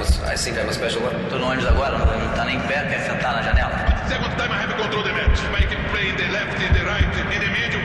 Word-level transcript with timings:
I 0.00 0.36
think 0.36 0.58
I'm 0.58 0.70
a 0.70 0.72
special 0.72 1.02
one. 1.02 1.14
Tô 1.28 1.36
no 1.36 1.48
ônibus 1.48 1.66
agora, 1.66 1.98
não, 1.98 2.34
tá 2.34 2.46
nem 2.46 2.56
em 2.56 2.60
pé, 2.60 2.82
quer 2.88 3.00
sentar 3.00 3.34
na 3.34 3.42
janela? 3.42 3.76
Second 4.08 4.34
time 4.38 4.50
I 4.50 4.62
have 4.62 4.74
control 4.74 5.02
the 5.02 5.12
match. 5.12 5.38
I 5.52 5.66
can 5.66 5.84
play 5.90 6.08
in 6.08 6.16
the 6.16 6.28
left, 6.32 6.58
in 6.62 6.72
the 6.72 6.84
right, 6.84 7.04
in 7.04 7.40
the 7.40 7.50
middle. 7.50 7.82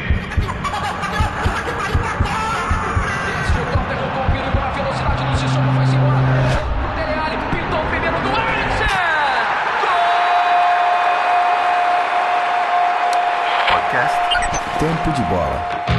Tempo 14.79 15.11
de 15.11 15.23
Bola. 15.23 15.96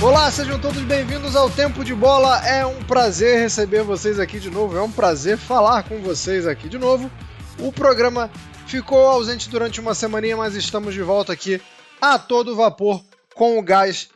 Olá, 0.00 0.30
sejam 0.30 0.60
todos 0.60 0.80
bem-vindos 0.82 1.34
ao 1.34 1.50
Tempo 1.50 1.84
de 1.84 1.92
Bola. 1.92 2.46
É 2.46 2.64
um 2.64 2.80
prazer 2.84 3.40
receber 3.40 3.82
vocês 3.82 4.20
aqui 4.20 4.38
de 4.38 4.48
novo. 4.48 4.78
É 4.78 4.80
um 4.80 4.92
prazer 4.92 5.36
falar 5.36 5.82
com 5.82 6.00
vocês 6.00 6.46
aqui 6.46 6.68
de 6.68 6.78
novo. 6.78 7.10
O 7.58 7.72
programa 7.72 8.30
ficou 8.64 9.08
ausente 9.08 9.50
durante 9.50 9.80
uma 9.80 9.96
semaninha, 9.96 10.36
mas 10.36 10.54
estamos 10.54 10.94
de 10.94 11.02
volta 11.02 11.32
aqui 11.32 11.60
a 12.00 12.16
todo 12.16 12.54
vapor, 12.54 13.02
com 13.34 13.58
o 13.58 13.62
gás, 13.62 14.08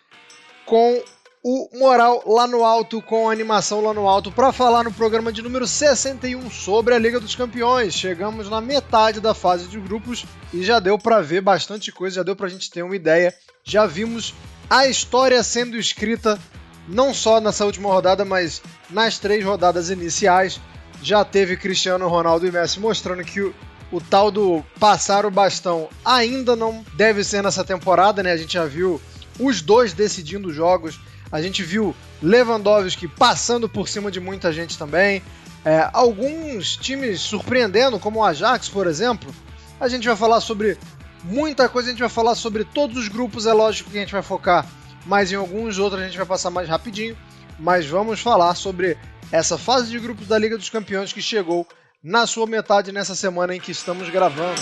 com 0.65 1.02
o 1.43 1.69
moral 1.77 2.23
lá 2.29 2.46
no 2.46 2.65
alto, 2.65 3.02
com 3.02 3.29
a 3.29 3.33
animação 3.33 3.80
lá 3.80 3.93
no 3.93 4.07
alto, 4.07 4.30
para 4.30 4.52
falar 4.52 4.85
no 4.85 4.93
programa 4.93 5.33
de 5.33 5.43
número 5.43 5.66
61 5.66 6.49
sobre 6.49 6.95
a 6.95 6.99
Liga 6.99 7.19
dos 7.19 7.35
Campeões. 7.35 7.93
Chegamos 7.93 8.49
na 8.49 8.60
metade 8.60 9.21
da 9.21 9.35
fase 9.35 9.66
de 9.66 9.80
grupos 9.80 10.24
e 10.55 10.62
já 10.62 10.79
deu 10.79 10.96
para 10.96 11.21
ver 11.21 11.41
bastante 11.41 11.91
coisa, 11.91 12.16
já 12.16 12.23
deu 12.23 12.37
para 12.37 12.46
a 12.46 12.51
gente 12.51 12.71
ter 12.71 12.85
uma 12.85 12.95
ideia. 12.95 13.35
Já 13.65 13.85
vimos 13.85 14.33
a 14.73 14.87
história 14.87 15.43
sendo 15.43 15.77
escrita 15.77 16.41
não 16.89 17.13
só 17.13 17.43
nessa 17.43 17.67
última 17.67 17.91
rodada, 17.91 18.25
mas 18.25 18.63
nas 18.89 19.19
três 19.19 19.45
rodadas 19.45 19.91
iniciais. 19.91 20.59
Já 21.03 21.23
teve 21.27 21.59
Cristiano 21.59 22.09
Ronaldo 22.09 22.47
e 22.47 22.51
Messi 22.51 22.80
mostrando 22.80 23.23
que 23.23 23.43
o, 23.43 23.55
o 23.91 24.01
tal 24.01 24.30
do 24.30 24.65
passar 24.80 25.27
o 25.27 25.30
bastão 25.30 25.91
ainda 26.02 26.57
não 26.57 26.83
deve 26.95 27.23
ser 27.23 27.43
nessa 27.43 27.63
temporada, 27.63 28.23
né? 28.23 28.33
A 28.33 28.37
gente 28.38 28.55
já 28.55 28.65
viu 28.65 28.99
os 29.38 29.61
dois 29.61 29.93
decidindo 29.93 30.51
jogos. 30.51 30.99
A 31.30 31.43
gente 31.43 31.63
viu 31.63 31.95
Lewandowski 32.23 33.07
passando 33.07 33.68
por 33.68 33.87
cima 33.87 34.11
de 34.11 34.21
muita 34.21 34.51
gente 34.55 34.79
também. 34.79 35.23
É, 35.66 35.87
alguns 35.93 36.79
times 36.79 37.21
surpreendendo, 37.21 37.99
como 37.99 38.21
o 38.21 38.24
Ajax, 38.24 38.71
por 38.71 38.87
exemplo. 38.87 39.35
A 39.79 39.87
gente 39.87 40.09
vai 40.09 40.16
falar 40.16 40.41
sobre 40.41 40.79
muita 41.24 41.68
coisa, 41.68 41.88
a 41.88 41.92
gente 41.92 42.01
vai 42.01 42.09
falar 42.09 42.34
sobre 42.34 42.65
todos 42.65 42.96
os 42.96 43.09
grupos. 43.09 43.46
É 43.46 43.52
lógico 43.52 43.90
que 43.90 43.96
a 43.96 44.01
gente 44.01 44.12
vai 44.12 44.23
focar 44.23 44.66
mais 45.06 45.32
em 45.32 45.37
alguns, 45.37 45.78
outros 45.78 46.01
a 46.01 46.04
gente 46.04 46.16
vai 46.16 46.26
passar 46.26 46.51
mais 46.51 46.68
rapidinho. 46.68 47.16
Mas 47.59 47.87
vamos 47.87 48.20
falar 48.20 48.54
sobre 48.54 48.96
essa 49.30 49.56
fase 49.56 49.90
de 49.90 49.98
grupos 49.98 50.26
da 50.26 50.38
Liga 50.38 50.56
dos 50.56 50.68
Campeões 50.68 51.12
que 51.12 51.23
chegou 51.23 51.66
na 52.02 52.26
sua 52.26 52.46
metade 52.46 52.90
nessa 52.90 53.15
semana 53.15 53.54
em 53.54 53.60
que 53.60 53.70
estamos 53.70 54.09
gravando. 54.09 54.60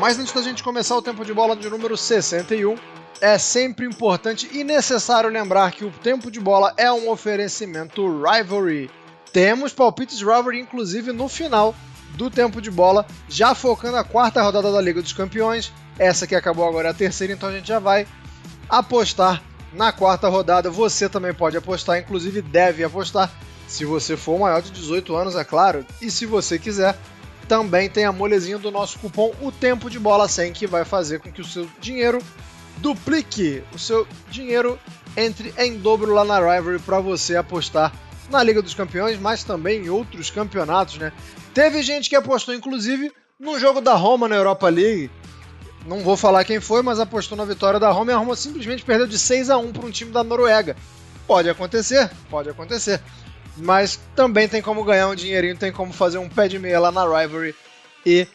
Mas 0.00 0.18
antes 0.18 0.32
da 0.32 0.42
gente 0.42 0.62
começar 0.62 0.96
o 0.96 1.02
tempo 1.02 1.24
de 1.24 1.32
bola 1.32 1.54
de 1.54 1.70
número 1.70 1.96
61, 1.96 2.76
é 3.20 3.38
sempre 3.38 3.86
importante 3.86 4.48
e 4.52 4.64
necessário 4.64 5.30
lembrar 5.30 5.70
que 5.70 5.84
o 5.84 5.92
tempo 5.92 6.28
de 6.28 6.40
bola 6.40 6.74
é 6.76 6.90
um 6.90 7.08
oferecimento 7.08 8.04
Rivalry. 8.20 8.90
Temos 9.32 9.72
palpites 9.72 10.18
Rivalry, 10.18 10.58
inclusive 10.58 11.12
no 11.12 11.28
final 11.28 11.72
do 12.14 12.30
tempo 12.30 12.60
de 12.60 12.70
bola, 12.70 13.06
já 13.28 13.54
focando 13.54 13.96
a 13.96 14.04
quarta 14.04 14.42
rodada 14.42 14.70
da 14.70 14.80
Liga 14.80 15.02
dos 15.02 15.12
Campeões. 15.12 15.72
Essa 15.98 16.26
que 16.26 16.34
acabou 16.34 16.66
agora 16.66 16.88
é 16.88 16.90
a 16.90 16.94
terceira, 16.94 17.32
então 17.32 17.48
a 17.48 17.52
gente 17.52 17.68
já 17.68 17.78
vai 17.78 18.06
apostar 18.68 19.42
na 19.72 19.92
quarta 19.92 20.28
rodada. 20.28 20.70
Você 20.70 21.08
também 21.08 21.34
pode 21.34 21.56
apostar, 21.56 21.98
inclusive 21.98 22.42
deve 22.42 22.84
apostar, 22.84 23.30
se 23.66 23.84
você 23.84 24.16
for 24.16 24.38
maior 24.38 24.60
de 24.60 24.70
18 24.70 25.14
anos, 25.16 25.36
é 25.36 25.44
claro. 25.44 25.86
E 26.00 26.10
se 26.10 26.26
você 26.26 26.58
quiser, 26.58 26.96
também 27.48 27.88
tem 27.88 28.04
a 28.04 28.12
molezinha 28.12 28.58
do 28.58 28.70
nosso 28.70 28.98
cupom 28.98 29.32
O 29.40 29.50
Tempo 29.50 29.90
de 29.90 29.98
Bola 29.98 30.28
100, 30.28 30.52
que 30.52 30.66
vai 30.66 30.84
fazer 30.84 31.20
com 31.20 31.30
que 31.30 31.40
o 31.40 31.44
seu 31.44 31.68
dinheiro 31.80 32.18
duplique, 32.78 33.62
o 33.74 33.78
seu 33.78 34.06
dinheiro 34.30 34.78
entre 35.16 35.52
em 35.58 35.78
dobro 35.78 36.12
lá 36.12 36.24
na 36.24 36.38
Rivalry 36.38 36.78
para 36.78 37.00
você 37.00 37.36
apostar 37.36 37.92
na 38.30 38.42
Liga 38.42 38.62
dos 38.62 38.74
Campeões, 38.74 39.18
mas 39.18 39.44
também 39.44 39.84
em 39.84 39.88
outros 39.88 40.30
campeonatos, 40.30 40.98
né? 40.98 41.12
Teve 41.54 41.82
gente 41.82 42.08
que 42.08 42.16
apostou, 42.16 42.54
inclusive, 42.54 43.12
no 43.38 43.58
jogo 43.58 43.80
da 43.80 43.94
Roma 43.94 44.28
na 44.28 44.36
Europa 44.36 44.68
League. 44.68 45.10
Não 45.86 46.00
vou 46.00 46.16
falar 46.16 46.44
quem 46.44 46.60
foi, 46.60 46.80
mas 46.82 47.00
apostou 47.00 47.36
na 47.36 47.44
vitória 47.44 47.80
da 47.80 47.90
Roma 47.90 48.12
e 48.12 48.14
a 48.14 48.18
Roma 48.18 48.36
simplesmente 48.36 48.84
perdeu 48.84 49.06
de 49.06 49.18
6 49.18 49.50
a 49.50 49.58
1 49.58 49.72
para 49.72 49.86
um 49.86 49.90
time 49.90 50.12
da 50.12 50.22
Noruega. 50.22 50.76
Pode 51.26 51.50
acontecer, 51.50 52.10
pode 52.30 52.48
acontecer. 52.48 53.00
Mas 53.56 53.98
também 54.14 54.48
tem 54.48 54.62
como 54.62 54.84
ganhar 54.84 55.08
um 55.08 55.14
dinheirinho, 55.14 55.56
tem 55.56 55.72
como 55.72 55.92
fazer 55.92 56.18
um 56.18 56.28
pé 56.28 56.48
de 56.48 56.58
meia 56.58 56.80
lá 56.80 56.92
na 56.92 57.04
Rivalry 57.04 57.54
e 58.06 58.26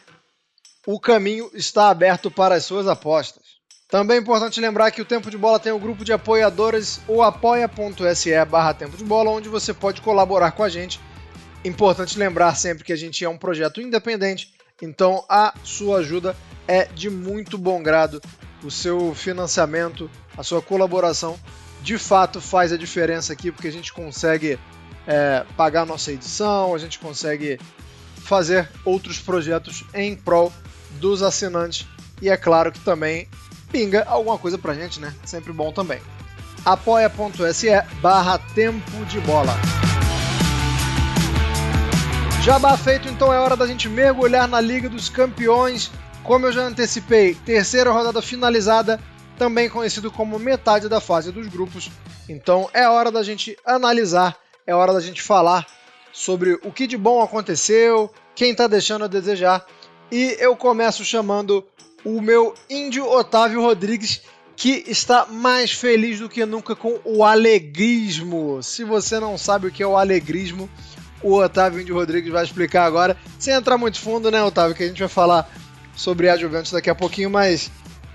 o 0.86 1.00
caminho 1.00 1.50
está 1.54 1.90
aberto 1.90 2.30
para 2.30 2.54
as 2.54 2.64
suas 2.64 2.86
apostas. 2.86 3.47
Também 3.88 4.18
é 4.18 4.20
importante 4.20 4.60
lembrar 4.60 4.90
que 4.90 5.00
o 5.00 5.04
Tempo 5.04 5.30
de 5.30 5.38
Bola 5.38 5.58
tem 5.58 5.72
o 5.72 5.78
grupo 5.78 6.04
de 6.04 6.12
apoiadores, 6.12 7.00
o 7.08 7.22
apoia.se 7.22 8.44
barra 8.44 8.74
Tempo 8.74 8.98
de 8.98 9.02
Bola, 9.02 9.30
onde 9.30 9.48
você 9.48 9.72
pode 9.72 10.02
colaborar 10.02 10.52
com 10.52 10.62
a 10.62 10.68
gente. 10.68 11.00
Importante 11.64 12.18
lembrar 12.18 12.54
sempre 12.54 12.84
que 12.84 12.92
a 12.92 12.96
gente 12.96 13.24
é 13.24 13.28
um 13.28 13.38
projeto 13.38 13.80
independente, 13.80 14.52
então 14.82 15.24
a 15.26 15.54
sua 15.64 16.00
ajuda 16.00 16.36
é 16.68 16.84
de 16.84 17.08
muito 17.08 17.56
bom 17.56 17.82
grado. 17.82 18.20
O 18.62 18.70
seu 18.70 19.14
financiamento, 19.14 20.10
a 20.36 20.42
sua 20.42 20.60
colaboração, 20.60 21.40
de 21.80 21.96
fato 21.96 22.42
faz 22.42 22.72
a 22.72 22.76
diferença 22.76 23.32
aqui, 23.32 23.50
porque 23.50 23.68
a 23.68 23.72
gente 23.72 23.90
consegue 23.92 24.58
é, 25.06 25.46
pagar 25.56 25.86
nossa 25.86 26.12
edição, 26.12 26.74
a 26.74 26.78
gente 26.78 26.98
consegue 26.98 27.58
fazer 28.16 28.68
outros 28.84 29.18
projetos 29.18 29.82
em 29.94 30.14
prol 30.14 30.52
dos 31.00 31.22
assinantes. 31.22 31.86
E 32.20 32.28
é 32.28 32.36
claro 32.36 32.70
que 32.70 32.80
também 32.80 33.26
pinga 33.70 34.04
alguma 34.06 34.38
coisa 34.38 34.58
pra 34.58 34.74
gente, 34.74 35.00
né? 35.00 35.14
Sempre 35.24 35.52
bom 35.52 35.72
também. 35.72 36.00
apoia.se 36.64 37.68
barra 38.00 38.38
tempo 38.54 39.04
de 39.06 39.20
bola. 39.20 39.54
Jabá 42.42 42.76
feito, 42.76 43.08
então 43.08 43.32
é 43.32 43.38
hora 43.38 43.56
da 43.56 43.66
gente 43.66 43.88
mergulhar 43.88 44.48
na 44.48 44.60
Liga 44.60 44.88
dos 44.88 45.08
Campeões. 45.08 45.90
Como 46.22 46.46
eu 46.46 46.52
já 46.52 46.62
antecipei, 46.62 47.34
terceira 47.34 47.90
rodada 47.90 48.22
finalizada, 48.22 48.98
também 49.36 49.68
conhecido 49.68 50.10
como 50.10 50.38
metade 50.38 50.88
da 50.88 51.00
fase 51.00 51.30
dos 51.30 51.46
grupos. 51.48 51.90
Então 52.28 52.68
é 52.72 52.88
hora 52.88 53.10
da 53.10 53.22
gente 53.22 53.56
analisar, 53.64 54.36
é 54.66 54.74
hora 54.74 54.92
da 54.92 55.00
gente 55.00 55.22
falar 55.22 55.66
sobre 56.12 56.54
o 56.64 56.72
que 56.72 56.86
de 56.86 56.96
bom 56.96 57.22
aconteceu, 57.22 58.12
quem 58.34 58.54
tá 58.54 58.66
deixando 58.66 59.04
a 59.04 59.08
desejar. 59.08 59.64
E 60.10 60.36
eu 60.40 60.56
começo 60.56 61.04
chamando 61.04 61.66
o 62.04 62.20
meu 62.20 62.54
índio 62.68 63.08
Otávio 63.10 63.62
Rodrigues, 63.62 64.22
que 64.56 64.84
está 64.86 65.26
mais 65.26 65.72
feliz 65.72 66.20
do 66.20 66.28
que 66.28 66.44
nunca 66.44 66.74
com 66.74 66.98
o 67.04 67.24
alegrismo. 67.24 68.62
Se 68.62 68.84
você 68.84 69.20
não 69.20 69.38
sabe 69.38 69.68
o 69.68 69.70
que 69.70 69.82
é 69.82 69.86
o 69.86 69.96
alegrismo, 69.96 70.68
o 71.22 71.34
Otávio 71.34 71.80
Índio 71.80 71.94
Rodrigues 71.94 72.32
vai 72.32 72.44
explicar 72.44 72.84
agora, 72.84 73.16
sem 73.38 73.54
entrar 73.54 73.78
muito 73.78 73.98
fundo, 73.98 74.30
né, 74.30 74.42
Otávio, 74.42 74.74
que 74.74 74.82
a 74.82 74.86
gente 74.86 75.00
vai 75.00 75.08
falar 75.08 75.50
sobre 75.94 76.28
a 76.28 76.36
Juventus 76.36 76.72
daqui 76.72 76.90
a 76.90 76.94
pouquinho, 76.94 77.30
mas 77.30 77.70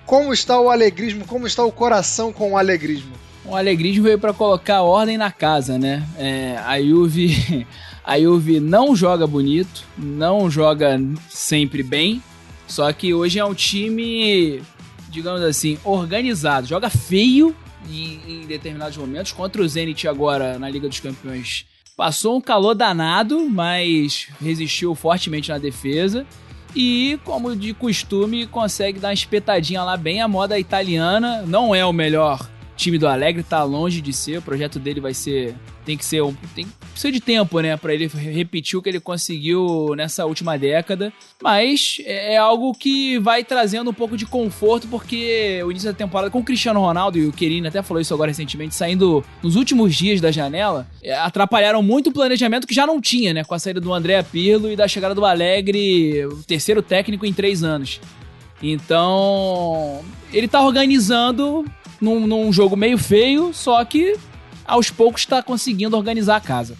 como 0.05 0.33
está 0.33 0.59
o 0.59 0.69
alegrismo, 0.69 1.25
como 1.25 1.47
está 1.47 1.63
o 1.63 1.71
coração 1.71 2.31
com 2.31 2.53
o 2.53 2.57
alegrismo? 2.57 3.13
O 3.45 3.55
alegrismo 3.55 4.03
veio 4.03 4.19
para 4.19 4.33
colocar 4.33 4.81
ordem 4.81 5.17
na 5.17 5.31
casa, 5.31 5.77
né? 5.77 6.03
É, 6.17 6.57
a 6.65 6.81
Juve, 6.81 7.67
a 8.03 8.19
Juve 8.19 8.59
não 8.59 8.95
joga 8.95 9.27
bonito, 9.27 9.83
não 9.97 10.49
joga 10.49 10.99
sempre 11.29 11.83
bem, 11.83 12.23
só 12.67 12.91
que 12.93 13.13
hoje 13.13 13.39
é 13.39 13.45
um 13.45 13.53
time, 13.53 14.61
digamos 15.09 15.41
assim, 15.41 15.77
organizado. 15.83 16.67
Joga 16.67 16.89
feio 16.89 17.55
em, 17.89 18.19
em 18.27 18.47
determinados 18.47 18.97
momentos. 18.97 19.31
Contra 19.31 19.61
o 19.61 19.67
Zenit 19.67 20.07
agora 20.07 20.57
na 20.57 20.69
Liga 20.69 20.87
dos 20.87 20.99
Campeões. 20.99 21.65
Passou 21.95 22.37
um 22.37 22.41
calor 22.41 22.73
danado, 22.73 23.47
mas 23.49 24.27
resistiu 24.41 24.95
fortemente 24.95 25.49
na 25.49 25.57
defesa. 25.57 26.25
E, 26.75 27.19
como 27.23 27.55
de 27.55 27.73
costume, 27.73 28.47
consegue 28.47 28.99
dar 28.99 29.09
uma 29.09 29.13
espetadinha 29.13 29.83
lá 29.83 29.95
bem 29.95 30.21
à 30.21 30.27
moda 30.27 30.57
italiana. 30.57 31.43
Não 31.45 31.75
é 31.75 31.85
o 31.85 31.93
melhor 31.93 32.49
time 32.75 32.97
do 32.97 33.07
Alegre, 33.07 33.43
tá 33.43 33.63
longe 33.63 34.01
de 34.01 34.11
ser. 34.11 34.39
O 34.39 34.41
projeto 34.41 34.79
dele 34.79 34.99
vai 34.99 35.13
ser. 35.13 35.55
Tem 35.85 35.97
que 35.97 36.05
ser 36.05 36.21
um. 36.23 36.33
Tem 36.55 36.65
precisa 36.91 37.11
de 37.11 37.19
tempo, 37.19 37.59
né? 37.59 37.75
Pra 37.75 37.93
ele 37.93 38.07
repetir 38.07 38.77
o 38.77 38.81
que 38.81 38.89
ele 38.89 38.99
conseguiu 38.99 39.93
nessa 39.95 40.25
última 40.25 40.57
década. 40.57 41.11
Mas 41.41 41.97
é 42.05 42.37
algo 42.37 42.73
que 42.73 43.17
vai 43.19 43.43
trazendo 43.43 43.89
um 43.89 43.93
pouco 43.93 44.15
de 44.15 44.25
conforto, 44.25 44.87
porque 44.87 45.61
o 45.65 45.71
início 45.71 45.91
da 45.91 45.97
temporada 45.97 46.31
com 46.31 46.39
o 46.39 46.43
Cristiano 46.43 46.79
Ronaldo 46.79 47.17
e 47.17 47.25
o 47.25 47.33
Querino 47.33 47.67
até 47.67 47.81
falou 47.81 47.99
isso 47.99 48.13
agora 48.13 48.31
recentemente, 48.31 48.75
saindo 48.75 49.23
nos 49.41 49.55
últimos 49.55 49.95
dias 49.95 50.21
da 50.21 50.31
janela, 50.31 50.87
é, 51.01 51.13
atrapalharam 51.15 51.83
muito 51.83 52.09
o 52.09 52.13
planejamento 52.13 52.67
que 52.67 52.73
já 52.73 52.87
não 52.87 53.01
tinha, 53.01 53.33
né? 53.33 53.43
Com 53.43 53.55
a 53.55 53.59
saída 53.59 53.81
do 53.81 53.93
André 53.93 54.21
Pirlo 54.23 54.71
e 54.71 54.75
da 54.75 54.87
chegada 54.87 55.13
do 55.13 55.25
Alegre, 55.25 56.25
o 56.25 56.43
terceiro 56.43 56.81
técnico 56.81 57.25
em 57.25 57.33
três 57.33 57.63
anos. 57.63 57.99
Então, 58.61 60.01
ele 60.31 60.47
tá 60.47 60.61
organizando 60.61 61.65
num, 61.99 62.25
num 62.25 62.53
jogo 62.53 62.77
meio 62.77 62.97
feio, 62.97 63.53
só 63.53 63.83
que 63.83 64.15
aos 64.65 64.89
poucos 64.89 65.21
está 65.21 65.41
conseguindo 65.43 65.95
organizar 65.97 66.35
a 66.37 66.41
casa. 66.41 66.75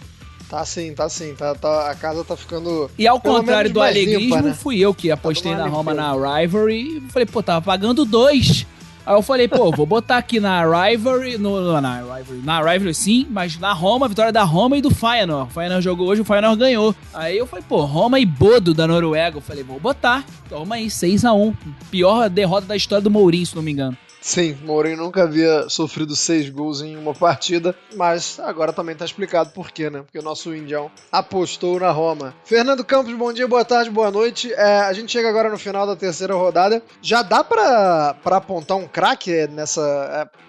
Tá 0.50 0.63
sim, 0.65 0.94
tá 0.94 1.09
sim. 1.09 1.33
Tá, 1.35 1.56
tá- 1.56 1.89
a 1.89 1.95
casa 1.95 2.24
tá 2.24 2.38
ficando. 2.38 2.89
E 2.97 3.07
ao 3.07 3.19
contrário 3.19 3.71
do 3.74 3.81
alegrismo, 3.81 4.39
né? 4.41 4.53
fui 4.53 4.77
eu 4.80 4.94
que 4.94 5.09
apostei 5.09 5.51
Tá 5.51 5.57
na 5.59 5.68
Roma 5.68 5.94
na 5.95 6.12
Rivalry. 6.13 6.97
e 6.97 7.01
Falei, 7.09 7.25
pô, 7.25 7.41
tava 7.41 7.62
pagando 7.65 8.06
dois. 8.06 8.65
Aí 9.06 9.15
eu 9.15 9.21
falei, 9.24 9.47
pô, 9.47 9.71
vou 9.75 9.85
botar 9.85 10.18
aqui 10.18 10.39
na 10.39 10.62
Rivalry, 10.63 11.38
no, 11.39 11.81
na 11.81 11.97
Rivalry, 11.97 12.41
na 12.44 12.59
Rivalry 12.62 12.94
sim, 12.94 13.25
mas 13.31 13.57
na 13.57 13.74
Roma, 13.74 14.07
vitória 14.07 14.31
da 14.31 14.44
Roma 14.44 14.77
e 14.77 14.81
do 14.81 14.94
Feyenoord. 14.94 15.50
O 15.50 15.53
Feyenoord 15.53 15.83
jogou 15.83 16.07
hoje, 16.07 16.21
o 16.21 16.25
Feyenoord 16.25 16.59
ganhou. 16.59 16.95
Aí 17.13 17.35
eu 17.38 17.47
falei, 17.47 17.65
pô, 17.68 17.83
Roma 17.83 18.19
e 18.19 18.25
Bodo 18.25 18.74
da 18.75 18.85
Noruega. 18.88 19.38
Eu 19.38 19.41
falei, 19.41 19.63
vou 19.63 19.80
botar. 19.80 20.24
Toma 20.47 20.75
aí, 20.75 20.85
6x1. 20.85 21.53
Pior 21.89 22.30
derrota 22.30 22.68
da 22.68 22.75
história 22.75 23.01
do 23.01 23.09
Mourinho, 23.09 23.45
se 23.47 23.56
não 23.56 23.63
me 23.63 23.71
engano. 23.71 23.97
Sim, 24.23 24.57
Mourinho 24.63 24.95
nunca 24.95 25.23
havia 25.23 25.67
sofrido 25.67 26.15
seis 26.15 26.49
gols 26.49 26.81
em 26.81 26.95
uma 26.95 27.13
partida, 27.13 27.75
mas 27.93 28.39
agora 28.39 28.71
também 28.71 28.95
tá 28.95 29.03
explicado 29.03 29.49
por 29.49 29.69
quê, 29.69 29.89
né? 29.89 29.99
Porque 29.99 30.17
o 30.17 30.23
nosso 30.23 30.55
Indião 30.55 30.89
apostou 31.11 31.77
na 31.77 31.91
Roma. 31.91 32.33
Fernando 32.45 32.85
Campos, 32.85 33.13
bom 33.13 33.33
dia, 33.33 33.45
boa 33.49 33.65
tarde, 33.65 33.89
boa 33.89 34.09
noite. 34.09 34.53
É, 34.53 34.79
a 34.79 34.93
gente 34.93 35.11
chega 35.11 35.27
agora 35.27 35.49
no 35.49 35.59
final 35.59 35.85
da 35.85 35.93
terceira 35.93 36.33
rodada. 36.35 36.81
Já 37.01 37.21
dá 37.21 37.43
pra 37.43 38.15
apontar 38.23 38.77
um 38.77 38.87
craque 38.87 39.45
nessa. 39.47 39.81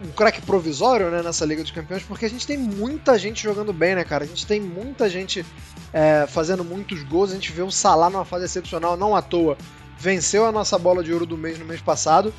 é, 0.01 0.07
um 0.07 0.13
craque 0.13 0.41
provisório, 0.43 1.11
né? 1.11 1.21
Nessa 1.21 1.45
Liga 1.45 1.63
dos 1.63 1.73
Campeões, 1.73 2.05
porque 2.05 2.27
a 2.27 2.31
gente 2.31 2.47
tem 2.47 2.57
muita 2.57 3.19
gente 3.19 3.43
jogando 3.43 3.73
bem, 3.73 3.97
né, 3.97 4.05
cara? 4.05 4.23
A 4.23 4.27
gente 4.29 4.47
tem 4.47 4.61
muita 4.61 5.11
gente 5.11 5.45
é, 5.93 6.27
fazendo 6.29 6.63
muitos 6.63 7.03
gols. 7.03 7.33
A 7.33 7.35
gente 7.35 7.51
vê 7.51 7.63
o 7.63 7.73
Salah 7.73 8.09
numa 8.09 8.25
fase 8.25 8.45
excepcional, 8.45 8.97
não 8.97 9.17
à 9.17 9.21
toa. 9.21 9.59
Venceu 9.99 10.47
a 10.47 10.53
nossa 10.53 10.79
bola 10.79 11.03
de 11.03 11.13
ouro 11.13 11.27
do 11.27 11.37
mês 11.37 11.59
no 11.59 11.65
mês 11.65 11.81
passado. 11.81 12.33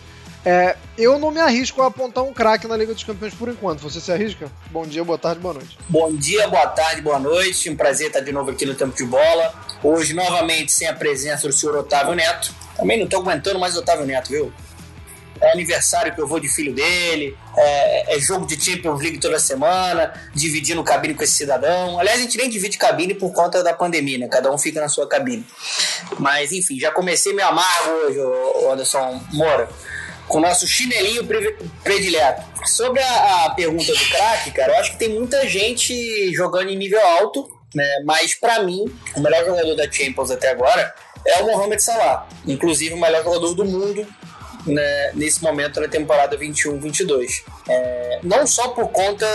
É, 0.46 0.76
eu 0.96 1.18
não 1.18 1.32
me 1.32 1.40
arrisco 1.40 1.82
a 1.82 1.88
apontar 1.88 2.24
um 2.24 2.32
craque 2.32 2.68
na 2.68 2.78
Liga 2.78 2.94
dos 2.94 3.04
Campeões 3.04 3.34
por 3.34 3.50
enquanto. 3.50 3.80
Você 3.80 4.00
se 4.00 4.12
arrisca? 4.12 4.52
Bom 4.70 4.86
dia, 4.86 5.04
boa 5.04 5.18
tarde, 5.18 5.42
boa 5.42 5.56
noite. 5.56 5.76
Bom 5.90 6.16
dia, 6.16 6.48
boa 6.48 6.68
tarde, 6.68 7.02
boa 7.02 7.18
noite. 7.18 7.68
Um 7.68 7.76
prazer 7.76 8.08
estar 8.08 8.20
de 8.20 8.32
novo 8.32 8.52
aqui 8.52 8.64
no 8.64 8.76
Tempo 8.76 8.96
de 8.96 9.06
Bola. 9.06 9.54
Hoje, 9.84 10.14
novamente, 10.14 10.72
sem 10.72 10.88
a 10.88 10.94
presença 10.94 11.48
do 11.48 11.54
senhor 11.54 11.76
Otávio 11.76 12.14
Neto. 12.14 12.54
Também 12.78 12.98
não 12.98 13.06
estou 13.06 13.22
aguentando 13.22 13.58
mais 13.58 13.76
o 13.76 13.80
Otávio 13.80 14.06
Neto, 14.06 14.30
viu? 14.30 14.54
É 15.42 15.52
aniversário 15.52 16.14
que 16.14 16.22
eu 16.22 16.28
vou 16.28 16.40
de 16.40 16.48
filho 16.48 16.74
dele, 16.74 17.36
é, 17.58 18.16
é 18.16 18.20
jogo 18.20 18.46
de 18.46 18.56
Champions 18.60 19.02
League 19.02 19.20
toda 19.20 19.38
semana, 19.38 20.14
dividindo 20.34 20.82
cabine 20.82 21.14
com 21.14 21.24
esse 21.24 21.34
cidadão. 21.34 22.00
Aliás, 22.00 22.20
a 22.20 22.24
gente 22.24 22.38
nem 22.38 22.50
divide 22.50 22.78
cabine 22.78 23.14
por 23.14 23.34
conta 23.34 23.62
da 23.62 23.74
pandemia, 23.74 24.18
né? 24.18 24.28
Cada 24.30 24.50
um 24.50 24.58
fica 24.58 24.80
na 24.80 24.88
sua 24.88 25.08
cabine. 25.08 25.46
Mas, 26.20 26.54
enfim, 26.54 26.80
já 26.80 26.90
comecei 26.92 27.34
meu 27.34 27.46
amargo 27.48 27.92
hoje, 28.06 28.72
Anderson 28.72 29.22
Moura, 29.34 29.68
com 30.28 30.38
o 30.40 30.42
nosso 30.42 30.68
chinelinho 30.68 31.26
pre- 31.26 31.58
predileto. 31.84 32.42
Sobre 32.66 33.02
a, 33.02 33.46
a 33.46 33.50
pergunta 33.52 33.94
do 33.94 34.06
craque, 34.10 34.52
cara, 34.52 34.74
eu 34.74 34.80
acho 34.80 34.92
que 34.92 34.98
tem 34.98 35.10
muita 35.10 35.48
gente 35.48 36.34
jogando 36.34 36.70
em 36.70 36.78
nível 36.78 37.00
alto, 37.20 37.48
né? 37.74 38.02
Mas 38.06 38.34
pra 38.34 38.64
mim, 38.64 38.86
o 39.16 39.20
melhor 39.20 39.46
jogador 39.46 39.76
da 39.76 39.92
Champions 39.92 40.32
até 40.32 40.50
agora 40.50 40.94
é 41.26 41.42
o 41.42 41.46
Mohamed 41.48 41.82
Salah, 41.82 42.28
inclusive 42.46 42.94
o 42.94 43.00
melhor 43.02 43.24
jogador 43.24 43.54
do 43.54 43.66
mundo 43.66 44.08
né, 44.66 45.12
nesse 45.14 45.44
momento 45.44 45.80
na 45.80 45.88
temporada 45.88 46.38
21-22. 46.38 47.44
É, 47.68 48.20
não 48.24 48.48
só 48.48 48.70
por 48.70 48.90
conta 48.90 49.26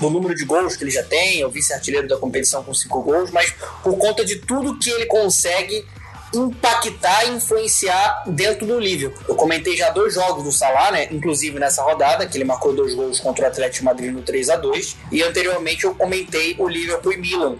do 0.00 0.10
número 0.10 0.34
de 0.34 0.44
gols 0.44 0.76
que 0.76 0.84
ele 0.84 0.90
já 0.90 1.02
tem, 1.02 1.40
é 1.40 1.46
o 1.46 1.50
vice-artilheiro 1.50 2.08
da 2.08 2.16
competição 2.16 2.62
com 2.62 2.74
cinco 2.74 3.02
gols, 3.02 3.30
mas 3.30 3.52
por 3.82 3.96
conta 3.98 4.24
de 4.24 4.36
tudo 4.36 4.78
que 4.78 4.90
ele 4.90 5.06
consegue 5.06 5.84
impactar 6.34 7.26
e 7.26 7.30
influenciar 7.30 8.24
dentro 8.26 8.66
do 8.66 8.78
Liverpool. 8.78 9.22
Eu 9.28 9.34
comentei 9.34 9.76
já 9.76 9.90
dois 9.90 10.14
jogos 10.14 10.44
do 10.44 10.52
Salah, 10.52 10.90
né? 10.90 11.08
Inclusive 11.10 11.58
nessa 11.58 11.82
rodada, 11.82 12.26
que 12.26 12.36
ele 12.36 12.44
marcou 12.44 12.72
dois 12.74 12.94
gols 12.94 13.20
contra 13.20 13.44
o 13.44 13.48
Atlético 13.48 13.84
Madrid 13.84 14.12
no 14.12 14.22
3 14.22 14.50
a 14.50 14.56
2 14.56 14.96
E 15.12 15.22
anteriormente 15.22 15.84
eu 15.84 15.94
comentei 15.94 16.56
o 16.58 16.68
Liverpool 16.68 17.12
e 17.12 17.16
Milan, 17.16 17.56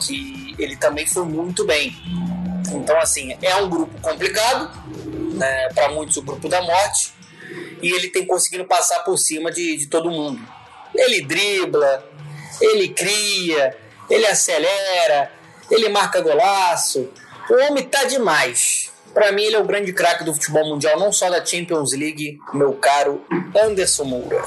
que 0.00 0.54
ele 0.58 0.76
também 0.76 1.06
foi 1.06 1.24
muito 1.24 1.64
bem. 1.64 1.96
Então, 2.72 2.98
assim, 2.98 3.36
é 3.42 3.56
um 3.56 3.68
grupo 3.68 4.00
complicado, 4.00 4.70
né? 5.34 5.68
para 5.74 5.90
muitos 5.90 6.16
o 6.16 6.22
grupo 6.22 6.48
da 6.48 6.62
morte, 6.62 7.12
e 7.82 7.90
ele 7.92 8.08
tem 8.08 8.26
conseguido 8.26 8.64
passar 8.64 9.00
por 9.00 9.16
cima 9.18 9.50
de, 9.50 9.76
de 9.76 9.86
todo 9.86 10.10
mundo. 10.10 10.40
Ele 10.94 11.22
dribla, 11.22 12.04
ele 12.60 12.88
cria, 12.88 13.76
ele 14.08 14.26
acelera, 14.26 15.30
ele 15.70 15.88
marca 15.88 16.20
golaço. 16.20 17.10
O 17.50 17.54
homem 17.66 17.84
tá 17.84 18.04
demais. 18.04 18.90
Pra 19.12 19.30
mim, 19.30 19.44
ele 19.44 19.56
é 19.56 19.60
o 19.60 19.64
grande 19.64 19.92
craque 19.92 20.24
do 20.24 20.34
futebol 20.34 20.68
mundial, 20.68 20.98
não 20.98 21.12
só 21.12 21.30
da 21.30 21.44
Champions 21.44 21.92
League, 21.92 22.38
meu 22.52 22.72
caro 22.72 23.24
Anderson 23.56 24.04
Moura. 24.04 24.44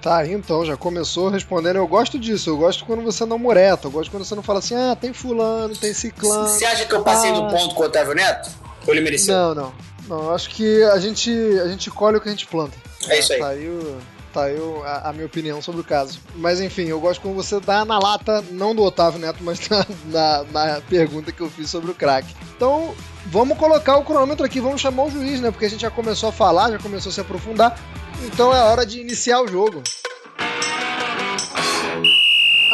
Tá 0.00 0.18
aí 0.18 0.32
então, 0.32 0.66
já 0.66 0.76
começou 0.76 1.28
respondendo. 1.28 1.76
Eu 1.76 1.86
gosto 1.86 2.18
disso, 2.18 2.50
eu 2.50 2.56
gosto 2.56 2.84
quando 2.84 3.02
você 3.02 3.24
não 3.24 3.38
mureta, 3.38 3.86
eu 3.86 3.90
gosto 3.92 4.10
quando 4.10 4.24
você 4.24 4.34
não 4.34 4.42
fala 4.42 4.58
assim, 4.58 4.74
ah, 4.74 4.96
tem 5.00 5.12
fulano, 5.12 5.76
tem 5.76 5.94
ciclano. 5.94 6.48
Você 6.48 6.64
acha 6.64 6.84
que 6.86 6.92
eu 6.92 7.04
passei 7.04 7.30
ah. 7.30 7.34
do 7.34 7.48
ponto 7.48 7.74
com 7.76 7.82
o 7.82 7.86
Otávio 7.86 8.14
Neto? 8.14 8.50
Ou 8.84 8.92
ele 8.92 9.00
mereceu? 9.00 9.32
Não, 9.32 9.54
não. 9.54 9.74
Não, 10.08 10.34
acho 10.34 10.50
que 10.50 10.82
a 10.82 10.98
gente, 10.98 11.30
a 11.60 11.68
gente 11.68 11.88
colhe 11.88 12.16
o 12.16 12.20
que 12.20 12.28
a 12.28 12.32
gente 12.32 12.46
planta. 12.48 12.76
É 13.08 13.20
isso 13.20 13.32
aí. 13.32 13.68
O- 13.68 13.96
tá 14.32 14.46
o- 14.46 14.82
a, 14.84 15.10
a 15.10 15.12
minha 15.12 15.26
opinião 15.26 15.60
sobre 15.62 15.80
o 15.80 15.84
caso. 15.84 16.18
Mas 16.36 16.60
enfim, 16.60 16.84
eu 16.84 16.98
gosto 17.00 17.20
quando 17.20 17.34
você 17.34 17.60
dá 17.60 17.84
na 17.84 17.98
lata, 17.98 18.42
não 18.50 18.74
do 18.74 18.82
Otávio 18.82 19.20
Neto, 19.20 19.38
mas 19.42 19.60
na, 19.68 19.84
na, 20.06 20.44
na 20.44 20.80
pergunta 20.80 21.30
que 21.32 21.40
eu 21.40 21.50
fiz 21.50 21.70
sobre 21.70 21.90
o 21.90 21.94
craque. 21.94 22.34
Então, 22.56 22.94
vamos 23.26 23.58
colocar 23.58 23.96
o 23.96 24.04
cronômetro 24.04 24.44
aqui, 24.44 24.60
vamos 24.60 24.80
chamar 24.80 25.04
o 25.04 25.10
juiz, 25.10 25.40
né? 25.40 25.50
Porque 25.50 25.66
a 25.66 25.70
gente 25.70 25.82
já 25.82 25.90
começou 25.90 26.28
a 26.28 26.32
falar, 26.32 26.70
já 26.70 26.78
começou 26.78 27.10
a 27.10 27.12
se 27.12 27.20
aprofundar. 27.20 27.78
Então 28.24 28.54
é 28.54 28.60
hora 28.62 28.86
de 28.86 29.00
iniciar 29.00 29.40
o 29.42 29.48
jogo. 29.48 29.82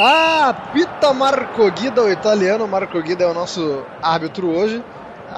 Ah, 0.01 0.71
Pita 0.73 1.13
Marco 1.13 1.69
Guida, 1.73 2.03
o 2.05 2.11
italiano. 2.11 2.69
Marco 2.69 3.01
Guida 3.03 3.25
é 3.25 3.27
o 3.27 3.35
nosso 3.35 3.83
árbitro 4.01 4.49
hoje. 4.49 4.83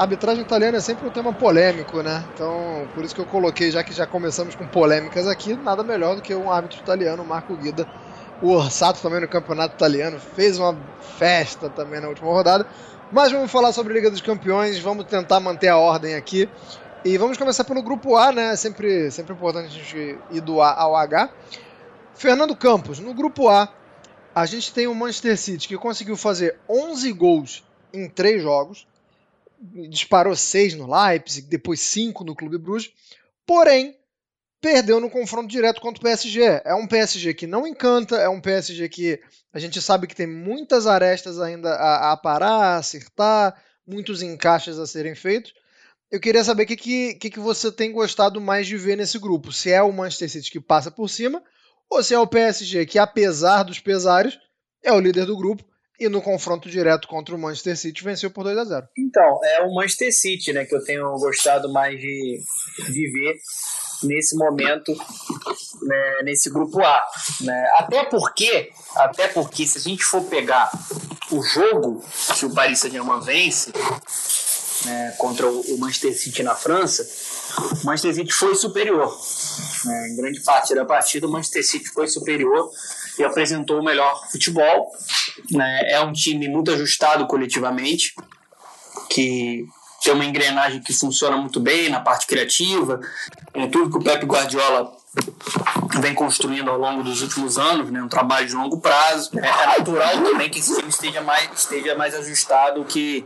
A 0.01 0.05
arbitragem 0.05 0.43
italiana 0.43 0.79
é 0.79 0.81
sempre 0.81 1.07
um 1.07 1.11
tema 1.11 1.31
polêmico, 1.31 2.01
né? 2.01 2.25
Então, 2.33 2.89
por 2.95 3.05
isso 3.05 3.15
que 3.15 3.21
eu 3.21 3.27
coloquei, 3.27 3.71
já 3.71 3.85
que 3.85 3.93
já 3.93 4.07
começamos 4.07 4.55
com 4.55 4.67
polêmicas 4.67 5.29
aqui, 5.29 5.53
nada 5.53 5.85
melhor 5.85 6.17
do 6.17 6.23
que 6.23 6.35
um 6.35 6.51
árbitro 6.51 6.81
italiano, 6.81 7.23
Marco 7.23 7.55
Guida. 7.55 7.87
O 8.41 8.49
Orsato 8.49 9.03
também 9.03 9.21
no 9.21 9.29
campeonato 9.29 9.75
italiano 9.75 10.19
fez 10.19 10.59
uma 10.59 10.75
festa 11.19 11.69
também 11.69 12.01
na 12.01 12.09
última 12.09 12.31
rodada. 12.31 12.67
Mas 13.13 13.31
vamos 13.31 13.53
falar 13.53 13.75
sobre 13.75 13.93
a 13.93 13.97
Liga 13.97 14.11
dos 14.11 14.23
Campeões, 14.23 14.79
vamos 14.79 15.05
tentar 15.05 15.39
manter 15.39 15.69
a 15.69 15.77
ordem 15.77 16.15
aqui. 16.15 16.49
E 17.05 17.19
vamos 17.19 17.37
começar 17.37 17.65
pelo 17.65 17.83
grupo 17.83 18.17
A, 18.17 18.33
né? 18.33 18.55
É 18.55 18.57
sempre, 18.57 19.11
sempre 19.11 19.35
importante 19.35 19.67
a 19.67 19.71
gente 19.71 20.19
ir 20.31 20.41
do 20.41 20.63
A 20.63 20.81
ao 20.81 20.97
H. 20.97 21.29
Fernando 22.15 22.57
Campos, 22.57 22.99
no 23.01 23.13
grupo 23.13 23.51
A, 23.51 23.69
a 24.35 24.47
gente 24.47 24.73
tem 24.73 24.87
o 24.87 24.95
Manchester 24.95 25.37
City 25.37 25.69
que 25.69 25.77
conseguiu 25.77 26.17
fazer 26.17 26.57
11 26.67 27.13
gols 27.13 27.63
em 27.93 28.09
3 28.09 28.43
jogos, 28.43 28.89
disparou 29.89 30.35
6 30.35 30.75
no 30.75 30.91
Leipzig, 30.91 31.47
depois 31.49 31.81
5 31.81 32.25
no 32.25 32.35
Clube 32.35 32.59
Bruges, 32.59 32.93
porém 33.47 33.97
perdeu 34.61 35.01
no 35.01 35.11
confronto 35.11 35.49
direto 35.49 35.81
contra 35.81 36.01
o 36.01 36.03
PSG. 36.03 36.63
É 36.65 36.75
um 36.75 36.87
PSG 36.87 37.35
que 37.35 37.47
não 37.47 37.67
encanta, 37.67 38.17
é 38.17 38.29
um 38.29 38.41
PSG 38.41 38.89
que 38.89 39.21
a 39.53 39.59
gente 39.59 39.81
sabe 39.81 40.07
que 40.07 40.15
tem 40.15 40.27
muitas 40.27 40.87
arestas 40.87 41.41
ainda 41.41 41.75
a, 41.75 42.13
a 42.13 42.17
parar, 42.17 42.75
a 42.75 42.77
acertar, 42.77 43.61
muitos 43.87 44.23
encaixes 44.23 44.79
a 44.79 44.87
serem 44.87 45.15
feitos. 45.15 45.55
Eu 46.11 46.21
queria 46.21 46.43
saber 46.43 46.65
o 46.65 46.67
que, 46.67 46.77
que, 47.15 47.31
que 47.31 47.39
você 47.39 47.71
tem 47.71 47.93
gostado 47.93 48.41
mais 48.41 48.67
de 48.67 48.77
ver 48.77 48.97
nesse 48.97 49.19
grupo. 49.19 49.53
Se 49.53 49.71
é 49.71 49.83
o 49.83 49.93
Manchester 49.93 50.29
City 50.29 50.51
que 50.51 50.61
passa 50.61 50.91
por 50.91 51.09
cima, 51.09 51.43
ou 51.89 52.03
se 52.03 52.15
é 52.15 52.19
o 52.19 52.27
PSG 52.27 52.85
que, 52.87 52.99
apesar 52.99 53.63
dos 53.63 53.79
pesares, 53.79 54.39
é 54.83 54.93
o 54.93 55.01
líder 55.01 55.27
do 55.27 55.37
grupo 55.37 55.65
e 56.01 56.09
no 56.09 56.23
confronto 56.23 56.69
direto 56.71 57.07
contra 57.07 57.35
o 57.35 57.39
Manchester 57.39 57.77
City 57.77 58.03
venceu 58.03 58.31
por 58.31 58.43
2 58.45 58.57
a 58.57 58.65
0 58.65 58.89
Então, 58.97 59.41
é 59.45 59.63
o 59.63 59.75
Manchester 59.75 60.13
City, 60.13 60.53
né, 60.53 60.65
que 60.65 60.75
eu 60.75 60.83
tenho 60.83 61.05
gostado 61.19 61.71
mais 61.73 61.99
de, 62.01 62.41
de 62.89 63.13
ver 63.13 63.37
nesse 64.03 64.35
momento, 64.37 64.93
né, 65.83 66.23
nesse 66.25 66.49
grupo 66.51 66.81
A, 66.81 67.03
né? 67.43 67.71
Até 67.75 68.05
porque, 68.05 68.71
até 68.97 69.29
porque 69.29 69.67
se 69.67 69.77
a 69.77 69.81
gente 69.81 70.03
for 70.03 70.23
pegar 70.25 70.71
o 71.31 71.43
jogo 71.43 72.03
que 72.39 72.47
o 72.47 72.55
Paris 72.55 72.79
Saint-Germain 72.79 73.21
vence, 73.21 73.71
né, 74.87 75.15
contra 75.19 75.47
o 75.47 75.79
Manchester 75.79 76.17
City 76.19 76.43
na 76.43 76.55
França, 76.55 77.07
o 77.83 77.85
Manchester 77.85 78.15
City 78.15 78.33
foi 78.33 78.55
superior. 78.55 79.15
né? 79.85 80.09
Em 80.09 80.17
grande 80.17 80.41
parte 80.41 80.75
da 80.75 80.85
partida, 80.85 81.27
o 81.27 81.31
Manchester 81.31 81.67
City 81.67 81.89
foi 81.91 82.09
superior 82.09 82.71
e 83.19 83.25
apresentou 83.25 83.81
o 83.81 83.85
melhor 83.85 84.29
futebol. 84.31 84.91
Né? 85.51 85.93
É 85.93 86.01
um 86.01 86.13
time 86.13 86.49
muito 86.49 86.71
ajustado 86.71 87.27
coletivamente, 87.27 88.15
que 89.09 89.67
tem 90.03 90.15
uma 90.15 90.25
engrenagem 90.25 90.81
que 90.81 90.93
funciona 90.93 91.37
muito 91.37 91.61
bem 91.61 91.89
na 91.89 92.01
parte 92.01 92.27
criativa, 92.27 93.01
é 93.53 93.67
tudo 93.67 93.91
que 93.91 93.99
o 93.99 94.03
Pep 94.03 94.25
Guardiola 94.25 94.93
vem 96.01 96.15
construindo 96.15 96.71
ao 96.71 96.79
longo 96.79 97.03
dos 97.03 97.21
últimos 97.21 97.59
anos, 97.59 97.91
né? 97.91 98.01
um 98.01 98.09
trabalho 98.09 98.47
de 98.47 98.55
longo 98.55 98.81
prazo. 98.81 99.31
É, 99.39 99.47
é 99.47 99.79
natural 99.79 100.23
também 100.23 100.49
que 100.49 100.61
esse 100.61 100.75
time 100.77 100.89
esteja 100.89 101.21
mais, 101.21 101.51
esteja 101.53 101.95
mais 101.97 102.15
ajustado 102.15 102.85
que, 102.85 103.25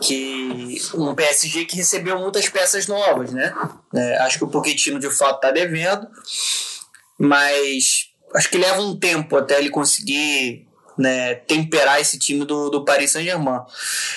que 0.00 0.80
um 0.94 1.14
PSG 1.14 1.64
que 1.64 1.76
recebeu 1.76 2.18
muitas 2.18 2.48
peças 2.48 2.86
novas. 2.86 3.32
Né? 3.32 3.52
É, 3.94 4.18
acho 4.18 4.38
que 4.38 4.44
o 4.44 4.48
Pochettino 4.48 5.00
de 5.00 5.10
fato 5.10 5.36
está 5.36 5.50
devendo, 5.50 6.06
mas 7.18 8.10
acho 8.34 8.50
que 8.50 8.58
leva 8.58 8.82
um 8.82 8.96
tempo 8.96 9.36
até 9.36 9.58
ele 9.58 9.70
conseguir 9.70 10.63
né, 10.96 11.34
temperar 11.34 12.00
esse 12.00 12.18
time 12.18 12.44
do, 12.44 12.70
do 12.70 12.84
Paris 12.84 13.10
Saint-Germain. 13.12 13.60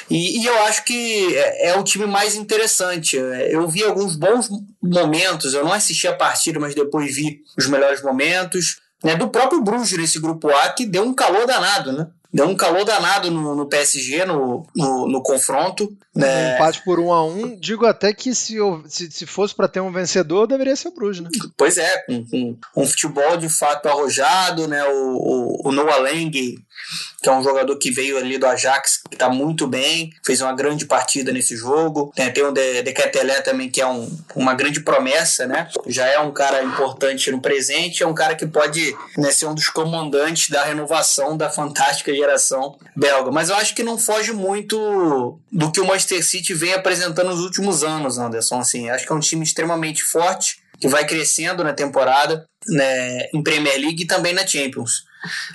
E, 0.10 0.42
e, 0.42 0.46
eu 0.46 0.58
acho 0.64 0.84
que 0.86 1.36
é, 1.36 1.70
é, 1.70 1.78
o 1.78 1.84
time 1.84 2.06
mais 2.06 2.36
interessante. 2.36 3.18
Eu 3.18 3.68
vi 3.68 3.84
alguns 3.84 4.16
bons 4.16 4.50
momentos, 4.82 5.54
eu 5.54 5.64
não 5.64 5.74
assisti 5.74 6.08
a 6.08 6.16
partida, 6.16 6.60
mas 6.60 6.76
depois 6.76 7.16
vi 7.16 7.42
os 7.58 7.68
melhores 7.68 8.02
momentos. 8.02 8.82
Né, 9.04 9.16
do 9.16 9.30
próprio 9.30 9.62
Bruges 9.62 9.96
nesse 9.96 10.20
grupo 10.20 10.50
A, 10.50 10.70
que 10.70 10.84
deu 10.84 11.04
um 11.04 11.14
calor 11.14 11.46
danado, 11.46 11.92
né? 11.92 12.08
Deu 12.34 12.46
um 12.46 12.56
calor 12.56 12.84
danado 12.84 13.32
no, 13.32 13.56
no 13.56 13.68
PSG 13.68 14.26
no, 14.26 14.66
no, 14.76 15.08
no 15.08 15.24
confronto. 15.24 15.96
Né? 16.14 16.52
Um 16.52 16.56
empate 16.56 16.84
por 16.84 17.00
um 17.00 17.14
a 17.14 17.26
um. 17.26 17.58
Digo 17.58 17.86
até 17.86 18.14
que 18.14 18.36
se, 18.36 18.58
se, 18.88 19.10
se 19.10 19.26
fosse 19.26 19.56
para 19.56 19.68
ter 19.68 19.80
um 19.80 19.92
vencedor, 19.92 20.46
deveria 20.46 20.76
ser 20.76 20.90
o 20.90 20.94
Bruges, 20.94 21.24
né? 21.24 21.30
Pois 21.56 21.78
é, 21.78 21.98
com, 22.06 22.26
com 22.74 22.84
um 22.84 22.86
futebol 22.86 23.38
de 23.38 23.48
fato 23.48 23.88
arrojado, 23.88 24.68
né? 24.68 24.84
O, 24.84 25.62
o, 25.64 25.70
o 25.70 25.72
Noah 25.72 25.98
Lang, 26.00 26.56
que 27.22 27.30
é 27.30 27.32
um 27.32 27.44
jogador 27.44 27.76
que 27.78 27.92
veio 27.92 28.18
ali 28.18 28.38
do 28.38 28.46
Ajax, 28.46 29.02
que 29.10 29.16
está 29.16 29.30
muito 29.30 29.68
bem, 29.68 30.12
fez 30.26 30.42
uma 30.42 30.54
grande 30.54 30.86
partida 30.86 31.32
nesse 31.32 31.56
jogo. 31.56 32.12
Tem, 32.16 32.32
tem 32.32 32.44
o 32.44 32.52
De, 32.52 32.84
De 32.84 32.94
Ketelé 32.94 33.42
também, 33.42 33.70
que 33.70 33.82
é 33.82 33.88
um, 33.88 34.10
uma 34.36 34.54
grande 34.54 34.82
promessa, 34.82 35.46
né? 35.46 35.68
Já 35.88 36.06
é 36.08 36.20
um 36.20 36.32
cara 36.32 36.64
importante 36.64 37.32
no 37.32 37.42
presente, 37.42 38.04
é 38.04 38.08
um 38.08 38.14
cara 38.14 38.36
que 38.36 38.46
pode 38.46 38.96
né, 39.18 39.32
ser 39.32 39.46
um 39.46 39.56
dos 39.56 39.70
comandantes 39.70 40.50
da 40.50 40.64
renovação 40.64 41.36
da 41.36 41.50
fantástica 41.50 42.14
geração 42.14 42.78
belga. 42.96 43.32
Mas 43.32 43.50
eu 43.50 43.56
acho 43.56 43.76
que 43.76 43.84
não 43.84 43.98
foge 43.98 44.32
muito 44.32 45.40
do 45.52 45.72
que 45.72 45.82
o 45.82 45.86
Manchester 45.86 46.24
City 46.24 46.54
vem 46.54 46.74
apresentando 46.74 47.30
nos 47.30 47.42
últimos 47.42 47.84
anos, 47.84 48.18
Anderson. 48.18 48.60
Assim, 48.60 48.90
acho 48.90 49.06
que 49.06 49.12
é 49.12 49.16
um 49.16 49.20
time 49.20 49.44
extremamente 49.44 50.04
forte, 50.04 50.60
que 50.80 50.88
vai 50.88 51.06
crescendo 51.06 51.64
na 51.64 51.74
temporada, 51.74 52.46
né, 52.68 53.28
em 53.34 53.42
Premier 53.42 53.80
League 53.80 54.04
e 54.04 54.08
também 54.08 54.34
na 54.34 54.46
Champions. 54.46 55.07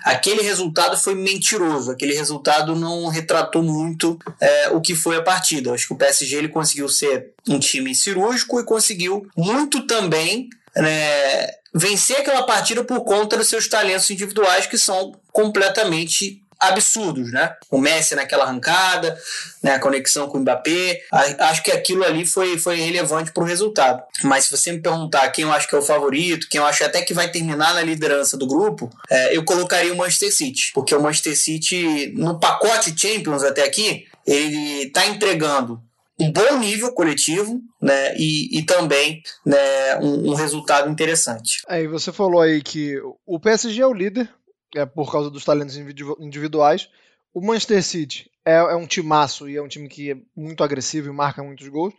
Aquele 0.04 0.42
resultado 0.42 0.96
foi 0.96 1.14
mentiroso, 1.14 1.90
aquele 1.90 2.14
resultado 2.14 2.74
não 2.74 3.06
retratou 3.08 3.62
muito 3.62 4.18
é, 4.40 4.70
o 4.70 4.80
que 4.80 4.94
foi 4.94 5.16
a 5.16 5.22
partida. 5.22 5.72
Acho 5.72 5.88
que 5.88 5.94
o 5.94 5.98
PSG 5.98 6.36
ele 6.36 6.48
conseguiu 6.48 6.88
ser 6.88 7.32
um 7.48 7.58
time 7.58 7.94
cirúrgico 7.94 8.60
e 8.60 8.64
conseguiu 8.64 9.26
muito 9.36 9.86
também 9.86 10.48
né, 10.76 11.46
vencer 11.74 12.18
aquela 12.18 12.42
partida 12.42 12.84
por 12.84 13.02
conta 13.04 13.36
dos 13.36 13.48
seus 13.48 13.68
talentos 13.68 14.10
individuais 14.10 14.66
que 14.66 14.78
são 14.78 15.12
completamente 15.32 16.41
absurdos, 16.62 17.32
né? 17.32 17.54
O 17.70 17.78
Messi 17.78 18.14
naquela 18.14 18.44
arrancada, 18.44 19.18
né, 19.62 19.74
a 19.74 19.80
conexão 19.80 20.28
com 20.28 20.38
o 20.38 20.40
Mbappé, 20.40 21.02
acho 21.10 21.62
que 21.62 21.72
aquilo 21.72 22.04
ali 22.04 22.24
foi, 22.24 22.56
foi 22.58 22.76
relevante 22.76 23.32
para 23.32 23.42
o 23.42 23.46
resultado. 23.46 24.02
Mas 24.22 24.44
se 24.44 24.56
você 24.56 24.72
me 24.72 24.80
perguntar 24.80 25.28
quem 25.30 25.44
eu 25.44 25.52
acho 25.52 25.68
que 25.68 25.74
é 25.74 25.78
o 25.78 25.82
favorito, 25.82 26.48
quem 26.48 26.60
eu 26.60 26.66
acho 26.66 26.84
até 26.84 27.02
que 27.02 27.12
vai 27.12 27.30
terminar 27.30 27.74
na 27.74 27.82
liderança 27.82 28.36
do 28.36 28.46
grupo, 28.46 28.88
é, 29.10 29.36
eu 29.36 29.44
colocaria 29.44 29.92
o 29.92 29.96
Manchester 29.96 30.34
City, 30.34 30.70
porque 30.72 30.94
o 30.94 31.02
Manchester 31.02 31.36
City, 31.36 32.12
no 32.16 32.38
pacote 32.38 32.94
Champions 32.96 33.42
até 33.42 33.64
aqui, 33.64 34.06
ele 34.24 34.84
está 34.84 35.06
entregando 35.06 35.82
um 36.20 36.30
bom 36.30 36.58
nível 36.58 36.92
coletivo, 36.92 37.60
né, 37.80 38.14
e, 38.16 38.58
e 38.58 38.62
também 38.64 39.22
né, 39.44 39.98
um, 40.00 40.30
um 40.30 40.34
resultado 40.34 40.88
interessante. 40.88 41.62
Aí 41.66 41.88
você 41.88 42.12
falou 42.12 42.40
aí 42.40 42.62
que 42.62 43.00
o 43.26 43.40
PSG 43.40 43.80
é 43.80 43.86
o 43.86 43.92
líder, 43.92 44.28
é, 44.74 44.86
por 44.86 45.10
causa 45.10 45.30
dos 45.30 45.44
talentos 45.44 45.76
individuais. 45.76 46.88
O 47.34 47.40
Manchester 47.40 47.82
City 47.82 48.30
é, 48.44 48.54
é, 48.54 48.76
um 48.76 48.86
timaço 48.86 49.48
e 49.48 49.56
é 49.56 49.62
um 49.62 49.68
time 49.68 49.88
que 49.88 50.10
é 50.10 50.16
muito 50.36 50.62
agressivo 50.62 51.08
e 51.08 51.12
marca 51.12 51.42
muitos 51.42 51.66
gols. 51.68 51.94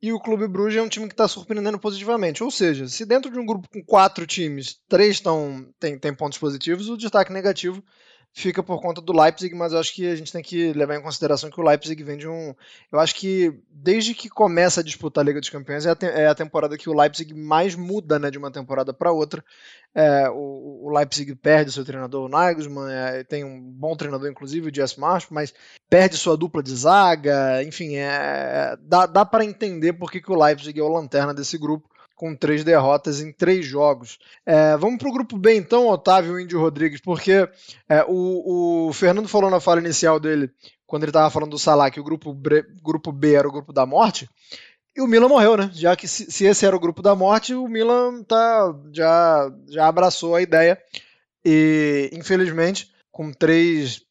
E 0.00 0.12
o 0.12 0.20
Clube 0.20 0.46
Bruges 0.46 0.78
é 0.78 0.82
um 0.82 0.88
time 0.88 1.06
que 1.06 1.12
está 1.12 1.26
surpreendendo 1.26 1.78
positivamente. 1.78 2.42
Ou 2.44 2.50
seja, 2.50 2.86
se 2.88 3.04
dentro 3.04 3.30
de 3.30 3.38
um 3.38 3.44
grupo 3.44 3.68
com 3.68 3.82
quatro 3.84 4.26
times, 4.26 4.80
três 4.88 5.16
estão, 5.16 5.68
tem, 5.78 5.98
tem 5.98 6.14
pontos 6.14 6.38
positivos, 6.38 6.88
o 6.88 6.96
destaque 6.96 7.32
negativo 7.32 7.82
fica 8.38 8.62
por 8.62 8.80
conta 8.80 9.00
do 9.00 9.12
Leipzig, 9.12 9.52
mas 9.52 9.72
eu 9.72 9.80
acho 9.80 9.92
que 9.92 10.06
a 10.06 10.14
gente 10.14 10.30
tem 10.32 10.42
que 10.42 10.72
levar 10.72 10.94
em 10.94 11.02
consideração 11.02 11.50
que 11.50 11.60
o 11.60 11.64
Leipzig 11.64 12.00
vem 12.04 12.16
de 12.16 12.28
um. 12.28 12.54
Eu 12.92 13.00
acho 13.00 13.12
que 13.16 13.52
desde 13.68 14.14
que 14.14 14.28
começa 14.28 14.80
a 14.80 14.84
disputar 14.84 15.22
a 15.22 15.26
Liga 15.26 15.40
dos 15.40 15.50
Campeões 15.50 15.84
é 15.84 15.90
a, 15.90 15.96
te... 15.96 16.06
é 16.06 16.28
a 16.28 16.34
temporada 16.36 16.78
que 16.78 16.88
o 16.88 16.94
Leipzig 16.94 17.34
mais 17.34 17.74
muda 17.74 18.16
né, 18.16 18.30
de 18.30 18.38
uma 18.38 18.50
temporada 18.50 18.94
para 18.94 19.10
outra. 19.10 19.44
É, 19.92 20.30
o, 20.30 20.84
o, 20.84 20.96
Leipzig 20.96 21.34
perde 21.34 21.72
seu 21.72 21.84
treinador, 21.84 22.26
o 22.26 22.28
Nagelsmann, 22.28 22.92
é, 22.92 23.24
tem 23.24 23.42
um 23.42 23.60
bom 23.60 23.96
treinador, 23.96 24.30
inclusive, 24.30 24.70
o 24.70 24.74
Jess 24.74 24.94
Marsh, 24.94 25.26
mas 25.30 25.52
perde 25.90 26.16
sua 26.16 26.36
dupla 26.36 26.62
de 26.62 26.76
zaga. 26.76 27.60
Enfim, 27.64 27.96
é, 27.96 28.76
dá, 28.82 29.06
dá 29.06 29.24
para 29.24 29.44
entender 29.44 29.94
por 29.94 30.12
que, 30.12 30.20
que 30.20 30.30
o 30.30 30.40
Leipzig 30.40 30.78
é 30.78 30.82
o 30.82 30.88
lanterna 30.88 31.34
desse 31.34 31.58
grupo 31.58 31.88
com 32.18 32.34
três 32.34 32.64
derrotas 32.64 33.20
em 33.20 33.32
três 33.32 33.64
jogos. 33.64 34.18
É, 34.44 34.76
vamos 34.76 34.98
para 34.98 35.08
o 35.08 35.12
grupo 35.12 35.38
B 35.38 35.54
então, 35.54 35.86
Otávio 35.86 36.38
Índio 36.38 36.60
Rodrigues, 36.60 37.00
porque 37.00 37.48
é, 37.88 38.04
o, 38.08 38.88
o, 38.88 38.92
Fernando 38.92 39.28
falou 39.28 39.48
na 39.48 39.60
fala 39.60 39.80
inicial 39.80 40.18
dele, 40.18 40.50
quando 40.84 41.04
ele 41.04 41.10
estava 41.10 41.30
falando 41.30 41.52
do 41.52 41.58
Salah, 41.60 41.92
que 41.92 42.00
o 42.00 42.04
grupo, 42.04 42.36
grupo 42.82 43.12
B 43.12 43.34
era 43.34 43.46
o 43.46 43.52
grupo 43.52 43.72
da 43.72 43.86
morte, 43.86 44.28
e 44.96 45.00
o 45.00 45.06
Milan 45.06 45.28
morreu, 45.28 45.56
né? 45.56 45.70
Já 45.72 45.94
que 45.94 46.08
se, 46.08 46.28
se 46.28 46.44
esse 46.44 46.66
era 46.66 46.74
o 46.74 46.80
grupo 46.80 47.02
da 47.02 47.14
morte, 47.14 47.54
o 47.54 47.68
Milan 47.68 48.24
tá, 48.24 48.74
já, 48.92 49.48
já 49.68 49.86
abraçou 49.86 50.34
a 50.34 50.42
ideia 50.42 50.76
e, 51.44 52.10
infelizmente, 52.12 52.90
com 53.12 53.32
três, 53.32 54.02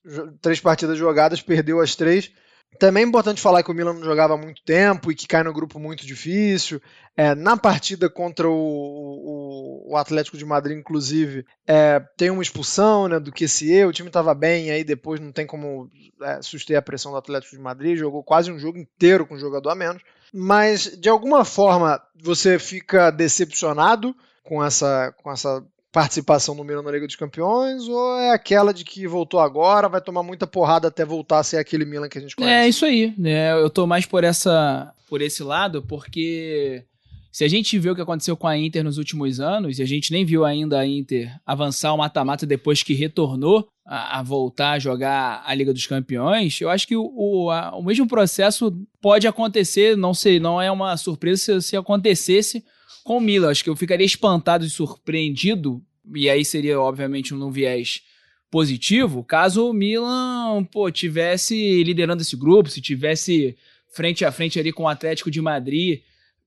três 0.41 0.61
partidas 0.61 0.97
jogadas, 0.97 1.41
perdeu 1.41 1.81
as 1.81 1.93
três 1.93 2.31
também 2.79 3.03
é 3.03 3.07
importante 3.07 3.41
falar 3.41 3.63
que 3.63 3.71
o 3.71 3.73
Milan 3.73 3.93
não 3.93 4.03
jogava 4.03 4.33
há 4.33 4.37
muito 4.37 4.61
tempo 4.63 5.11
e 5.11 5.15
que 5.15 5.27
cai 5.27 5.43
no 5.43 5.53
grupo 5.53 5.79
muito 5.79 6.05
difícil. 6.05 6.81
É, 7.15 7.33
na 7.33 7.57
partida 7.57 8.09
contra 8.09 8.47
o, 8.47 8.53
o, 8.53 9.91
o, 9.91 9.97
Atlético 9.97 10.37
de 10.37 10.45
Madrid, 10.45 10.77
inclusive, 10.77 11.45
é, 11.65 11.99
tem 12.15 12.29
uma 12.29 12.43
expulsão 12.43 13.07
né, 13.07 13.19
do 13.19 13.31
QCE, 13.31 13.85
o 13.85 13.91
time 13.91 14.09
estava 14.09 14.35
bem, 14.35 14.69
aí 14.69 14.83
depois 14.83 15.19
não 15.19 15.31
tem 15.31 15.47
como 15.47 15.89
é, 16.21 16.41
suster 16.41 16.77
a 16.77 16.81
pressão 16.81 17.11
do 17.11 17.17
Atlético 17.17 17.55
de 17.55 17.61
Madrid, 17.61 17.97
jogou 17.97 18.23
quase 18.23 18.51
um 18.51 18.59
jogo 18.59 18.77
inteiro 18.77 19.25
com 19.25 19.33
um 19.33 19.39
jogador 19.39 19.71
a 19.71 19.75
menos. 19.75 20.03
Mas, 20.31 20.95
de 20.99 21.09
alguma 21.09 21.43
forma, 21.43 21.99
você 22.21 22.59
fica 22.59 23.09
decepcionado 23.09 24.15
com 24.43 24.63
essa, 24.63 25.13
com 25.23 25.31
essa 25.31 25.65
participação 25.97 26.53
no 26.53 26.63
Milan 26.63 26.83
na 26.83 26.91
Liga 26.91 27.07
dos 27.07 27.15
Campeões 27.15 27.87
ou 27.87 28.19
é 28.19 28.29
aquela 28.29 28.71
de 28.71 28.83
que 28.83 29.07
voltou 29.07 29.39
agora, 29.39 29.89
vai 29.89 29.99
tomar 29.99 30.21
muita 30.21 30.45
porrada 30.45 30.89
até 30.89 31.03
voltar 31.03 31.39
a 31.39 31.43
ser 31.43 31.57
aquele 31.57 31.85
Milan 31.85 32.07
que 32.07 32.19
a 32.19 32.21
gente 32.21 32.35
conhece? 32.35 32.53
É 32.53 32.69
isso 32.69 32.85
aí, 32.85 33.15
né? 33.17 33.51
Eu 33.53 33.67
tô 33.67 33.87
mais 33.87 34.05
por 34.05 34.23
essa 34.23 34.93
por 35.09 35.23
esse 35.23 35.41
lado, 35.41 35.81
porque 35.81 36.83
se 37.31 37.43
a 37.43 37.47
gente 37.47 37.79
vê 37.79 37.89
o 37.89 37.95
que 37.95 38.01
aconteceu 38.01 38.37
com 38.37 38.45
a 38.45 38.55
Inter 38.55 38.83
nos 38.83 38.99
últimos 38.99 39.39
anos, 39.39 39.79
e 39.79 39.81
a 39.81 39.87
gente 39.87 40.11
nem 40.11 40.23
viu 40.23 40.45
ainda 40.45 40.77
a 40.77 40.85
Inter 40.85 41.35
avançar 41.43 41.91
o 41.93 41.97
mata-mata 41.97 42.45
depois 42.45 42.83
que 42.83 42.93
retornou 42.93 43.67
a, 43.83 44.19
a, 44.19 44.21
voltar 44.21 44.73
a 44.73 44.79
jogar 44.79 45.41
a 45.47 45.55
Liga 45.55 45.73
dos 45.73 45.87
Campeões, 45.87 46.61
eu 46.61 46.69
acho 46.69 46.87
que 46.87 46.95
o, 46.95 47.11
o, 47.15 47.49
a, 47.49 47.75
o 47.75 47.81
mesmo 47.81 48.07
processo 48.07 48.71
pode 49.01 49.27
acontecer, 49.27 49.97
não 49.97 50.13
sei, 50.13 50.39
não 50.39 50.61
é 50.61 50.69
uma 50.69 50.95
surpresa 50.95 51.59
se, 51.59 51.69
se 51.69 51.75
acontecesse 51.75 52.63
com 53.03 53.17
o 53.17 53.21
Milan. 53.21 53.49
Acho 53.49 53.63
que 53.63 53.69
eu 53.69 53.75
ficaria 53.75 54.05
espantado 54.05 54.65
e 54.65 54.69
surpreendido 54.69 55.81
e 56.15 56.29
aí 56.29 56.43
seria 56.43 56.79
obviamente 56.79 57.33
um 57.33 57.51
viés 57.51 58.01
positivo, 58.49 59.23
caso 59.23 59.69
o 59.69 59.73
Milan, 59.73 60.63
pô, 60.71 60.89
tivesse 60.89 61.83
liderando 61.83 62.21
esse 62.21 62.35
grupo, 62.35 62.69
se 62.69 62.81
tivesse 62.81 63.57
frente 63.89 64.23
a 64.23 64.31
frente 64.31 64.59
ali 64.59 64.71
com 64.71 64.83
o 64.83 64.87
Atlético 64.87 65.29
de 65.29 65.41
Madrid 65.41 66.01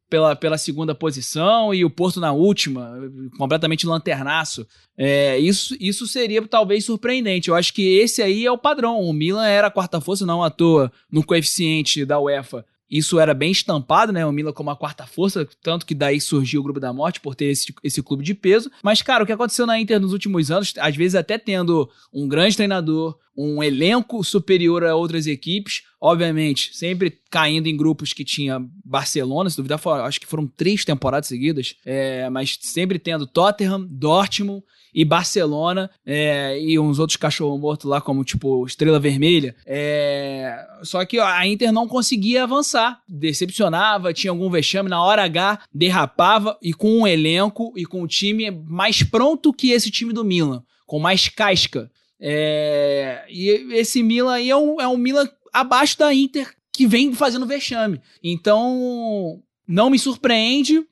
pela, 0.09 0.35
pela 0.35 0.59
segunda 0.59 0.95
posição 0.95 1.73
e 1.73 1.85
o 1.85 1.90
Porto 1.90 2.19
na 2.19 2.33
última, 2.33 2.99
completamente 3.38 3.87
lanternaço. 3.87 4.67
É, 4.97 5.38
isso, 5.38 5.76
isso 5.79 6.07
seria 6.07 6.47
talvez 6.47 6.85
surpreendente. 6.85 7.49
Eu 7.49 7.55
acho 7.55 7.73
que 7.73 7.99
esse 7.99 8.21
aí 8.21 8.45
é 8.45 8.50
o 8.50 8.59
padrão. 8.59 9.00
O 9.00 9.12
Milan 9.12 9.47
era 9.47 9.69
a 9.69 9.71
quarta 9.71 10.00
força, 10.00 10.26
não 10.26 10.43
à 10.43 10.50
toa, 10.50 10.90
no 11.11 11.25
coeficiente 11.25 12.05
da 12.05 12.19
UEFA 12.19 12.64
isso 12.90 13.20
era 13.20 13.32
bem 13.32 13.52
estampado, 13.52 14.12
né? 14.12 14.26
O 14.26 14.32
Milan 14.32 14.52
como 14.52 14.70
a 14.70 14.76
quarta 14.76 15.06
força, 15.06 15.49
tanto 15.62 15.87
que 15.87 15.94
daí 15.94 16.20
surgiu 16.20 16.61
o 16.61 16.64
Grupo 16.64 16.80
da 16.80 16.92
Morte 16.92 17.20
por 17.20 17.35
ter 17.35 17.47
esse, 17.47 17.73
esse 17.85 18.02
clube 18.02 18.25
de 18.25 18.35
peso. 18.35 18.70
Mas, 18.82 19.00
cara, 19.00 19.23
o 19.23 19.26
que 19.26 19.32
aconteceu 19.32 19.66
na 19.66 19.78
Inter 19.78 20.00
nos 20.00 20.12
últimos 20.12 20.50
anos, 20.50 20.75
às 20.78 20.97
vezes 20.97 21.14
até 21.14 21.38
tendo 21.38 21.88
um 22.12 22.26
grande 22.26 22.56
treinador, 22.56 23.16
um 23.37 23.62
elenco 23.62 24.25
superior 24.25 24.85
a 24.85 24.94
outras 24.97 25.26
equipes, 25.26 25.82
obviamente, 26.00 26.75
sempre 26.75 27.19
caindo 27.30 27.66
em 27.66 27.76
grupos 27.76 28.12
que 28.12 28.25
tinha 28.25 28.64
Barcelona, 28.85 29.50
se 29.50 29.57
duvidar, 29.57 29.80
acho 30.04 30.21
que 30.21 30.26
foram 30.26 30.47
três 30.47 30.85
temporadas 30.85 31.28
seguidas, 31.28 31.76
é, 31.85 32.28
mas 32.30 32.59
sempre 32.61 32.99
tendo 32.99 33.26
Tottenham, 33.26 33.87
Dortmund 33.88 34.64
e 34.95 35.04
Barcelona 35.04 35.90
é, 36.04 36.59
e 36.61 36.78
uns 36.78 36.99
outros 36.99 37.16
cachorro 37.16 37.59
morto 37.59 37.87
lá, 37.87 38.00
como 38.00 38.25
tipo 38.25 38.66
Estrela 38.66 38.99
Vermelha. 38.99 39.54
É, 39.66 40.66
só 40.83 41.04
que 41.04 41.19
a 41.19 41.47
Inter 41.47 41.71
não 41.71 41.87
conseguia 41.87 42.45
avançar, 42.45 43.00
decepcionava, 43.09 44.12
tinha 44.12 44.30
algum 44.30 44.50
vexame, 44.50 44.88
na 44.88 45.02
hora 45.02 45.25
H 45.25 45.61
derrapava 45.73 46.59
e 46.62 46.73
com 46.73 47.00
um 47.00 47.07
elenco 47.07 47.73
e 47.76 47.85
com 47.85 48.02
um 48.02 48.07
time 48.07 48.50
mais 48.50 49.02
pronto 49.02 49.52
que 49.52 49.71
esse 49.71 49.90
time 49.90 50.12
do 50.12 50.25
Milan, 50.25 50.62
com 50.87 50.99
mais 50.99 51.28
casca. 51.28 51.90
É, 52.23 53.25
e 53.30 53.49
esse 53.75 54.02
Milan 54.02 54.35
aí 54.35 54.50
é 54.50 54.57
um, 54.57 54.80
é 54.80 54.87
um 54.87 54.97
Milan 54.97 55.26
abaixo 55.52 55.99
da 55.99 56.12
Inter 56.14 56.54
que 56.73 56.87
vem 56.87 57.12
fazendo 57.12 57.47
vexame. 57.47 58.00
Então, 58.23 59.42
não 59.66 59.90
me 59.90 59.99
surpreende, 59.99 60.85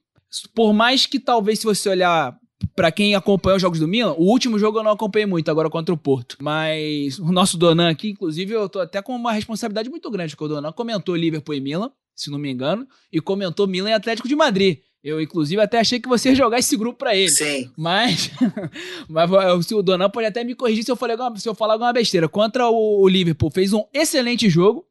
por 0.54 0.72
mais 0.72 1.06
que 1.06 1.18
talvez 1.18 1.60
se 1.60 1.64
você 1.64 1.88
olhar 1.88 2.38
Pra 2.74 2.90
quem 2.90 3.14
acompanhou 3.14 3.56
os 3.56 3.62
jogos 3.62 3.78
do 3.78 3.86
Milan, 3.86 4.14
o 4.14 4.24
último 4.24 4.58
jogo 4.58 4.78
eu 4.78 4.84
não 4.84 4.90
acompanhei 4.92 5.26
muito, 5.26 5.48
agora 5.50 5.70
contra 5.70 5.94
o 5.94 5.98
Porto. 5.98 6.36
Mas 6.40 7.18
o 7.18 7.30
nosso 7.30 7.56
Donan 7.56 7.88
aqui, 7.88 8.10
inclusive, 8.10 8.52
eu 8.52 8.68
tô 8.68 8.80
até 8.80 9.00
com 9.00 9.14
uma 9.14 9.32
responsabilidade 9.32 9.88
muito 9.88 10.10
grande, 10.10 10.34
porque 10.34 10.44
o 10.44 10.54
Donan 10.54 10.72
comentou 10.72 11.14
Liverpool 11.14 11.54
e 11.54 11.60
Milan, 11.60 11.90
se 12.14 12.30
não 12.30 12.38
me 12.38 12.50
engano, 12.50 12.86
e 13.12 13.20
comentou 13.20 13.66
Milan 13.66 13.90
e 13.90 13.92
Atlético 13.92 14.26
de 14.26 14.34
Madrid. 14.34 14.78
Eu, 15.02 15.20
inclusive, 15.20 15.60
até 15.60 15.78
achei 15.78 16.00
que 16.00 16.08
você 16.08 16.30
ia 16.30 16.34
jogar 16.34 16.58
esse 16.58 16.76
grupo 16.76 16.98
pra 16.98 17.14
ele. 17.14 17.30
Sim. 17.30 17.70
Mas, 17.76 18.30
mas 19.08 19.30
o 19.70 19.82
Donan 19.82 20.10
pode 20.10 20.26
até 20.26 20.42
me 20.42 20.54
corrigir 20.54 20.84
se 20.84 20.90
eu, 20.90 20.96
falei 20.96 21.16
alguma, 21.16 21.38
se 21.38 21.48
eu 21.48 21.54
falar 21.54 21.74
alguma 21.74 21.92
besteira. 21.92 22.28
Contra 22.28 22.68
o, 22.68 23.02
o 23.02 23.08
Liverpool, 23.08 23.50
fez 23.50 23.72
um 23.72 23.84
excelente 23.94 24.50
jogo. 24.50 24.84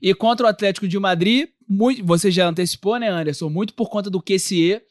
E 0.00 0.12
contra 0.14 0.46
o 0.46 0.48
Atlético 0.48 0.88
de 0.88 0.98
Madrid, 0.98 1.48
muito, 1.68 2.04
você 2.04 2.28
já 2.28 2.48
antecipou, 2.48 2.98
né, 2.98 3.08
Anderson? 3.08 3.48
Muito 3.48 3.72
por 3.72 3.88
conta 3.88 4.10
do 4.10 4.20
QCE, 4.20 4.82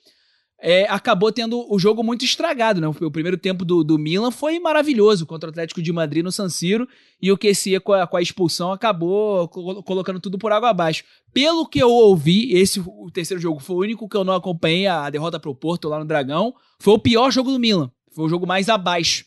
é, 0.62 0.86
acabou 0.88 1.32
tendo 1.32 1.66
o 1.74 1.80
jogo 1.80 2.04
muito 2.04 2.24
estragado, 2.24 2.80
né? 2.80 2.88
O 2.88 3.12
primeiro 3.12 3.36
tempo 3.36 3.66
do, 3.66 3.84
do 3.84 3.98
Milan 3.98 4.30
foi 4.30 4.60
maravilhoso 4.60 5.26
contra 5.26 5.50
o 5.50 5.52
Atlético 5.52 5.82
de 5.82 5.92
Madrid 5.92 6.24
no 6.24 6.32
San 6.32 6.50
Siro 6.50 6.88
e 7.20 7.32
o 7.32 7.38
QCE 7.38 7.80
com 7.80 7.94
a, 7.94 8.06
com 8.06 8.16
a 8.16 8.22
expulsão 8.22 8.72
acabou 8.72 9.48
colocando 9.48 10.20
tudo 10.20 10.38
por 10.38 10.52
água 10.52 10.70
abaixo. 10.70 11.04
Pelo 11.34 11.68
que 11.68 11.80
eu 11.80 11.90
ouvi, 11.90 12.54
esse 12.54 12.80
o 12.80 13.10
terceiro 13.12 13.42
jogo 13.42 13.60
foi 13.60 13.76
o 13.76 13.80
único 13.80 14.08
que 14.08 14.16
eu 14.16 14.24
não 14.24 14.36
acompanhei, 14.36 14.86
a 14.86 15.10
derrota 15.10 15.40
pro 15.40 15.56
Porto 15.56 15.90
lá 15.90 15.98
no 15.98 16.06
Dragão, 16.06 16.54
foi 16.80 16.94
o 16.94 17.00
pior 17.00 17.32
jogo 17.32 17.52
do 17.52 17.60
Milan. 17.60 17.92
Foi 18.14 18.26
o 18.26 18.30
jogo 18.30 18.46
mais 18.46 18.70
abaixo. 18.70 19.26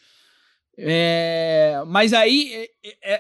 É, 0.76 1.82
mas 1.86 2.12
aí, 2.12 2.68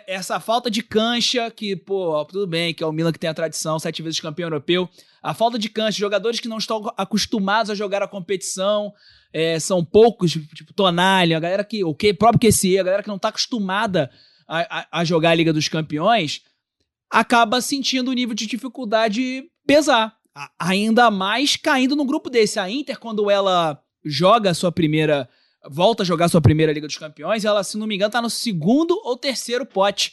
essa 0.06 0.38
falta 0.38 0.70
de 0.70 0.82
cancha, 0.82 1.50
que, 1.50 1.74
pô, 1.74 2.24
tudo 2.26 2.46
bem, 2.46 2.74
que 2.74 2.82
é 2.82 2.86
o 2.86 2.92
Milan 2.92 3.12
que 3.12 3.18
tem 3.18 3.30
a 3.30 3.34
tradição, 3.34 3.78
sete 3.78 4.02
vezes 4.02 4.20
campeão 4.20 4.46
europeu. 4.46 4.88
A 5.24 5.32
falta 5.32 5.58
de 5.58 5.70
cancha, 5.70 5.98
jogadores 5.98 6.38
que 6.38 6.48
não 6.48 6.58
estão 6.58 6.92
acostumados 6.98 7.70
a 7.70 7.74
jogar 7.74 8.02
a 8.02 8.06
competição, 8.06 8.92
é, 9.32 9.58
são 9.58 9.82
poucos, 9.82 10.32
tipo, 10.32 10.54
tipo 10.54 10.74
Tonali, 10.74 11.34
a 11.34 11.40
galera 11.40 11.64
que, 11.64 11.82
o 11.82 11.94
que, 11.94 12.12
próprio 12.12 12.52
QCE, 12.52 12.78
a 12.78 12.82
galera 12.82 13.02
que 13.02 13.08
não 13.08 13.16
está 13.16 13.28
acostumada 13.28 14.10
a, 14.46 14.80
a, 14.80 15.00
a, 15.00 15.04
jogar 15.04 15.30
a 15.30 15.34
Liga 15.34 15.50
dos 15.50 15.66
Campeões, 15.66 16.42
acaba 17.10 17.62
sentindo 17.62 18.10
o 18.10 18.12
nível 18.12 18.34
de 18.34 18.46
dificuldade 18.46 19.44
pesar. 19.66 20.14
ainda 20.58 21.10
mais 21.10 21.56
caindo 21.56 21.96
no 21.96 22.04
grupo 22.04 22.28
desse. 22.28 22.60
A 22.60 22.68
Inter, 22.68 22.98
quando 22.98 23.30
ela 23.30 23.80
joga 24.04 24.50
a 24.50 24.54
sua 24.54 24.70
primeira 24.70 25.26
volta 25.66 26.02
a 26.02 26.06
jogar 26.06 26.28
sua 26.28 26.42
primeira 26.42 26.70
Liga 26.70 26.86
dos 26.86 26.98
Campeões, 26.98 27.46
ela, 27.46 27.64
se 27.64 27.78
não 27.78 27.86
me 27.86 27.94
engano, 27.94 28.12
tá 28.12 28.20
no 28.20 28.28
segundo 28.28 29.00
ou 29.04 29.16
terceiro 29.16 29.64
pote. 29.64 30.12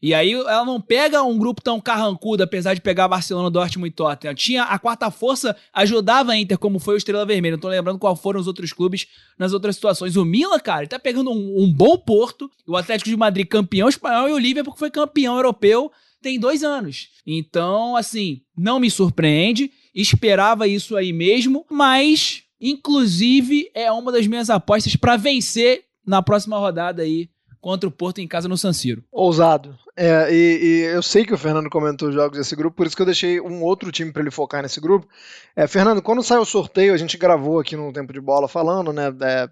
E 0.00 0.14
aí 0.14 0.32
ela 0.32 0.64
não 0.64 0.80
pega 0.80 1.22
um 1.22 1.36
grupo 1.36 1.60
tão 1.60 1.80
carrancudo, 1.80 2.42
apesar 2.42 2.74
de 2.74 2.80
pegar 2.80 3.08
Barcelona, 3.08 3.50
Dortmund 3.50 3.88
e 3.88 3.94
Tottenham. 3.94 4.34
Tinha 4.34 4.62
a 4.64 4.78
quarta 4.78 5.10
força, 5.10 5.56
ajudava 5.72 6.32
a 6.32 6.36
Inter, 6.36 6.56
como 6.56 6.78
foi 6.78 6.94
o 6.94 6.96
Estrela 6.96 7.26
Vermelha. 7.26 7.56
Não 7.56 7.60
tô 7.60 7.68
lembrando 7.68 7.98
qual 7.98 8.14
foram 8.14 8.40
os 8.40 8.46
outros 8.46 8.72
clubes 8.72 9.06
nas 9.38 9.52
outras 9.52 9.74
situações. 9.74 10.16
O 10.16 10.24
Milan, 10.24 10.58
cara, 10.60 10.82
ele 10.82 10.88
tá 10.88 10.98
pegando 10.98 11.30
um, 11.30 11.62
um 11.62 11.72
bom 11.72 11.98
Porto, 11.98 12.50
o 12.66 12.76
Atlético 12.76 13.10
de 13.10 13.16
Madrid 13.16 13.46
campeão 13.46 13.88
espanhol 13.88 14.28
e 14.28 14.32
o 14.32 14.38
Liverpool 14.38 14.72
que 14.72 14.78
foi 14.78 14.90
campeão 14.90 15.36
europeu 15.36 15.90
tem 16.22 16.38
dois 16.38 16.62
anos. 16.62 17.08
Então, 17.26 17.96
assim, 17.96 18.42
não 18.56 18.78
me 18.78 18.90
surpreende. 18.90 19.70
Esperava 19.94 20.68
isso 20.68 20.96
aí 20.96 21.12
mesmo, 21.12 21.66
mas 21.68 22.44
Inclusive, 22.60 23.70
é 23.72 23.90
uma 23.92 24.10
das 24.10 24.26
minhas 24.26 24.50
apostas 24.50 24.96
para 24.96 25.16
vencer 25.16 25.84
na 26.04 26.22
próxima 26.22 26.58
rodada 26.58 27.02
aí 27.02 27.28
contra 27.60 27.88
o 27.88 27.92
Porto 27.92 28.20
em 28.20 28.28
casa 28.28 28.48
no 28.48 28.56
San 28.56 28.72
Siro. 28.72 29.02
Ousado. 29.10 29.76
É, 29.96 30.32
e, 30.32 30.58
e, 30.62 30.80
eu 30.84 31.02
sei 31.02 31.24
que 31.24 31.34
o 31.34 31.38
Fernando 31.38 31.68
comentou 31.68 32.08
os 32.08 32.14
jogos 32.14 32.38
desse 32.38 32.54
grupo, 32.54 32.76
por 32.76 32.86
isso 32.86 32.94
que 32.94 33.02
eu 33.02 33.06
deixei 33.06 33.40
um 33.40 33.62
outro 33.62 33.90
time 33.90 34.12
para 34.12 34.22
ele 34.22 34.30
focar 34.30 34.62
nesse 34.62 34.80
grupo. 34.80 35.08
É, 35.56 35.66
Fernando, 35.66 36.00
quando 36.00 36.22
saiu 36.22 36.42
o 36.42 36.46
sorteio, 36.46 36.94
a 36.94 36.96
gente 36.96 37.16
gravou 37.18 37.58
aqui 37.58 37.76
no 37.76 37.92
Tempo 37.92 38.12
de 38.12 38.20
Bola 38.20 38.48
falando, 38.48 38.92
né, 38.92 39.08
é, 39.22 39.50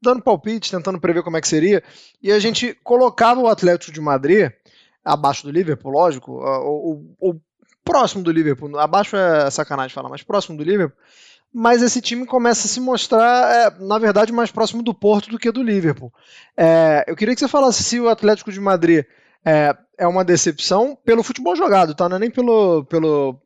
dando 0.00 0.22
palpite, 0.22 0.70
tentando 0.70 1.00
prever 1.00 1.22
como 1.22 1.36
é 1.36 1.40
que 1.40 1.48
seria, 1.48 1.82
e 2.22 2.30
a 2.30 2.38
gente 2.38 2.78
colocava 2.84 3.40
o 3.40 3.48
Atlético 3.48 3.92
de 3.92 4.00
Madrid 4.00 4.50
abaixo 5.04 5.44
do 5.44 5.50
Liverpool, 5.50 5.92
lógico, 5.92 6.32
ou, 6.32 7.16
ou 7.18 7.40
próximo 7.84 8.22
do 8.22 8.32
Liverpool, 8.32 8.78
abaixo 8.78 9.16
é 9.16 9.50
sacanagem 9.50 9.94
falar, 9.94 10.08
mas 10.08 10.22
próximo 10.22 10.56
do 10.56 10.64
Liverpool, 10.64 10.98
mas 11.58 11.80
esse 11.80 12.02
time 12.02 12.26
começa 12.26 12.66
a 12.66 12.68
se 12.68 12.78
mostrar, 12.78 13.50
é, 13.50 13.82
na 13.82 13.98
verdade, 13.98 14.30
mais 14.30 14.50
próximo 14.50 14.82
do 14.82 14.92
Porto 14.92 15.30
do 15.30 15.38
que 15.38 15.50
do 15.50 15.62
Liverpool. 15.62 16.12
É, 16.54 17.02
eu 17.08 17.16
queria 17.16 17.34
que 17.34 17.40
você 17.40 17.48
falasse 17.48 17.82
se 17.82 17.98
o 17.98 18.10
Atlético 18.10 18.52
de 18.52 18.60
Madrid 18.60 19.06
é, 19.42 19.74
é 19.96 20.06
uma 20.06 20.22
decepção 20.22 20.94
pelo 21.02 21.22
futebol 21.22 21.56
jogado, 21.56 21.94
tá? 21.94 22.10
Não 22.10 22.16
é 22.16 22.20
nem 22.20 22.30
pelo, 22.30 22.84
pelo, 22.84 23.40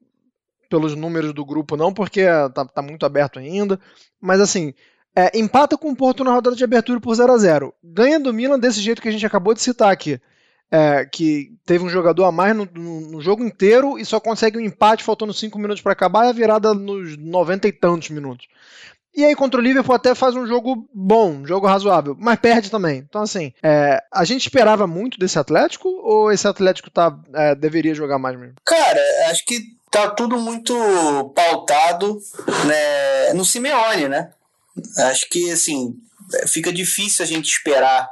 pelos 0.68 0.96
números 0.96 1.32
do 1.32 1.44
grupo, 1.44 1.76
não, 1.76 1.94
porque 1.94 2.24
tá, 2.52 2.64
tá 2.64 2.82
muito 2.82 3.06
aberto 3.06 3.38
ainda. 3.38 3.78
Mas 4.20 4.40
assim, 4.40 4.74
é, 5.14 5.38
empata 5.38 5.78
com 5.78 5.90
o 5.90 5.96
Porto 5.96 6.24
na 6.24 6.32
rodada 6.32 6.56
de 6.56 6.64
abertura 6.64 6.98
por 6.98 7.14
0 7.14 7.32
a 7.32 7.38
0 7.38 7.72
Ganha 7.80 8.18
do 8.18 8.34
Milan 8.34 8.58
desse 8.58 8.80
jeito 8.80 9.00
que 9.00 9.08
a 9.08 9.12
gente 9.12 9.24
acabou 9.24 9.54
de 9.54 9.62
citar 9.62 9.92
aqui 9.92 10.20
é, 10.70 11.04
que 11.04 11.52
teve 11.66 11.84
um 11.84 11.88
jogador 11.88 12.24
a 12.24 12.32
mais 12.32 12.54
no, 12.54 12.68
no, 12.72 13.00
no, 13.00 13.20
jogo 13.20 13.44
inteiro 13.44 13.98
e 13.98 14.04
só 14.04 14.20
consegue 14.20 14.56
um 14.56 14.60
empate 14.60 15.02
faltando 15.02 15.34
5 15.34 15.58
minutos 15.58 15.82
para 15.82 15.92
acabar 15.92 16.26
e 16.26 16.28
a 16.28 16.32
virada 16.32 16.72
nos 16.72 17.16
90 17.16 17.68
e 17.68 17.72
tantos 17.72 18.10
minutos. 18.10 18.46
E 19.14 19.24
aí 19.24 19.34
contra 19.34 19.58
o 19.58 19.62
Liverpool 19.62 19.94
até 19.94 20.14
faz 20.14 20.36
um 20.36 20.46
jogo 20.46 20.88
bom, 20.94 21.32
um 21.32 21.46
jogo 21.46 21.66
razoável, 21.66 22.16
mas 22.18 22.38
perde 22.38 22.70
também. 22.70 22.98
Então 22.98 23.22
assim, 23.22 23.52
é, 23.62 24.00
a 24.12 24.24
gente 24.24 24.42
esperava 24.46 24.86
muito 24.86 25.18
desse 25.18 25.38
Atlético 25.38 25.88
ou 25.88 26.30
esse 26.30 26.46
Atlético 26.46 26.90
tá, 26.90 27.18
é, 27.34 27.54
deveria 27.56 27.94
jogar 27.94 28.18
mais 28.18 28.38
mesmo? 28.38 28.54
Cara, 28.64 29.00
acho 29.30 29.44
que 29.44 29.60
tá 29.90 30.08
tudo 30.10 30.38
muito 30.38 30.72
pautado 31.34 32.16
né, 32.66 33.32
no 33.34 33.44
Simeone, 33.44 34.08
né? 34.08 34.30
Acho 34.98 35.28
que 35.28 35.50
assim, 35.50 35.96
fica 36.46 36.72
difícil 36.72 37.24
a 37.24 37.28
gente 37.28 37.50
esperar 37.50 38.08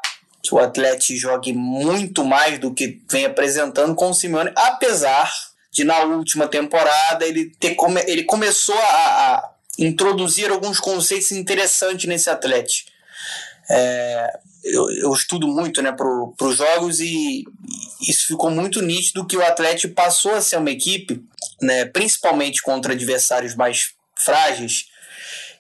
o 0.55 0.59
Atlético 0.59 1.19
jogue 1.19 1.53
muito 1.53 2.25
mais 2.25 2.59
do 2.59 2.73
que 2.73 3.01
vem 3.11 3.25
apresentando 3.25 3.95
com 3.95 4.11
o 4.11 4.15
Simeone, 4.15 4.53
apesar 4.57 5.33
de 5.71 5.85
na 5.85 6.01
última 6.05 6.49
temporada 6.49 7.27
ele 7.27 7.51
ter 7.61 7.75
come, 7.75 8.03
ele 8.07 8.25
começou 8.25 8.77
a, 8.77 8.81
a 8.81 9.51
introduzir 9.79 10.51
alguns 10.51 10.81
conceitos 10.81 11.31
interessantes 11.33 12.09
nesse 12.09 12.29
Atlético. 12.29 12.91
É, 13.71 14.39
eu, 14.65 14.91
eu, 14.91 15.13
estudo 15.13 15.47
muito 15.47 15.81
né, 15.83 15.93
para 15.93 16.07
os 16.07 16.57
jogos 16.57 17.01
e 17.01 17.45
isso 18.01 18.29
ficou 18.29 18.51
muito 18.51 18.81
nítido 18.83 19.27
que 19.27 19.37
o 19.37 19.45
Atlético 19.45 19.95
passou 19.95 20.35
a 20.35 20.41
ser 20.41 20.57
uma 20.57 20.71
equipe, 20.71 21.23
né, 21.61 21.85
principalmente 21.85 22.63
contra 22.63 22.93
adversários 22.93 23.55
mais 23.55 23.93
frágeis, 24.17 24.87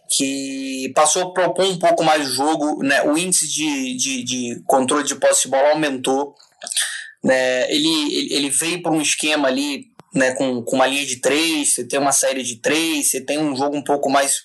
que 0.08 0.90
passou 0.94 1.22
a 1.22 1.32
propor 1.32 1.66
um 1.66 1.78
pouco 1.78 2.02
mais 2.02 2.26
o 2.26 2.32
jogo, 2.32 2.82
né? 2.82 3.02
o 3.02 3.16
índice 3.16 3.46
de, 3.46 3.96
de, 3.96 4.24
de 4.24 4.62
controle 4.66 5.04
de 5.04 5.14
posse 5.16 5.42
de 5.42 5.48
bola 5.48 5.70
aumentou. 5.70 6.34
Né? 7.22 7.70
Ele, 7.70 8.34
ele 8.34 8.50
veio 8.50 8.82
para 8.82 8.92
um 8.92 9.02
esquema 9.02 9.48
ali 9.48 9.86
né, 10.14 10.32
com, 10.32 10.62
com 10.62 10.76
uma 10.76 10.86
linha 10.86 11.04
de 11.04 11.16
três, 11.16 11.74
você 11.74 11.84
tem 11.84 11.98
uma 11.98 12.12
série 12.12 12.42
de 12.42 12.56
três, 12.56 13.10
você 13.10 13.20
tem 13.20 13.38
um 13.38 13.54
jogo 13.54 13.76
um 13.76 13.84
pouco 13.84 14.08
mais 14.08 14.42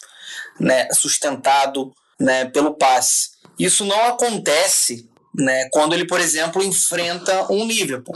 né, 0.60 0.88
sustentado 0.91 1.93
né, 2.19 2.45
pelo 2.45 2.76
passe. 2.76 3.32
Isso 3.58 3.86
não 3.86 4.06
acontece 4.06 5.10
né, 5.34 5.69
quando 5.71 5.93
ele, 5.93 6.06
por 6.06 6.19
exemplo, 6.19 6.62
enfrenta 6.62 7.52
um 7.52 7.65
Liverpool. 7.65 8.15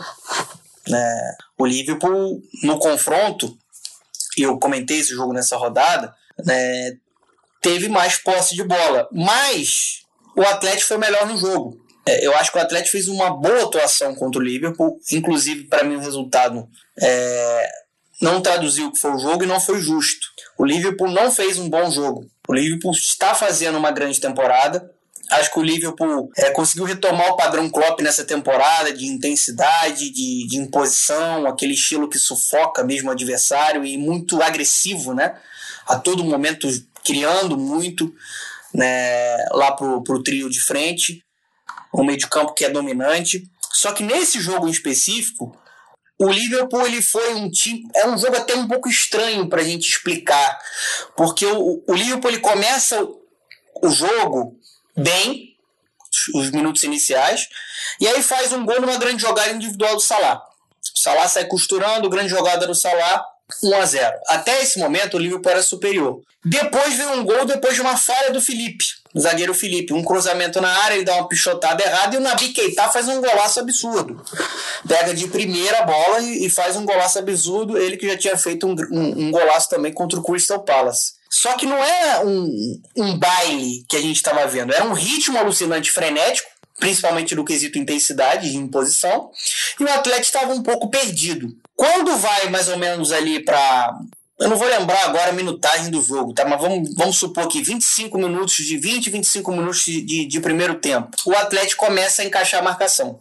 Né? 0.87 1.35
O 1.57 1.65
Liverpool, 1.65 2.41
no 2.63 2.77
confronto, 2.77 3.57
eu 4.37 4.59
comentei 4.59 4.99
esse 4.99 5.15
jogo 5.15 5.33
nessa 5.33 5.55
rodada, 5.55 6.13
né, 6.45 6.97
teve 7.61 7.89
mais 7.89 8.17
posse 8.17 8.55
de 8.55 8.63
bola. 8.63 9.07
Mas 9.11 10.03
o 10.35 10.41
Atlético 10.41 10.87
foi 10.87 10.97
melhor 10.97 11.27
no 11.27 11.37
jogo. 11.37 11.77
É, 12.07 12.25
eu 12.25 12.33
acho 12.35 12.51
que 12.51 12.57
o 12.57 12.61
Atlético 12.61 12.91
fez 12.91 13.07
uma 13.07 13.29
boa 13.29 13.63
atuação 13.63 14.15
contra 14.15 14.39
o 14.39 14.43
Liverpool. 14.43 14.99
Inclusive, 15.11 15.65
para 15.65 15.83
mim, 15.83 15.95
o 15.95 16.01
resultado 16.01 16.67
é, 17.01 17.69
não 18.21 18.41
traduziu 18.41 18.87
o 18.87 18.91
que 18.91 18.99
foi 18.99 19.11
o 19.11 19.19
jogo 19.19 19.43
e 19.43 19.47
não 19.47 19.59
foi 19.59 19.81
justo. 19.81 20.27
O 20.57 20.65
Liverpool 20.65 21.11
não 21.11 21.31
fez 21.31 21.57
um 21.57 21.69
bom 21.69 21.91
jogo. 21.91 22.25
O 22.47 22.53
Liverpool 22.53 22.91
está 22.91 23.35
fazendo 23.35 23.77
uma 23.77 23.91
grande 23.91 24.21
temporada. 24.21 24.89
Acho 25.29 25.51
que 25.51 25.59
o 25.59 25.63
Liverpool 25.63 26.31
é, 26.37 26.49
conseguiu 26.51 26.85
retomar 26.85 27.29
o 27.31 27.35
padrão 27.35 27.69
Klopp 27.69 27.99
nessa 27.99 28.23
temporada 28.23 28.93
de 28.93 29.05
intensidade, 29.05 30.09
de, 30.09 30.47
de 30.47 30.57
imposição, 30.57 31.45
aquele 31.45 31.73
estilo 31.73 32.07
que 32.07 32.17
sufoca 32.17 32.83
mesmo 32.83 33.09
o 33.09 33.11
adversário 33.11 33.83
e 33.83 33.97
muito 33.97 34.41
agressivo, 34.41 35.13
né? 35.13 35.35
A 35.85 35.97
todo 35.97 36.23
momento 36.23 36.69
criando 37.07 37.57
muito 37.57 38.13
né, 38.73 39.37
lá 39.51 39.71
pro, 39.71 40.03
pro 40.03 40.21
trio 40.21 40.49
de 40.49 40.59
frente, 40.59 41.23
um 41.93 42.03
meio 42.03 42.19
de 42.19 42.27
campo 42.27 42.53
que 42.53 42.65
é 42.65 42.69
dominante. 42.69 43.49
Só 43.71 43.93
que 43.93 44.03
nesse 44.03 44.41
jogo 44.41 44.67
em 44.67 44.71
específico, 44.71 45.57
o 46.19 46.29
Liverpool 46.29 46.85
ele 46.85 47.01
foi 47.01 47.35
um 47.35 47.49
time. 47.49 47.87
É 47.95 48.07
um 48.07 48.17
jogo 48.17 48.35
até 48.35 48.55
um 48.55 48.67
pouco 48.67 48.89
estranho 48.89 49.47
para 49.47 49.61
a 49.61 49.63
gente 49.63 49.87
explicar. 49.87 50.59
Porque 51.15 51.45
o, 51.45 51.83
o 51.87 51.93
Liverpool 51.93 52.29
ele 52.29 52.39
começa 52.39 53.01
o 53.01 53.89
jogo 53.89 54.59
bem, 54.95 55.55
os 56.33 56.49
minutos 56.51 56.83
iniciais, 56.83 57.47
e 58.01 58.07
aí 58.07 58.21
faz 58.23 58.51
um 58.51 58.65
gol 58.65 58.81
numa 58.81 58.97
grande 58.97 59.21
jogada 59.21 59.51
individual 59.51 59.95
do 59.95 60.01
Salah. 60.01 60.41
O 60.95 60.99
Salah 60.99 61.27
sai 61.27 61.45
costurando, 61.45 62.09
grande 62.09 62.29
jogada 62.29 62.65
do 62.65 62.73
Salah, 62.73 63.23
1 63.63 63.75
a 63.75 63.85
0 63.85 64.17
Até 64.27 64.61
esse 64.61 64.77
momento, 64.77 65.15
o 65.15 65.19
Liverpool 65.19 65.51
era 65.51 65.63
superior. 65.63 66.21
Depois 66.43 66.95
veio 66.95 67.11
um 67.11 67.23
gol 67.23 67.45
depois 67.45 67.75
de 67.75 67.81
uma 67.81 67.97
falha 67.97 68.31
do 68.31 68.41
Felipe, 68.41 68.85
o 69.13 69.19
zagueiro 69.19 69.53
Felipe. 69.53 69.93
Um 69.93 70.03
cruzamento 70.03 70.61
na 70.61 70.69
área, 70.83 70.95
ele 70.95 71.03
dá 71.03 71.15
uma 71.15 71.27
pichotada 71.27 71.83
errada 71.83 72.15
e 72.15 72.19
o 72.19 72.21
Nabi 72.21 72.49
Keita 72.49 72.87
faz 72.89 73.07
um 73.07 73.19
golaço 73.19 73.59
absurdo. 73.59 74.23
Pega 74.87 75.13
de 75.13 75.27
primeira 75.27 75.81
bola 75.83 76.21
e, 76.21 76.49
faz 76.49 76.75
um 76.75 76.85
golaço 76.85 77.19
absurdo. 77.19 77.77
Ele 77.77 77.97
que 77.97 78.07
já 78.07 78.17
tinha 78.17 78.37
feito 78.37 78.67
um, 78.67 78.75
um, 78.91 79.27
um 79.27 79.31
golaço 79.31 79.69
também 79.69 79.91
contra 79.91 80.19
o 80.19 80.23
Crystal 80.23 80.63
Palace. 80.63 81.17
Só 81.29 81.53
que 81.57 81.65
não 81.65 81.83
é 81.83 82.23
um, 82.23 82.81
um 82.95 83.17
baile 83.17 83.85
que 83.89 83.97
a 83.97 84.01
gente 84.01 84.15
estava 84.15 84.45
vendo, 84.47 84.73
era 84.73 84.85
um 84.85 84.93
ritmo 84.93 85.37
alucinante, 85.37 85.91
frenético, 85.91 86.49
principalmente 86.79 87.35
no 87.35 87.43
quesito 87.43 87.77
intensidade 87.77 88.47
e 88.47 88.55
imposição, 88.55 89.29
e 89.79 89.83
o 89.83 89.91
Atlético 89.91 90.25
estava 90.25 90.53
um 90.53 90.63
pouco 90.63 90.89
perdido. 90.89 91.53
Quando 91.77 92.17
vai 92.17 92.49
mais 92.49 92.67
ou 92.67 92.77
menos 92.77 93.11
ali 93.11 93.39
para 93.39 93.97
eu 94.39 94.49
não 94.49 94.55
vou 94.55 94.67
lembrar 94.67 95.03
agora 95.05 95.31
a 95.31 95.33
minutagem 95.33 95.89
do 95.89 95.99
jogo, 95.99 96.31
tá? 96.31 96.45
Mas 96.45 96.61
vamos, 96.61 96.93
vamos 96.95 97.17
supor 97.17 97.47
que 97.47 97.59
25 97.59 98.19
minutos 98.19 98.55
de 98.55 98.77
20, 98.77 99.09
25 99.09 99.51
minutos 99.51 99.83
de, 99.83 100.27
de, 100.27 100.39
primeiro 100.39 100.75
tempo. 100.75 101.09
O 101.25 101.35
Atlético 101.35 101.83
começa 101.87 102.21
a 102.21 102.25
encaixar 102.25 102.59
a 102.59 102.63
marcação. 102.63 103.17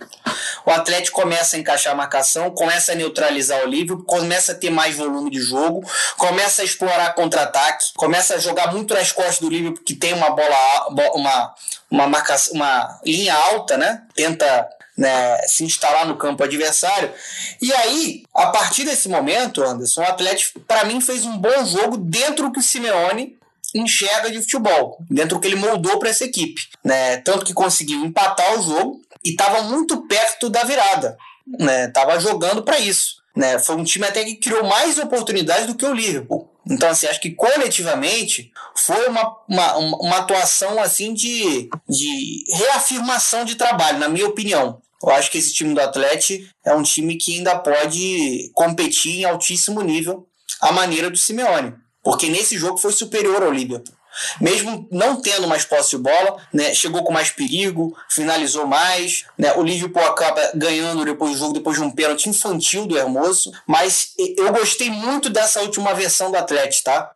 O 0.66 0.70
Atlético 0.70 1.18
começa 1.18 1.56
a 1.56 1.58
encaixar 1.58 1.94
a 1.94 1.96
marcação, 1.96 2.50
começa 2.50 2.92
a 2.92 2.94
neutralizar 2.94 3.64
o 3.64 3.66
Liverpool, 3.66 4.04
começa 4.04 4.52
a 4.52 4.54
ter 4.54 4.68
mais 4.68 4.94
volume 4.94 5.30
de 5.30 5.40
jogo, 5.40 5.82
começa 6.18 6.60
a 6.60 6.64
explorar 6.66 7.14
contra-ataque, 7.14 7.92
começa 7.96 8.34
a 8.34 8.38
jogar 8.38 8.70
muito 8.70 8.92
nas 8.92 9.10
costas 9.10 9.38
do 9.38 9.48
Liverpool, 9.48 9.82
que 9.84 9.94
tem 9.94 10.12
uma 10.12 10.28
bola, 10.28 10.88
uma, 11.14 11.54
uma, 11.90 12.06
marcação, 12.06 12.52
uma 12.52 13.00
linha 13.06 13.34
alta, 13.34 13.78
né? 13.78 14.02
Tenta 14.14 14.68
né, 14.96 15.38
se 15.46 15.64
instalar 15.64 16.06
no 16.06 16.16
campo 16.16 16.42
adversário. 16.42 17.12
E 17.60 17.72
aí, 17.72 18.24
a 18.34 18.46
partir 18.46 18.84
desse 18.84 19.08
momento, 19.08 19.62
Anderson, 19.62 20.02
o 20.02 20.06
Atlético, 20.06 20.60
para 20.60 20.84
mim, 20.84 21.00
fez 21.00 21.24
um 21.24 21.36
bom 21.36 21.64
jogo 21.64 21.96
dentro 21.96 22.46
do 22.46 22.52
que 22.52 22.60
o 22.60 22.62
Simeone 22.62 23.36
enxerga 23.74 24.30
de 24.30 24.40
futebol, 24.40 24.98
dentro 25.10 25.36
do 25.36 25.40
que 25.40 25.48
ele 25.48 25.56
moldou 25.56 25.98
para 25.98 26.08
essa 26.08 26.24
equipe. 26.24 26.62
Né? 26.84 27.18
Tanto 27.18 27.44
que 27.44 27.52
conseguiu 27.52 28.04
empatar 28.04 28.58
o 28.58 28.62
jogo 28.62 29.00
e 29.24 29.30
estava 29.30 29.62
muito 29.62 30.06
perto 30.06 30.48
da 30.48 30.64
virada. 30.64 31.16
Né? 31.58 31.88
Tava 31.88 32.18
jogando 32.18 32.62
para 32.62 32.78
isso. 32.78 33.16
Né? 33.34 33.58
Foi 33.58 33.76
um 33.76 33.84
time 33.84 34.06
até 34.06 34.24
que 34.24 34.36
criou 34.36 34.64
mais 34.64 34.98
oportunidades 34.98 35.66
do 35.66 35.74
que 35.74 35.84
o 35.84 35.92
Liverpool. 35.92 36.50
Então, 36.68 36.88
assim, 36.88 37.06
acho 37.06 37.20
que 37.20 37.30
coletivamente 37.30 38.50
foi 38.74 39.06
uma, 39.08 39.36
uma, 39.48 39.76
uma 39.76 40.16
atuação 40.18 40.80
assim 40.82 41.14
de, 41.14 41.68
de 41.88 42.44
reafirmação 42.52 43.44
de 43.44 43.54
trabalho, 43.54 43.98
na 43.98 44.08
minha 44.08 44.26
opinião. 44.26 44.80
Eu 45.02 45.10
acho 45.10 45.30
que 45.30 45.38
esse 45.38 45.52
time 45.52 45.74
do 45.74 45.80
Atlético 45.80 46.44
é 46.64 46.74
um 46.74 46.82
time 46.82 47.16
que 47.16 47.36
ainda 47.36 47.58
pode 47.58 48.50
competir 48.54 49.20
em 49.20 49.24
altíssimo 49.24 49.82
nível 49.82 50.26
à 50.60 50.72
maneira 50.72 51.10
do 51.10 51.18
Simeone. 51.18 51.74
Porque 52.02 52.28
nesse 52.28 52.56
jogo 52.56 52.78
foi 52.78 52.92
superior 52.92 53.42
ao 53.42 53.52
Liverpool. 53.52 53.94
Mesmo 54.40 54.88
não 54.90 55.20
tendo 55.20 55.46
mais 55.46 55.64
posse 55.64 55.90
de 55.90 55.98
bola, 55.98 56.36
né, 56.52 56.74
chegou 56.74 57.04
com 57.04 57.12
mais 57.12 57.30
perigo, 57.30 57.94
finalizou 58.08 58.66
mais. 58.66 59.24
Né, 59.36 59.52
o 59.54 59.62
Liverpool 59.62 60.02
acaba 60.04 60.52
ganhando 60.54 61.04
depois 61.04 61.32
do 61.32 61.38
jogo, 61.38 61.52
depois 61.52 61.76
de 61.76 61.82
um 61.82 61.90
pênalti 61.90 62.28
infantil 62.30 62.86
do 62.86 62.96
Hermoso. 62.96 63.52
Mas 63.66 64.12
eu 64.38 64.50
gostei 64.52 64.88
muito 64.88 65.28
dessa 65.28 65.60
última 65.60 65.92
versão 65.92 66.30
do 66.30 66.38
Atlético, 66.38 66.84
tá? 66.84 67.12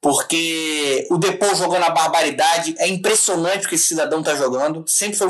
Porque 0.00 1.06
o 1.10 1.16
Depô 1.16 1.54
jogou 1.54 1.80
na 1.80 1.90
barbaridade. 1.90 2.74
É 2.78 2.86
impressionante 2.86 3.66
o 3.66 3.68
que 3.68 3.74
esse 3.74 3.88
cidadão 3.88 4.22
tá 4.22 4.34
jogando. 4.36 4.84
Sempre 4.86 5.16
foi 5.16 5.28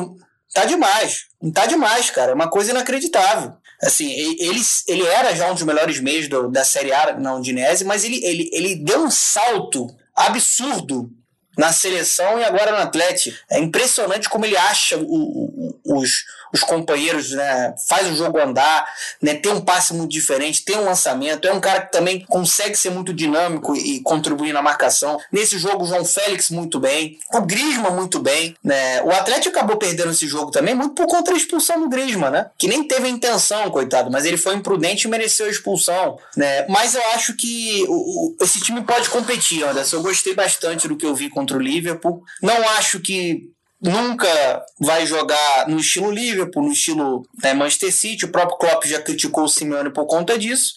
Tá 0.54 0.64
demais. 0.64 1.26
Tá 1.52 1.66
demais, 1.66 2.10
cara. 2.10 2.32
É 2.32 2.34
uma 2.34 2.48
coisa 2.48 2.70
inacreditável. 2.70 3.54
Assim, 3.82 4.10
ele, 4.10 4.62
ele 4.88 5.06
era 5.06 5.34
já 5.34 5.50
um 5.50 5.54
dos 5.54 5.62
melhores 5.62 6.00
meios 6.00 6.28
do, 6.28 6.48
da 6.48 6.64
Série 6.64 6.92
A 6.92 7.18
na 7.18 7.34
Udinese, 7.34 7.84
mas 7.84 8.04
ele, 8.04 8.24
ele, 8.24 8.50
ele 8.52 8.76
deu 8.76 9.04
um 9.04 9.10
salto 9.10 9.86
absurdo 10.14 11.10
na 11.56 11.72
seleção 11.72 12.38
e 12.38 12.44
agora 12.44 12.72
no 12.72 12.78
Atlético. 12.78 13.36
É 13.50 13.58
impressionante 13.58 14.28
como 14.28 14.44
ele 14.44 14.56
acha 14.56 14.96
o, 14.96 15.02
o, 15.04 15.80
os, 15.98 16.24
os 16.54 16.62
companheiros, 16.62 17.32
né? 17.32 17.74
Faz 17.88 18.08
o 18.08 18.14
jogo 18.14 18.38
andar, 18.38 18.86
né? 19.20 19.34
Tem 19.34 19.50
um 19.50 19.60
passe 19.60 19.92
muito 19.92 20.12
diferente, 20.12 20.64
tem 20.64 20.76
um 20.76 20.84
lançamento, 20.84 21.48
é 21.48 21.52
um 21.52 21.60
cara 21.60 21.80
que 21.80 21.90
também 21.90 22.24
consegue 22.26 22.76
ser 22.76 22.90
muito 22.90 23.12
dinâmico 23.12 23.74
e 23.74 24.00
contribuir 24.00 24.52
na 24.52 24.62
marcação. 24.62 25.18
Nesse 25.32 25.58
jogo, 25.58 25.82
o 25.82 25.86
João 25.86 26.04
Félix 26.04 26.50
muito 26.50 26.78
bem, 26.78 27.18
o 27.32 27.40
Grisma 27.40 27.90
muito 27.90 28.20
bem, 28.20 28.56
né? 28.62 29.02
O 29.02 29.10
Atlético 29.10 29.56
acabou 29.56 29.76
perdendo 29.76 30.12
esse 30.12 30.28
jogo 30.28 30.52
também 30.52 30.76
muito 30.76 30.94
por 30.94 31.06
conta 31.06 31.32
da 31.32 31.36
expulsão 31.36 31.80
do 31.80 31.88
Grisma, 31.88 32.30
né? 32.30 32.46
Que 32.56 32.68
nem 32.68 32.86
teve 32.86 33.08
a 33.08 33.10
intenção, 33.10 33.68
coitado, 33.70 34.08
mas 34.08 34.24
ele 34.24 34.36
foi 34.36 34.54
imprudente 34.54 35.08
e 35.08 35.10
mereceu 35.10 35.46
a 35.46 35.50
expulsão, 35.50 36.16
né? 36.36 36.64
Mas 36.68 36.94
eu 36.94 37.02
acho 37.14 37.34
que 37.34 37.84
o, 37.88 38.36
o, 38.36 38.36
esse 38.40 38.60
time 38.60 38.80
pode 38.82 39.10
competir, 39.10 39.64
Anderson. 39.64 39.96
Eu 39.96 40.02
gostei 40.02 40.34
bastante 40.34 40.86
do 40.86 40.96
que 40.96 41.04
eu 41.04 41.16
vi 41.16 41.28
contra 41.28 41.56
o 41.56 41.60
Liverpool. 41.60 42.22
Não 42.40 42.68
acho 42.78 43.00
que 43.00 43.52
nunca 43.84 44.64
vai 44.80 45.06
jogar 45.06 45.68
no 45.68 45.78
estilo 45.78 46.10
Liverpool, 46.10 46.62
no 46.62 46.72
estilo 46.72 47.22
né, 47.42 47.52
Manchester 47.52 47.92
City. 47.92 48.24
O 48.24 48.32
próprio 48.32 48.56
Klopp 48.56 48.84
já 48.86 49.00
criticou 49.00 49.44
o 49.44 49.48
Simeone 49.48 49.90
por 49.90 50.06
conta 50.06 50.38
disso. 50.38 50.74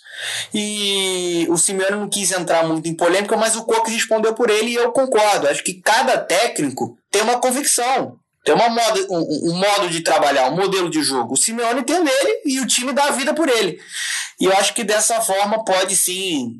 E 0.54 1.48
o 1.50 1.58
Simeone 1.58 1.96
não 1.96 2.10
quis 2.10 2.32
entrar 2.32 2.68
muito 2.68 2.88
em 2.88 2.94
polêmica, 2.94 3.38
mas 3.38 3.56
o 3.56 3.64
Coque 3.64 3.92
respondeu 3.92 4.34
por 4.34 4.50
ele 4.50 4.72
e 4.72 4.76
eu 4.76 4.92
concordo. 4.92 5.48
Acho 5.48 5.64
que 5.64 5.76
cada 5.76 6.18
técnico 6.18 6.98
tem 7.10 7.22
uma 7.22 7.40
convicção. 7.40 8.20
Tem 8.44 8.54
uma 8.54 8.70
moda, 8.70 9.06
um, 9.10 9.52
um, 9.52 9.56
modo 9.56 9.90
de 9.90 10.02
trabalhar, 10.02 10.50
um 10.50 10.56
modelo 10.56 10.90
de 10.90 11.02
jogo. 11.02 11.34
O 11.34 11.38
Simeone 11.38 11.84
tem 11.84 12.04
dele 12.04 12.42
e 12.46 12.60
o 12.60 12.68
time 12.68 12.94
dá 12.94 13.06
a 13.06 13.12
vida 13.12 13.34
por 13.34 13.48
ele. 13.48 13.80
E 14.40 14.46
eu 14.46 14.54
acho 14.54 14.74
que 14.74 14.84
dessa 14.84 15.22
forma 15.22 15.64
pode 15.64 15.96
sim 15.96 16.56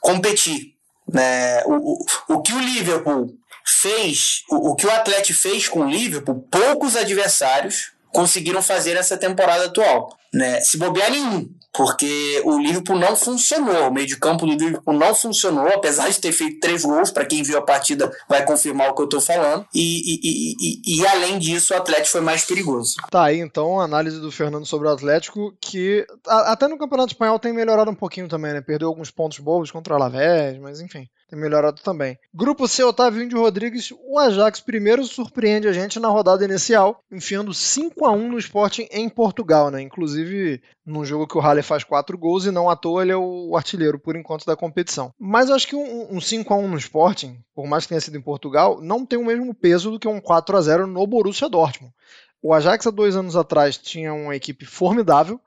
competir. 0.00 0.72
Né? 1.08 1.62
O, 1.64 1.74
o, 1.74 2.06
o 2.28 2.42
que 2.42 2.52
o 2.52 2.60
Liverpool 2.60 3.36
fez, 3.64 4.42
o, 4.50 4.70
o 4.70 4.76
que 4.76 4.86
o 4.86 4.90
Atlético 4.90 5.38
fez 5.38 5.68
com 5.68 5.80
o 5.80 5.90
Liverpool, 5.90 6.46
poucos 6.50 6.96
adversários 6.96 7.92
conseguiram 8.12 8.62
fazer 8.62 8.96
essa 8.96 9.16
temporada 9.16 9.64
atual. 9.64 10.16
Né? 10.32 10.60
Se 10.60 10.78
bobear 10.78 11.10
nenhum, 11.10 11.48
porque 11.74 12.42
o 12.44 12.58
Liverpool 12.58 12.98
não 12.98 13.14
funcionou, 13.14 13.88
o 13.88 13.92
meio 13.92 14.06
de 14.06 14.18
campo 14.18 14.46
do 14.46 14.52
Liverpool 14.52 14.94
não 14.94 15.14
funcionou, 15.14 15.68
apesar 15.68 16.08
de 16.08 16.18
ter 16.20 16.32
feito 16.32 16.60
três 16.60 16.84
gols, 16.84 17.10
para 17.10 17.24
quem 17.24 17.42
viu 17.42 17.58
a 17.58 17.62
partida 17.62 18.10
vai 18.28 18.44
confirmar 18.44 18.90
o 18.90 18.94
que 18.94 19.02
eu 19.02 19.06
estou 19.06 19.20
falando, 19.20 19.66
e, 19.74 19.80
e, 19.80 20.54
e, 20.60 21.00
e, 21.00 21.06
além 21.06 21.38
disso 21.38 21.74
o 21.74 21.76
Atlético 21.76 22.08
foi 22.08 22.20
mais 22.22 22.44
perigoso. 22.44 22.96
Tá 23.10 23.24
aí 23.24 23.40
então 23.40 23.80
a 23.80 23.84
análise 23.84 24.20
do 24.20 24.32
Fernando 24.32 24.64
sobre 24.64 24.88
o 24.88 24.90
Atlético, 24.90 25.54
que 25.60 26.06
até 26.26 26.68
no 26.68 26.78
Campeonato 26.78 27.12
Espanhol 27.12 27.38
tem 27.38 27.52
melhorado 27.52 27.90
um 27.90 27.94
pouquinho 27.94 28.28
também, 28.28 28.52
né? 28.52 28.60
Perdeu 28.60 28.88
alguns 28.88 29.10
pontos 29.10 29.38
bobos 29.38 29.70
contra 29.70 29.92
o 29.92 29.96
Alavés, 29.96 30.58
mas 30.58 30.80
enfim 30.80 31.08
tem 31.32 31.40
melhorado 31.40 31.80
também. 31.80 32.18
Grupo 32.34 32.68
C, 32.68 32.84
Otávio 32.84 33.22
Índio 33.22 33.40
Rodrigues, 33.40 33.90
o 34.04 34.18
Ajax 34.18 34.60
primeiro 34.60 35.02
surpreende 35.06 35.66
a 35.66 35.72
gente 35.72 35.98
na 35.98 36.08
rodada 36.08 36.44
inicial, 36.44 37.02
enfiando 37.10 37.54
5 37.54 38.04
a 38.04 38.12
1 38.12 38.28
no 38.28 38.38
Sporting 38.38 38.86
em 38.90 39.08
Portugal, 39.08 39.70
né? 39.70 39.80
Inclusive 39.80 40.60
num 40.84 41.06
jogo 41.06 41.26
que 41.26 41.38
o 41.38 41.40
Halle 41.40 41.62
faz 41.62 41.84
4 41.84 42.18
gols 42.18 42.44
e 42.44 42.50
não 42.50 42.68
à 42.68 42.76
toa 42.76 43.00
ele 43.00 43.12
é 43.12 43.16
o 43.16 43.56
artilheiro 43.56 43.98
por 43.98 44.14
enquanto 44.14 44.44
da 44.44 44.54
competição. 44.54 45.10
Mas 45.18 45.48
eu 45.48 45.54
acho 45.54 45.66
que 45.66 45.74
um, 45.74 46.14
um 46.14 46.20
5 46.20 46.52
a 46.52 46.56
1 46.58 46.68
no 46.68 46.76
Sporting, 46.76 47.38
por 47.54 47.66
mais 47.66 47.84
que 47.84 47.88
tenha 47.88 48.00
sido 48.02 48.18
em 48.18 48.22
Portugal, 48.22 48.82
não 48.82 49.06
tem 49.06 49.18
o 49.18 49.24
mesmo 49.24 49.54
peso 49.54 49.90
do 49.90 49.98
que 49.98 50.06
um 50.06 50.20
4 50.20 50.54
a 50.54 50.60
0 50.60 50.86
no 50.86 51.06
Borussia 51.06 51.48
Dortmund. 51.48 51.94
O 52.42 52.52
Ajax 52.52 52.86
há 52.86 52.90
dois 52.90 53.16
anos 53.16 53.36
atrás 53.36 53.78
tinha 53.78 54.12
uma 54.12 54.36
equipe 54.36 54.66
formidável, 54.66 55.40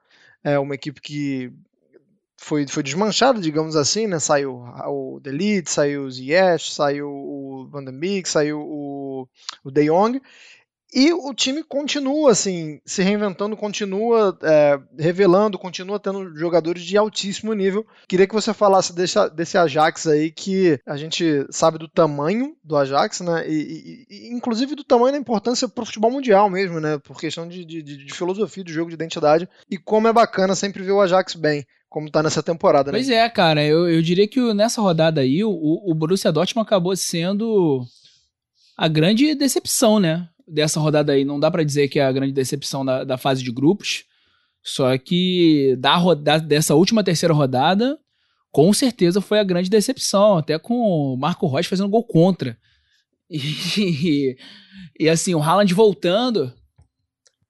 é 0.43 0.57
uma 0.57 0.73
equipe 0.73 0.99
que 0.99 1.53
foi, 2.45 2.67
foi 2.67 2.83
desmanchado, 2.83 3.41
digamos 3.41 3.75
assim, 3.75 4.05
né? 4.05 4.19
Saiu 4.19 4.63
o 4.85 5.19
Delete, 5.19 5.71
saiu 5.71 6.03
o 6.03 6.11
Ziyech, 6.11 6.71
saiu 6.71 7.09
o 7.09 7.67
Van 7.71 7.83
den 7.83 7.97
Beek, 7.97 8.29
saiu 8.29 8.59
o, 8.61 9.27
o 9.63 9.71
De 9.71 9.85
Jong. 9.85 10.21
E 10.93 11.11
o 11.11 11.33
time 11.33 11.63
continua 11.63 12.31
assim, 12.31 12.79
se 12.85 13.01
reinventando, 13.01 13.57
continua 13.57 14.37
é, 14.43 14.79
revelando, 14.97 15.57
continua 15.57 15.99
tendo 15.99 16.37
jogadores 16.37 16.83
de 16.83 16.95
altíssimo 16.95 17.51
nível. 17.51 17.85
Queria 18.07 18.27
que 18.27 18.33
você 18.33 18.53
falasse 18.53 18.93
desse, 18.93 19.29
desse 19.31 19.57
Ajax 19.57 20.05
aí, 20.05 20.31
que 20.31 20.79
a 20.85 20.95
gente 20.95 21.45
sabe 21.49 21.79
do 21.79 21.87
tamanho 21.87 22.55
do 22.63 22.77
Ajax, 22.77 23.21
né? 23.21 23.43
E, 23.49 24.05
e, 24.07 24.07
e 24.07 24.33
inclusive 24.33 24.75
do 24.75 24.83
tamanho 24.83 25.13
da 25.13 25.17
importância 25.17 25.67
para 25.67 25.81
o 25.81 25.85
futebol 25.85 26.11
mundial 26.11 26.47
mesmo, 26.47 26.79
né? 26.79 26.99
Por 26.99 27.19
questão 27.19 27.47
de, 27.47 27.65
de, 27.65 27.81
de, 27.81 28.13
filosofia 28.13 28.63
do 28.63 28.71
jogo, 28.71 28.89
de 28.89 28.95
identidade. 28.95 29.49
E 29.69 29.79
como 29.79 30.07
é 30.07 30.13
bacana 30.13 30.55
sempre 30.55 30.83
ver 30.83 30.91
o 30.91 31.01
Ajax 31.01 31.33
bem 31.33 31.65
como 31.95 32.11
tá 32.11 32.21
nessa 32.21 32.43
temporada, 32.43 32.91
né? 32.91 32.97
Pois 32.97 33.09
é, 33.09 33.29
cara, 33.29 33.63
eu, 33.63 33.87
eu 33.89 34.01
diria 34.01 34.27
que 34.27 34.53
nessa 34.53 34.81
rodada 34.81 35.21
aí, 35.21 35.45
o, 35.45 35.49
o 35.49 35.93
Borussia 35.95 36.29
Dortmund 36.29 36.67
acabou 36.67 36.93
sendo 36.93 37.85
a 38.75 38.89
grande 38.89 39.33
decepção, 39.33 39.97
né? 39.97 40.27
Dessa 40.45 40.77
rodada 40.77 41.13
aí. 41.13 41.23
Não 41.23 41.39
dá 41.39 41.49
para 41.49 41.63
dizer 41.63 41.87
que 41.87 41.97
é 41.97 42.03
a 42.03 42.11
grande 42.11 42.33
decepção 42.33 42.83
da, 42.83 43.05
da 43.05 43.17
fase 43.17 43.41
de 43.41 43.49
grupos. 43.49 44.03
Só 44.61 44.97
que 44.97 45.77
da 45.79 46.37
dessa 46.37 46.75
última 46.75 47.01
terceira 47.01 47.33
rodada, 47.33 47.97
com 48.51 48.73
certeza 48.73 49.21
foi 49.21 49.39
a 49.39 49.45
grande 49.45 49.69
decepção. 49.69 50.39
Até 50.39 50.59
com 50.59 50.75
o 50.75 51.15
Marco 51.15 51.47
Rocha 51.47 51.69
fazendo 51.69 51.87
gol 51.87 52.03
contra. 52.03 52.57
E, 53.31 54.35
e 54.99 55.09
assim, 55.09 55.33
o 55.33 55.41
Haaland 55.41 55.73
voltando 55.73 56.53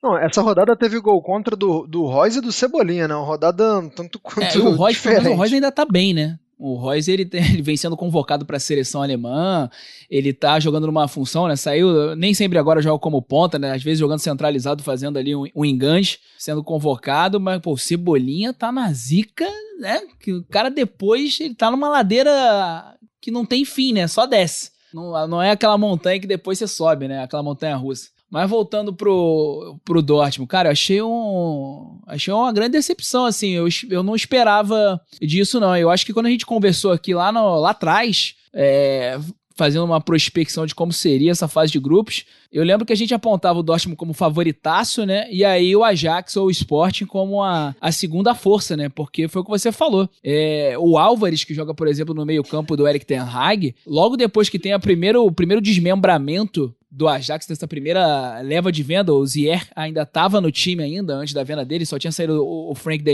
não, 0.06 0.16
essa 0.16 0.42
rodada 0.42 0.76
teve 0.76 1.00
gol 1.00 1.20
contra 1.20 1.56
do, 1.56 1.88
do 1.88 2.06
Royce 2.06 2.38
e 2.38 2.42
do 2.42 2.52
Cebolinha, 2.52 3.08
né? 3.08 3.16
Uma 3.16 3.26
rodada 3.26 3.82
tanto 3.96 4.20
quanto 4.20 4.60
é, 4.60 4.62
o 4.62 4.76
Royce, 4.76 5.00
diferente. 5.00 5.28
o 5.30 5.36
Royce 5.36 5.56
ainda 5.56 5.72
tá 5.72 5.84
bem, 5.84 6.14
né? 6.14 6.38
O 6.60 6.76
Royce, 6.76 7.12
ele, 7.12 7.28
ele 7.34 7.62
vem 7.64 7.76
sendo 7.76 7.98
convocado 7.98 8.46
para 8.46 8.58
a 8.58 8.60
seleção 8.60 9.02
alemã, 9.02 9.68
ele 10.08 10.32
tá 10.32 10.60
jogando 10.60 10.86
numa 10.86 11.08
função, 11.08 11.48
né? 11.48 11.56
Saiu, 11.56 12.16
nem 12.16 12.36
sempre 12.36 12.60
agora 12.60 12.84
joga 12.84 13.00
como 13.00 13.20
ponta, 13.20 13.58
né? 13.58 13.72
Às 13.72 13.82
vezes 13.82 14.00
jogando 14.00 14.20
centralizado, 14.20 14.84
fazendo 14.84 15.18
ali 15.18 15.36
um, 15.36 15.46
um 15.56 15.66
enganche, 15.66 16.20
sendo 16.38 16.64
convocado, 16.64 17.40
mas, 17.40 17.60
pô, 17.60 17.74
o 17.74 17.78
Cebolinha 17.78 18.54
tá 18.54 18.72
na 18.72 18.94
zica, 18.94 19.50
né? 19.80 20.02
Que 20.20 20.34
o 20.34 20.44
cara 20.44 20.70
depois, 20.70 21.40
ele 21.40 21.56
tá 21.56 21.72
numa 21.72 21.90
ladeira 21.90 22.96
que 23.20 23.32
não 23.32 23.44
tem 23.44 23.66
fim, 23.66 23.92
né? 23.92 24.08
Só 24.08 24.28
desce. 24.28 24.70
Não, 24.94 25.28
não 25.28 25.42
é 25.42 25.50
aquela 25.50 25.78
montanha 25.80 26.20
que 26.20 26.28
depois 26.28 26.60
você 26.60 26.68
sobe, 26.68 27.08
né? 27.08 27.24
Aquela 27.24 27.42
montanha 27.42 27.76
russa. 27.76 28.15
Mas 28.30 28.50
voltando 28.50 28.94
pro, 28.94 29.80
pro 29.86 30.02
Dortmund, 30.02 30.50
cara, 30.50 30.70
eu 30.70 30.72
achei 30.74 31.02
um. 31.02 32.00
Achei 32.08 32.34
uma 32.34 32.52
grande 32.52 32.72
decepção, 32.72 33.26
assim. 33.26 33.52
Eu, 33.52 33.68
eu 33.90 34.04
não 34.04 34.16
esperava 34.16 35.00
disso, 35.22 35.60
não. 35.60 35.76
Eu 35.78 35.90
acho 35.90 36.06
que 36.06 36.14
quando 36.14 36.26
a 36.26 36.30
gente 36.30 36.46
conversou 36.46 36.92
aqui 36.92 37.14
lá, 37.14 37.32
no, 37.32 37.60
lá 37.60 37.70
atrás, 37.70 38.36
é, 38.54 39.18
fazendo 39.56 39.86
uma 39.86 40.02
prospecção 40.02 40.66
de 40.66 40.76
como 40.76 40.92
seria 40.92 41.32
essa 41.32 41.48
fase 41.48 41.72
de 41.72 41.80
grupos, 41.80 42.26
eu 42.52 42.64
lembro 42.64 42.86
que 42.86 42.94
a 42.94 42.96
gente 42.96 43.14
apontava 43.14 43.60
o 43.60 43.64
Dortmund 43.64 43.98
como 43.98 44.14
favoritaço, 44.14 45.06
né? 45.06 45.28
E 45.32 45.46
aí 45.46 45.76
o 45.76 45.84
Ajax 45.84 46.36
ou 46.36 46.48
o 46.48 46.52
Sporting 46.52 47.06
como 47.06 47.42
a, 47.42 47.74
a 47.80 47.92
segunda 47.92 48.36
força, 48.36 48.76
né? 48.76 48.90
Porque 48.90 49.28
foi 49.28 49.42
o 49.42 49.46
que 49.46 49.52
você 49.52 49.72
falou. 49.72 50.10
É, 50.24 50.76
o 50.78 50.98
Álvares, 50.98 51.44
que 51.44 51.54
joga, 51.54 51.74
por 51.74 51.88
exemplo, 51.88 52.14
no 52.14 52.26
meio-campo 52.26 52.76
do 52.76 52.88
Eric 52.88 53.06
Ten 53.06 53.20
Hag, 53.20 53.74
logo 53.88 54.18
depois 54.18 54.50
que 54.50 54.60
tem 54.60 54.74
a 54.74 54.80
primeiro, 54.80 55.26
o 55.26 55.32
primeiro 55.32 55.62
desmembramento 55.62 56.76
do 56.96 57.08
Ajax 57.08 57.48
nessa 57.48 57.68
primeira 57.68 58.40
leva 58.42 58.72
de 58.72 58.82
venda, 58.82 59.14
o 59.14 59.26
Zier 59.26 59.68
ainda 59.76 60.04
estava 60.04 60.40
no 60.40 60.52
time 60.52 60.82
ainda, 60.82 61.14
antes 61.16 61.34
da 61.34 61.44
venda 61.44 61.66
dele, 61.66 61.86
só 61.86 62.00
tinha 62.00 62.12
saído 62.12 62.42
o, 62.42 62.72
o 62.72 62.76
Frank 62.76 63.04
de 63.04 63.12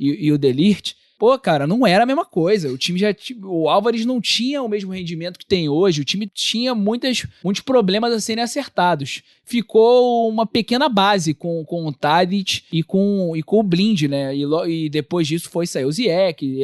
e, 0.00 0.26
e 0.26 0.32
o 0.32 0.38
Delirte. 0.38 0.96
Pô, 1.18 1.36
cara, 1.36 1.66
não 1.66 1.84
era 1.84 2.04
a 2.04 2.06
mesma 2.06 2.24
coisa. 2.24 2.72
O 2.72 2.78
time 2.78 2.96
já. 2.96 3.08
O 3.42 3.68
Álvares 3.68 4.06
não 4.06 4.20
tinha 4.20 4.62
o 4.62 4.68
mesmo 4.68 4.92
rendimento 4.92 5.36
que 5.36 5.44
tem 5.44 5.68
hoje. 5.68 6.00
O 6.00 6.04
time 6.04 6.30
tinha 6.32 6.76
muitas, 6.76 7.26
muitos 7.42 7.60
problemas 7.60 8.12
a 8.12 8.20
serem 8.20 8.44
acertados. 8.44 9.22
Ficou 9.44 10.28
uma 10.28 10.46
pequena 10.46 10.88
base 10.88 11.34
com, 11.34 11.64
com 11.64 11.86
o 11.86 11.92
Tadic 11.92 12.62
e 12.72 12.84
com, 12.84 13.32
e 13.34 13.42
com 13.42 13.58
o 13.58 13.64
Blind, 13.64 14.02
né? 14.02 14.32
E, 14.32 14.44
e 14.68 14.88
depois 14.88 15.26
disso 15.26 15.50
foi 15.50 15.66
sair 15.66 15.86
o 15.86 15.90
Ziek. 15.90 16.46
E, 16.46 16.62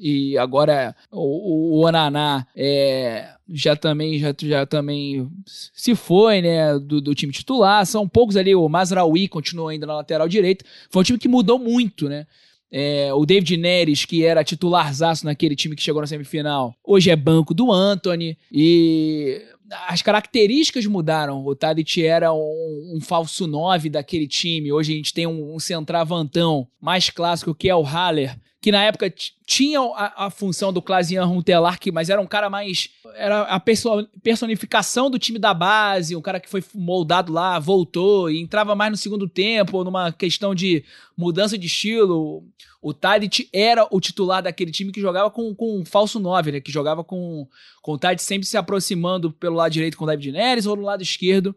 e 0.00 0.38
agora 0.38 0.96
o, 1.12 1.76
o 1.76 1.84
Onaná 1.84 2.46
é, 2.56 3.34
já 3.52 3.74
também 3.74 4.18
já, 4.18 4.34
já 4.40 4.66
também 4.66 5.28
se 5.46 5.94
foi, 5.94 6.40
né? 6.40 6.78
Do, 6.78 7.00
do 7.00 7.14
time 7.14 7.32
titular. 7.32 7.84
São 7.86 8.08
poucos 8.08 8.36
ali. 8.36 8.54
O 8.54 8.68
Mazraoui 8.68 9.28
continuou 9.28 9.68
ainda 9.68 9.86
na 9.86 9.96
lateral 9.96 10.28
direita. 10.28 10.64
Foi 10.90 11.00
um 11.00 11.04
time 11.04 11.18
que 11.18 11.28
mudou 11.28 11.58
muito, 11.58 12.08
né? 12.08 12.26
É, 12.72 13.12
o 13.12 13.26
David 13.26 13.56
Neres, 13.56 14.04
que 14.04 14.24
era 14.24 14.44
titularzaço 14.44 15.24
naquele 15.24 15.56
time 15.56 15.74
que 15.74 15.82
chegou 15.82 16.00
na 16.00 16.06
semifinal, 16.06 16.72
hoje 16.84 17.10
é 17.10 17.16
banco 17.16 17.52
do 17.52 17.72
Anthony. 17.72 18.38
E 18.52 19.42
as 19.88 20.02
características 20.02 20.86
mudaram. 20.86 21.44
O 21.44 21.54
Tadic 21.54 22.04
era 22.04 22.32
um, 22.32 22.92
um 22.94 23.00
falso 23.00 23.46
9 23.46 23.88
daquele 23.88 24.26
time. 24.26 24.72
Hoje 24.72 24.92
a 24.92 24.96
gente 24.96 25.12
tem 25.12 25.26
um, 25.26 25.54
um 25.54 25.58
centravantão 25.58 26.68
mais 26.80 27.10
clássico 27.10 27.54
que 27.54 27.68
é 27.68 27.74
o 27.74 27.82
Haller, 27.82 28.36
que 28.60 28.70
na 28.70 28.82
época 28.84 29.12
tinha 29.46 29.80
a, 29.80 30.26
a 30.26 30.30
função 30.30 30.70
do 30.72 30.82
Clasian 30.82 31.24
Runtelar, 31.24 31.80
que- 31.80 31.90
mas 31.90 32.10
era 32.10 32.20
um 32.20 32.26
cara 32.26 32.50
mais. 32.50 32.90
Era 33.16 33.42
a 33.42 33.58
perso- 33.58 34.06
personificação 34.22 35.10
do 35.10 35.18
time 35.18 35.38
da 35.38 35.54
base, 35.54 36.14
um 36.14 36.20
cara 36.20 36.38
que 36.38 36.48
foi 36.48 36.62
moldado 36.74 37.32
lá, 37.32 37.58
voltou 37.58 38.30
e 38.30 38.40
entrava 38.40 38.74
mais 38.74 38.90
no 38.90 38.96
segundo 38.98 39.26
tempo, 39.28 39.82
numa 39.82 40.12
questão 40.12 40.54
de 40.54 40.84
mudança 41.16 41.56
de 41.56 41.66
estilo. 41.66 42.44
O 42.82 42.94
Tadic 42.94 43.48
era 43.52 43.86
o 43.90 44.00
titular 44.00 44.42
daquele 44.42 44.70
time 44.70 44.90
que 44.92 45.00
jogava 45.00 45.30
com, 45.30 45.54
com 45.54 45.80
um 45.80 45.84
falso 45.84 46.18
9, 46.20 46.52
né? 46.52 46.60
Que 46.60 46.72
jogava 46.72 47.02
com, 47.04 47.46
com 47.82 47.92
o 47.92 47.98
Tadic 47.98 48.22
sempre 48.22 48.46
se 48.46 48.56
aproximando 48.56 49.30
pelo 49.32 49.56
lado 49.56 49.72
direito 49.72 49.96
com 49.98 50.04
o 50.04 50.06
David 50.06 50.32
Neres 50.32 50.66
ou 50.66 50.76
no 50.76 50.82
lado 50.82 51.02
esquerdo 51.02 51.54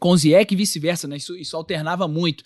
com 0.00 0.10
o 0.10 0.16
Ziyech 0.16 0.52
e 0.54 0.56
vice-versa, 0.56 1.08
né? 1.08 1.16
Isso, 1.16 1.36
isso 1.36 1.56
alternava 1.56 2.06
muito. 2.06 2.44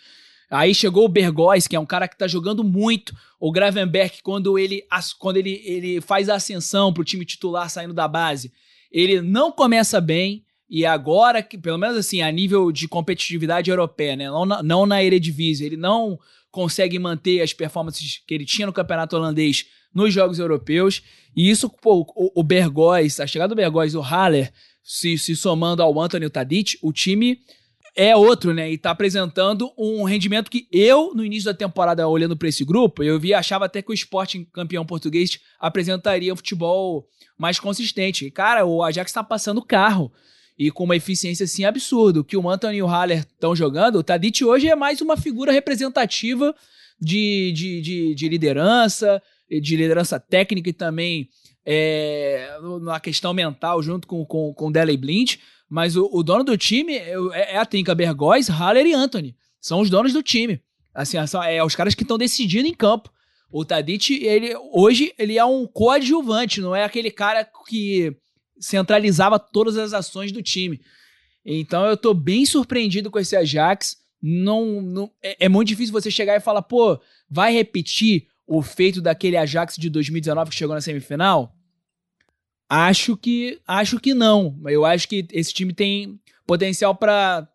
Aí 0.52 0.74
chegou 0.74 1.06
o 1.06 1.08
Bergóis, 1.08 1.66
que 1.66 1.74
é 1.74 1.80
um 1.80 1.86
cara 1.86 2.06
que 2.06 2.16
tá 2.16 2.28
jogando 2.28 2.62
muito. 2.62 3.16
O 3.40 3.50
Gravenberg, 3.50 4.22
quando 4.22 4.58
ele, 4.58 4.84
quando 5.18 5.38
ele, 5.38 5.62
ele 5.64 6.00
faz 6.02 6.28
a 6.28 6.34
ascensão 6.34 6.92
pro 6.92 7.02
time 7.02 7.24
titular 7.24 7.70
saindo 7.70 7.94
da 7.94 8.06
base, 8.06 8.52
ele 8.90 9.22
não 9.22 9.50
começa 9.50 9.98
bem. 9.98 10.44
E 10.68 10.84
agora, 10.84 11.42
que 11.42 11.56
pelo 11.56 11.78
menos 11.78 11.96
assim, 11.96 12.20
a 12.20 12.30
nível 12.30 12.70
de 12.70 12.86
competitividade 12.86 13.70
europeia, 13.70 14.14
né? 14.14 14.26
Não 14.26 14.44
na, 14.44 14.62
não 14.62 14.86
na 14.86 15.02
Eredivisie, 15.02 15.66
ele 15.66 15.76
não 15.76 16.18
consegue 16.50 16.98
manter 16.98 17.40
as 17.40 17.54
performances 17.54 18.22
que 18.26 18.34
ele 18.34 18.44
tinha 18.44 18.66
no 18.66 18.72
campeonato 18.74 19.16
holandês 19.16 19.66
nos 19.94 20.12
jogos 20.12 20.38
europeus. 20.38 21.02
E 21.34 21.48
isso, 21.48 21.70
pô, 21.70 22.06
o, 22.14 22.40
o 22.40 22.42
Bergóis, 22.42 23.20
a 23.20 23.26
chegada 23.26 23.54
do 23.54 23.56
Bergóis 23.56 23.94
e 23.94 23.96
o 23.96 24.02
Haller 24.02 24.52
se, 24.82 25.16
se 25.16 25.34
somando 25.34 25.82
ao 25.82 25.98
Anthony 25.98 26.28
Tadic, 26.28 26.78
o 26.82 26.92
time 26.92 27.40
é 27.94 28.16
outro, 28.16 28.54
né? 28.54 28.70
E 28.70 28.78
tá 28.78 28.90
apresentando 28.90 29.70
um 29.76 30.02
rendimento 30.04 30.50
que 30.50 30.66
eu, 30.72 31.12
no 31.14 31.24
início 31.24 31.44
da 31.44 31.54
temporada, 31.54 32.08
olhando 32.08 32.36
pra 32.36 32.48
esse 32.48 32.64
grupo, 32.64 33.02
eu 33.02 33.20
vi 33.20 33.34
achava 33.34 33.66
até 33.66 33.82
que 33.82 33.90
o 33.90 33.94
Sporting 33.94 34.44
campeão 34.52 34.84
português 34.84 35.38
apresentaria 35.60 36.32
um 36.32 36.36
futebol 36.36 37.06
mais 37.38 37.58
consistente. 37.58 38.26
E, 38.26 38.30
cara, 38.30 38.64
o 38.64 38.82
Ajax 38.82 39.12
tá 39.12 39.22
passando 39.22 39.62
carro. 39.62 40.12
E 40.58 40.70
com 40.70 40.84
uma 40.84 40.96
eficiência 40.96 41.44
assim 41.44 41.64
absurda. 41.64 42.20
O 42.20 42.24
que 42.24 42.36
o 42.36 42.48
Anthony 42.48 42.78
e 42.78 42.82
o 42.82 42.86
Haller 42.86 43.20
estão 43.20 43.56
jogando, 43.56 43.96
o 43.96 44.02
Tadic 44.02 44.44
hoje 44.44 44.68
é 44.68 44.76
mais 44.76 45.00
uma 45.00 45.16
figura 45.16 45.50
representativa 45.50 46.54
de, 47.00 47.52
de, 47.52 47.80
de, 47.80 48.14
de 48.14 48.28
liderança, 48.28 49.20
de 49.50 49.76
liderança 49.76 50.20
técnica 50.20 50.70
e 50.70 50.72
também 50.72 51.28
é, 51.64 52.58
na 52.80 53.00
questão 53.00 53.32
mental, 53.32 53.82
junto 53.82 54.06
com, 54.06 54.24
com, 54.24 54.52
com 54.54 54.70
Dele 54.70 54.96
Blind. 54.96 55.36
Mas 55.72 55.96
o, 55.96 56.06
o 56.12 56.22
dono 56.22 56.44
do 56.44 56.54
time 56.58 56.92
é, 56.96 57.14
é 57.54 57.56
a 57.56 57.64
trinca 57.64 57.94
Bergóis, 57.94 58.46
Haller 58.48 58.84
e 58.84 58.92
Anthony. 58.92 59.34
São 59.58 59.80
os 59.80 59.88
donos 59.88 60.12
do 60.12 60.22
time. 60.22 60.60
Assim, 60.94 61.16
são- 61.26 61.42
é 61.42 61.64
os 61.64 61.74
caras 61.74 61.94
que 61.94 62.02
estão 62.02 62.18
decidindo 62.18 62.68
em 62.68 62.74
campo. 62.74 63.10
O 63.50 63.64
Tadic, 63.64 64.22
ele, 64.22 64.54
hoje, 64.70 65.14
ele 65.18 65.38
é 65.38 65.44
um 65.46 65.66
coadjuvante, 65.66 66.60
não 66.60 66.76
é 66.76 66.84
aquele 66.84 67.10
cara 67.10 67.48
que 67.66 68.14
centralizava 68.60 69.38
todas 69.38 69.78
as 69.78 69.94
ações 69.94 70.30
do 70.30 70.42
time. 70.42 70.78
Então 71.42 71.86
eu 71.86 71.96
tô 71.96 72.12
bem 72.12 72.44
surpreendido 72.44 73.10
com 73.10 73.18
esse 73.18 73.34
Ajax. 73.34 73.96
Não, 74.20 74.82
não 74.82 75.10
é, 75.22 75.46
é 75.46 75.48
muito 75.48 75.68
difícil 75.68 75.92
você 75.94 76.10
chegar 76.10 76.36
e 76.36 76.40
falar, 76.40 76.60
pô, 76.60 77.00
vai 77.30 77.50
repetir 77.50 78.26
o 78.46 78.60
feito 78.60 79.00
daquele 79.00 79.38
Ajax 79.38 79.76
de 79.78 79.88
2019 79.88 80.50
que 80.50 80.56
chegou 80.56 80.74
na 80.74 80.82
semifinal? 80.82 81.56
Acho 82.74 83.18
que 83.18 83.60
acho 83.66 84.00
que 84.00 84.14
não. 84.14 84.58
Eu 84.64 84.86
acho 84.86 85.06
que 85.06 85.26
esse 85.30 85.52
time 85.52 85.74
tem 85.74 86.18
potencial 86.46 86.94
pra 86.94 87.46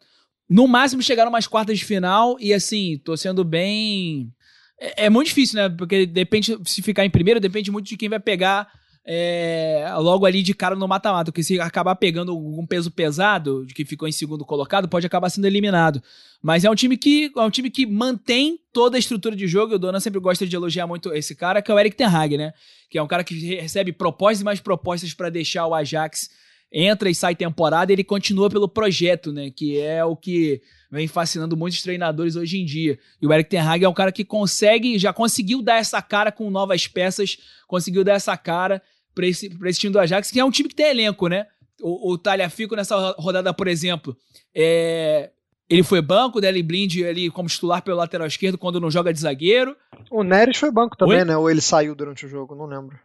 no 0.47 0.67
máximo 0.67 1.01
chegar 1.01 1.25
numas 1.25 1.47
quartas 1.47 1.79
de 1.79 1.85
final 1.85 2.37
e 2.39 2.53
assim, 2.53 3.01
tô 3.03 3.17
sendo 3.17 3.43
bem 3.43 4.31
é, 4.79 5.05
é 5.05 5.09
muito 5.09 5.29
difícil, 5.29 5.55
né? 5.55 5.69
Porque 5.69 6.05
depende 6.05 6.55
se 6.65 6.83
ficar 6.83 7.03
em 7.03 7.09
primeiro, 7.09 7.39
depende 7.39 7.71
muito 7.71 7.87
de 7.87 7.97
quem 7.97 8.07
vai 8.07 8.19
pegar 8.19 8.71
é, 9.09 9.89
logo 9.99 10.25
ali 10.25 10.43
de 10.43 10.53
cara 10.53 10.75
no 10.75 10.85
mata-mata. 10.85 11.31
Porque 11.31 11.43
se 11.43 11.59
acabar 11.61 11.95
pegando 11.95 12.33
algum 12.33 12.65
peso 12.65 12.91
pesado, 12.91 13.65
que 13.73 13.85
ficou 13.85 14.07
em 14.07 14.11
segundo 14.11 14.43
colocado, 14.43 14.89
pode 14.89 15.05
acabar 15.07 15.29
sendo 15.29 15.45
eliminado. 15.45 16.03
Mas 16.43 16.65
é 16.65 16.69
um 16.69 16.75
time 16.75 16.97
que 16.97 17.31
é 17.35 17.41
um 17.41 17.49
time 17.49 17.69
que 17.69 17.85
mantém 17.85 18.59
toda 18.73 18.97
a 18.97 18.99
estrutura 18.99 19.35
de 19.35 19.47
jogo. 19.47 19.75
O 19.75 19.79
Dona 19.79 20.01
sempre 20.01 20.19
gosta 20.19 20.45
de 20.45 20.55
elogiar 20.55 20.85
muito 20.85 21.13
esse 21.13 21.33
cara, 21.33 21.61
que 21.61 21.71
é 21.71 21.73
o 21.73 21.79
Eric 21.79 21.95
Ten 21.95 22.07
Hag, 22.07 22.37
né? 22.37 22.53
Que 22.89 22.97
é 22.97 23.03
um 23.03 23.07
cara 23.07 23.23
que 23.23 23.33
recebe 23.55 23.93
propostas 23.93 24.41
e 24.41 24.45
mais 24.45 24.59
propostas 24.59 25.13
para 25.13 25.29
deixar 25.29 25.65
o 25.65 25.73
Ajax 25.73 26.29
entra 26.69 27.09
e 27.09 27.15
sai 27.15 27.33
temporada, 27.33 27.93
ele 27.93 28.03
continua 28.03 28.49
pelo 28.49 28.67
projeto, 28.67 29.31
né? 29.31 29.49
Que 29.49 29.79
é 29.79 30.03
o 30.03 30.17
que 30.17 30.61
vem 30.91 31.07
fascinando 31.07 31.55
muitos 31.55 31.81
treinadores 31.81 32.35
hoje 32.35 32.59
em 32.59 32.65
dia. 32.65 32.99
E 33.21 33.25
o 33.25 33.31
Eric 33.31 33.49
Ten 33.49 33.61
Hag 33.61 33.83
é 33.85 33.89
um 33.89 33.93
cara 33.93 34.11
que 34.11 34.25
consegue, 34.25 34.99
já 34.99 35.13
conseguiu 35.13 35.61
dar 35.61 35.77
essa 35.77 36.01
cara 36.01 36.29
com 36.31 36.49
novas 36.49 36.85
peças, 36.87 37.37
conseguiu 37.67 38.03
dar 38.03 38.13
essa 38.13 38.35
cara 38.35 38.81
para 39.17 39.25
esse, 39.27 39.49
pra 39.49 39.69
esse 39.69 39.79
time 39.79 39.91
do 39.91 39.99
Ajax, 39.99 40.29
que 40.29 40.39
é 40.39 40.45
um 40.45 40.51
time 40.51 40.69
que 40.69 40.75
tem 40.75 40.85
elenco, 40.91 41.27
né? 41.27 41.47
O, 41.81 42.11
o 42.13 42.17
Talhafico 42.17 42.75
nessa 42.75 43.11
rodada, 43.17 43.51
por 43.53 43.67
exemplo, 43.67 44.15
é, 44.55 45.31
ele 45.69 45.83
foi 45.83 46.01
banco, 46.01 46.37
o 46.37 46.41
Deli 46.41 46.61
Blind 46.63 47.01
ali 47.03 47.29
como 47.29 47.49
titular 47.49 47.81
pelo 47.81 47.97
lateral 47.97 48.27
esquerdo 48.27 48.57
quando 48.57 48.79
não 48.79 48.89
joga 48.91 49.11
de 49.11 49.19
zagueiro. 49.19 49.75
O 50.11 50.23
Neres 50.23 50.57
foi 50.57 50.71
banco 50.71 50.95
também, 50.95 51.17
Oi? 51.19 51.25
né? 51.25 51.35
Ou 51.37 51.49
ele 51.49 51.61
saiu 51.61 51.93
durante 51.95 52.25
o 52.25 52.29
jogo, 52.29 52.55
não 52.55 52.65
lembro. 52.65 52.97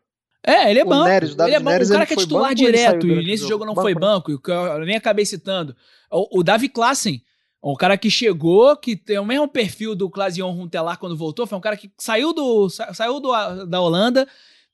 É, 0.47 0.71
ele 0.71 0.81
é 0.81 0.85
O 0.85 0.89
banco. 0.89 1.09
Neres, 1.09 1.33
o 1.33 1.37
David 1.37 1.49
ele 1.51 1.57
é 1.57 1.59
banco. 1.61 1.71
Neres, 1.73 1.91
o 1.91 1.93
cara 1.93 2.07
que 2.07 2.15
é 2.15 2.17
titular 2.17 2.43
banco 2.51 2.55
direto 2.57 3.07
e 3.07 3.13
o 3.13 3.17
nesse 3.23 3.37
jogo? 3.39 3.49
jogo 3.51 3.65
não 3.65 3.75
Banco, 3.75 3.83
foi 3.83 3.95
né? 3.95 4.01
banco, 4.01 4.39
que 4.39 4.51
eu 4.51 4.85
nem 4.85 4.97
acabei 4.97 5.25
citando. 5.25 5.75
O, 6.11 6.41
o 6.41 6.43
Davi 6.43 6.69
Klassen, 6.69 7.23
um 7.63 7.75
cara 7.77 7.97
que 7.97 8.11
chegou, 8.11 8.77
que 8.77 8.97
tem 8.97 9.19
o 9.19 9.25
mesmo 9.25 9.47
perfil 9.47 9.95
do 9.95 10.11
Clasion 10.11 10.51
Runtelar 10.51 10.99
quando 10.99 11.17
voltou, 11.17 11.47
foi 11.47 11.57
um 11.57 11.61
cara 11.61 11.77
que 11.77 11.91
saiu, 11.99 12.33
do, 12.33 12.69
sa- 12.69 12.93
saiu 12.93 13.21
do, 13.21 13.31
da 13.67 13.81
Holanda 13.81 14.27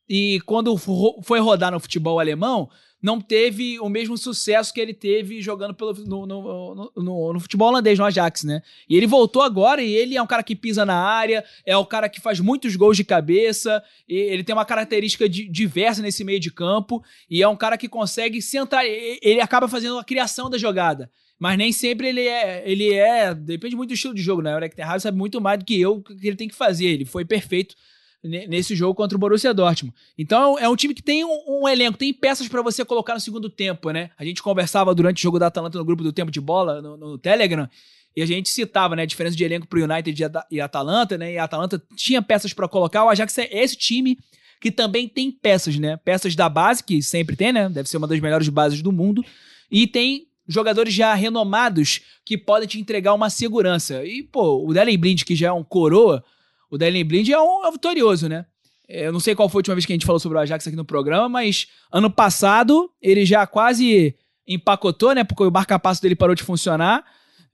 e 0.08 0.40
quando 0.46 0.76
fo- 0.76 1.20
foi 1.22 1.38
rodar 1.40 1.70
no 1.70 1.80
futebol 1.80 2.18
alemão, 2.18 2.68
não 3.00 3.20
teve 3.20 3.78
o 3.78 3.88
mesmo 3.88 4.18
sucesso 4.18 4.74
que 4.74 4.80
ele 4.80 4.92
teve 4.92 5.40
jogando 5.40 5.72
pelo, 5.72 5.94
no, 5.94 6.26
no, 6.26 6.92
no, 6.96 7.32
no, 7.32 7.40
futebol 7.40 7.68
holandês, 7.68 7.96
no 7.98 8.04
Ajax, 8.04 8.42
né? 8.42 8.60
E 8.88 8.96
ele 8.96 9.06
voltou 9.06 9.42
agora 9.42 9.80
e 9.80 9.92
ele 9.94 10.16
é 10.16 10.22
um 10.22 10.26
cara 10.26 10.42
que 10.42 10.56
pisa 10.56 10.84
na 10.84 10.96
área, 10.96 11.44
é 11.64 11.76
o 11.76 11.86
cara 11.86 12.08
que 12.08 12.20
faz 12.20 12.40
muitos 12.40 12.74
gols 12.74 12.96
de 12.96 13.04
cabeça, 13.04 13.82
ele 14.08 14.42
tem 14.42 14.54
uma 14.54 14.64
característica 14.64 15.28
de, 15.28 15.48
diversa 15.48 16.02
nesse 16.02 16.24
meio 16.24 16.40
de 16.40 16.50
campo 16.50 17.02
e 17.30 17.40
é 17.40 17.46
um 17.46 17.56
cara 17.56 17.78
que 17.78 17.88
consegue 17.88 18.42
centrar, 18.42 18.84
ele 18.84 19.40
acaba 19.40 19.68
fazendo 19.68 19.98
a 19.98 20.04
criação 20.04 20.50
da 20.50 20.58
jogada. 20.58 21.08
Mas 21.38 21.56
nem 21.56 21.70
sempre 21.70 22.08
ele 22.08 22.26
é. 22.26 22.68
Ele 22.68 22.92
é. 22.92 23.32
Depende 23.32 23.76
muito 23.76 23.90
do 23.90 23.94
estilo 23.94 24.12
de 24.12 24.20
jogo, 24.20 24.42
né? 24.42 24.52
O 24.54 24.58
Eric 24.58 24.74
Terrado 24.74 25.00
sabe 25.00 25.16
muito 25.16 25.40
mais 25.40 25.60
do 25.60 25.64
que 25.64 25.80
eu 25.80 26.02
que 26.02 26.26
ele 26.26 26.34
tem 26.34 26.48
que 26.48 26.54
fazer. 26.54 26.86
Ele 26.86 27.04
foi 27.04 27.24
perfeito 27.24 27.76
nesse 28.22 28.74
jogo 28.74 28.94
contra 28.94 29.16
o 29.16 29.18
Borussia 29.18 29.54
Dortmund. 29.54 29.94
Então 30.16 30.58
é 30.58 30.68
um 30.68 30.76
time 30.76 30.92
que 30.92 31.02
tem 31.02 31.24
um, 31.24 31.62
um 31.62 31.68
elenco, 31.68 31.96
tem 31.96 32.12
peças 32.12 32.48
para 32.48 32.62
você 32.62 32.84
colocar 32.84 33.14
no 33.14 33.20
segundo 33.20 33.48
tempo, 33.48 33.90
né? 33.90 34.10
A 34.18 34.24
gente 34.24 34.42
conversava 34.42 34.94
durante 34.94 35.18
o 35.18 35.22
jogo 35.22 35.38
da 35.38 35.46
Atalanta 35.46 35.78
no 35.78 35.84
grupo 35.84 36.02
do 36.02 36.12
Tempo 36.12 36.30
de 36.30 36.40
Bola, 36.40 36.82
no, 36.82 36.96
no 36.96 37.18
Telegram, 37.18 37.68
e 38.16 38.22
a 38.22 38.26
gente 38.26 38.48
citava, 38.48 38.96
né, 38.96 39.02
a 39.02 39.06
diferença 39.06 39.36
de 39.36 39.44
elenco 39.44 39.68
pro 39.68 39.82
United 39.82 40.30
e 40.50 40.60
Atalanta, 40.60 41.16
né? 41.16 41.34
E 41.34 41.38
a 41.38 41.44
Atalanta 41.44 41.80
tinha 41.94 42.20
peças 42.20 42.52
para 42.52 42.68
colocar, 42.68 43.04
o 43.04 43.08
Ajax 43.08 43.38
é 43.38 43.48
esse 43.62 43.76
time 43.76 44.18
que 44.60 44.72
também 44.72 45.08
tem 45.08 45.30
peças, 45.30 45.78
né? 45.78 45.96
Peças 45.98 46.34
da 46.34 46.48
base, 46.48 46.82
que 46.82 47.00
sempre 47.00 47.36
tem, 47.36 47.52
né? 47.52 47.68
Deve 47.68 47.88
ser 47.88 47.96
uma 47.96 48.08
das 48.08 48.18
melhores 48.18 48.48
bases 48.48 48.82
do 48.82 48.90
mundo. 48.90 49.24
E 49.70 49.86
tem 49.86 50.26
jogadores 50.48 50.92
já 50.92 51.14
renomados 51.14 52.00
que 52.24 52.36
podem 52.36 52.66
te 52.66 52.80
entregar 52.80 53.14
uma 53.14 53.30
segurança. 53.30 54.04
E, 54.04 54.22
pô, 54.22 54.66
o 54.66 54.72
Delen 54.72 54.98
Blind, 54.98 55.22
que 55.22 55.36
já 55.36 55.48
é 55.48 55.52
um 55.52 55.62
coroa, 55.62 56.24
o 56.70 56.78
Delen 56.78 57.04
Blind 57.04 57.28
é 57.28 57.40
um 57.40 57.66
é 57.66 57.70
vitorioso, 57.70 58.28
né? 58.28 58.46
É, 58.88 59.06
eu 59.06 59.12
não 59.12 59.20
sei 59.20 59.34
qual 59.34 59.48
foi 59.48 59.58
a 59.58 59.60
última 59.60 59.74
vez 59.74 59.84
que 59.84 59.92
a 59.92 59.96
gente 59.96 60.06
falou 60.06 60.18
sobre 60.18 60.38
o 60.38 60.40
Ajax 60.40 60.66
aqui 60.66 60.76
no 60.76 60.84
programa, 60.84 61.28
mas 61.28 61.66
ano 61.92 62.10
passado 62.10 62.90
ele 63.02 63.26
já 63.26 63.46
quase 63.46 64.14
empacotou, 64.46 65.14
né? 65.14 65.24
Porque 65.24 65.42
o 65.42 65.50
marca-passo 65.50 66.00
dele 66.00 66.16
parou 66.16 66.34
de 66.34 66.42
funcionar. 66.42 67.04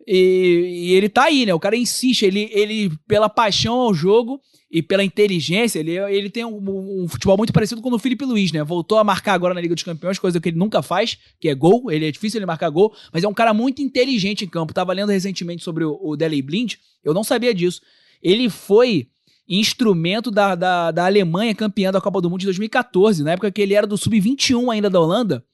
E, 0.07 0.91
e, 0.91 0.95
ele 0.95 1.09
tá 1.09 1.25
aí, 1.25 1.47
né? 1.47 1.55
O 1.55 1.59
cara 1.59 1.77
insiste, 1.77 2.25
ele, 2.25 2.49
ele 2.53 2.93
pela 3.09 3.29
paixão 3.29 3.75
ao 3.75 3.93
jogo 3.93 4.41
e 4.71 4.83
pela 4.83 5.03
inteligência, 5.03 5.79
ele, 5.79 5.93
ele 5.93 6.29
tem 6.29 6.45
um, 6.45 7.05
um, 7.05 7.09
futebol 7.09 7.37
muito 7.37 7.53
parecido 7.53 7.81
com 7.81 7.89
o 7.89 7.93
do 7.93 7.99
Felipe 7.99 8.25
Luiz, 8.25 8.53
né? 8.53 8.63
Voltou 8.63 8.99
a 8.99 9.05
marcar 9.05 9.35
agora 9.35 9.55
na 9.55 9.61
Liga 9.61 9.75
dos 9.75 9.85
Campeões, 9.85 10.19
coisa 10.19 10.41
que 10.41 10.49
ele 10.49 10.59
nunca 10.59 10.83
faz, 10.83 11.17
que 11.41 11.49
é 11.49 11.55
gol. 11.55 11.91
Ele 11.91 12.07
é 12.07 12.11
difícil 12.11 12.39
ele 12.39 12.47
marcar 12.47 12.69
gol, 12.71 12.95
mas 13.13 13.25
é 13.25 13.29
um 13.29 13.35
cara 13.35 13.55
muito 13.55 13.81
inteligente 13.81 14.45
em 14.45 14.49
campo. 14.49 14.75
Tava 14.75 14.93
lendo 14.93 15.11
recentemente 15.11 15.63
sobre 15.65 15.85
o, 15.85 15.93
o 16.03 16.17
Blind, 16.17 16.75
eu 17.03 17.15
não 17.15 17.25
sabia 17.25 17.55
disso. 17.55 17.81
Ele 18.25 18.49
foi 18.49 19.09
instrumento 19.47 20.31
da, 20.31 20.55
da, 20.55 20.91
da 20.91 21.05
Alemanha 21.05 21.55
campeã 21.55 21.93
da 21.93 22.01
Copa 22.01 22.23
do 22.23 22.31
Mundo 22.31 22.41
de 22.41 22.47
2014, 22.47 23.23
na 23.23 23.33
época 23.33 23.53
que 23.53 23.61
ele 23.61 23.75
era 23.75 23.87
do 23.87 23.99
Sub-21 23.99 24.73
ainda 24.73 24.89
da 24.89 24.99
Holanda. 24.99 25.45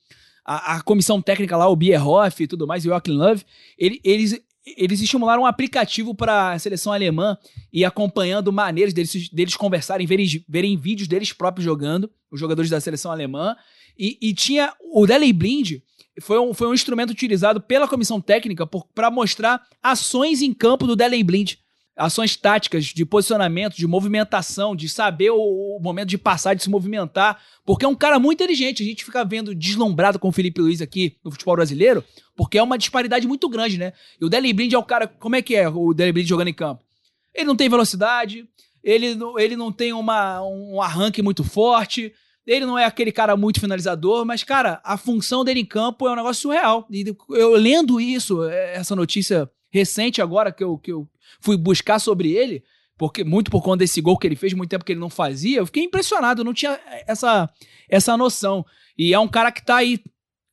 A, 0.45 0.77
a, 0.77 0.83
comissão 0.83 1.21
técnica 1.21 1.57
lá, 1.57 1.69
o 1.69 1.77
Bierhoff 1.77 2.43
e 2.43 2.47
tudo 2.47 2.67
mais, 2.67 2.85
o 2.85 2.89
Joachim 2.89 3.13
Love, 3.13 3.45
ele, 3.77 4.01
eles, 4.05 4.41
eles 4.77 5.01
estimularam 5.01 5.43
um 5.43 5.47
aplicativo 5.47 6.15
para 6.15 6.53
a 6.53 6.59
seleção 6.59 6.93
alemã 6.93 7.37
e 7.73 7.85
acompanhando 7.85 8.53
maneiras 8.53 8.95
deles, 8.95 9.29
deles 9.29 9.57
conversarem, 9.57 10.07
verem, 10.07 10.27
verem 10.49 10.77
vídeos 10.77 11.09
deles 11.09 11.33
próprios 11.33 11.65
jogando, 11.65 12.11
os 12.31 12.39
jogadores 12.39 12.71
da 12.71 12.81
seleção 12.81 13.11
alemã. 13.11 13.57
E, 13.99 14.17
e 14.23 14.33
tinha 14.33 14.73
o 14.95 15.07
Dele 15.07 15.33
Blind, 15.33 15.79
foi 16.21 16.39
um, 16.39 16.55
foi 16.55 16.69
um 16.69 16.75
instrumento 16.75 17.11
utilizado 17.11 17.61
pela 17.61 17.89
comissão 17.89 18.21
técnica 18.21 18.67
para 18.95 19.11
mostrar 19.11 19.63
ações 19.83 20.43
em 20.43 20.55
campo 20.55 20.87
do 20.87 20.97
Dele 20.97 21.23
Blind 21.23 21.55
ações 21.97 22.37
táticas 22.37 22.87
de 22.87 23.05
posicionamento, 23.05 23.77
de 23.77 23.87
movimentação, 23.87 24.75
de 24.75 24.89
saber 24.89 25.31
o, 25.31 25.39
o, 25.39 25.81
momento 25.83 26.09
de 26.09 26.19
passar, 26.19 26.55
de 26.55 26.63
se 26.63 26.71
movimentar, 26.71 27.41
porque 27.65 27.85
é 27.85 27.89
um 27.89 27.95
cara 27.95 28.19
muito 28.19 28.43
inteligente. 28.43 28.83
A 28.83 28.87
gente 28.87 29.05
fica 29.05 29.25
vendo 29.25 29.55
deslumbrado 29.55 30.19
com 30.19 30.29
o 30.29 30.33
Felipe 30.33 30.61
Luiz 30.61 30.81
aqui 30.81 31.17
no 31.23 31.31
futebol 31.31 31.57
brasileiro, 31.57 32.05
porque 32.35 32.59
é 32.59 32.63
uma 32.63 32.79
disparidade 32.79 33.27
muito 33.27 33.49
grande, 33.49 33.79
né? 33.79 33.93
E 34.21 34.25
o 34.25 34.29
Dele 34.29 34.53
Blind 34.53 34.73
é 34.73 34.79
o 34.79 34.83
cara. 34.83 35.07
Como 35.07 35.37
é 35.37 35.43
que 35.43 35.55
é 35.55 35.69
o 35.69 35.93
Dele 35.93 36.13
Blind 36.13 36.27
jogando 36.27 36.49
em 36.49 36.55
campo? 36.55 36.83
Ele 37.35 37.47
não 37.47 37.57
tem 37.57 37.69
velocidade, 37.69 38.49
ele, 38.83 39.19
ele 39.39 39.57
não 39.57 39.71
tem 39.71 39.93
uma, 39.93 40.43
um 40.43 40.81
arranque 40.81 41.23
muito 41.23 41.45
forte. 41.45 42.13
Ele 42.47 42.65
não 42.65 42.79
é 42.79 42.85
aquele 42.85 43.13
cara 43.13 43.37
muito 43.37 43.61
finalizador, 43.61 44.25
mas, 44.25 44.43
cara, 44.43 44.81
a 44.83 44.97
função 44.97 45.45
dele 45.45 45.61
em 45.61 45.65
campo 45.65 46.09
é 46.09 46.13
um 46.13 46.17
negócio 46.17 46.43
surreal. 46.43 46.87
E 46.91 47.15
eu 47.31 47.55
lendo 47.55 48.01
isso, 48.01 48.43
essa 48.45 48.97
notícia 48.97 49.49
recente 49.71 50.21
agora 50.21 50.53
que 50.53 50.63
eu, 50.63 50.77
que 50.79 50.93
eu 50.93 51.09
fui 51.41 51.57
buscar 51.57 51.99
sobre 51.99 52.33
ele, 52.33 52.63
porque 52.99 53.25
muito 53.25 53.51
por 53.51 53.63
conta 53.63 53.79
desse 53.79 54.01
gol 54.01 54.19
que 54.19 54.27
ele 54.27 54.37
fez, 54.37 54.53
muito 54.53 54.71
tempo 54.71 54.85
que 54.85 54.93
ele 54.93 55.01
não 55.01 55.09
fazia, 55.09 55.59
eu 55.59 55.67
fiquei 55.67 55.85
impressionado, 55.85 56.45
não 56.45 56.53
tinha 56.53 56.79
essa, 57.07 57.49
essa 57.89 58.17
noção. 58.17 58.65
E 58.99 59.15
é 59.15 59.19
um 59.19 59.29
cara 59.29 59.51
que 59.51 59.65
tá 59.65 59.77
aí 59.77 60.01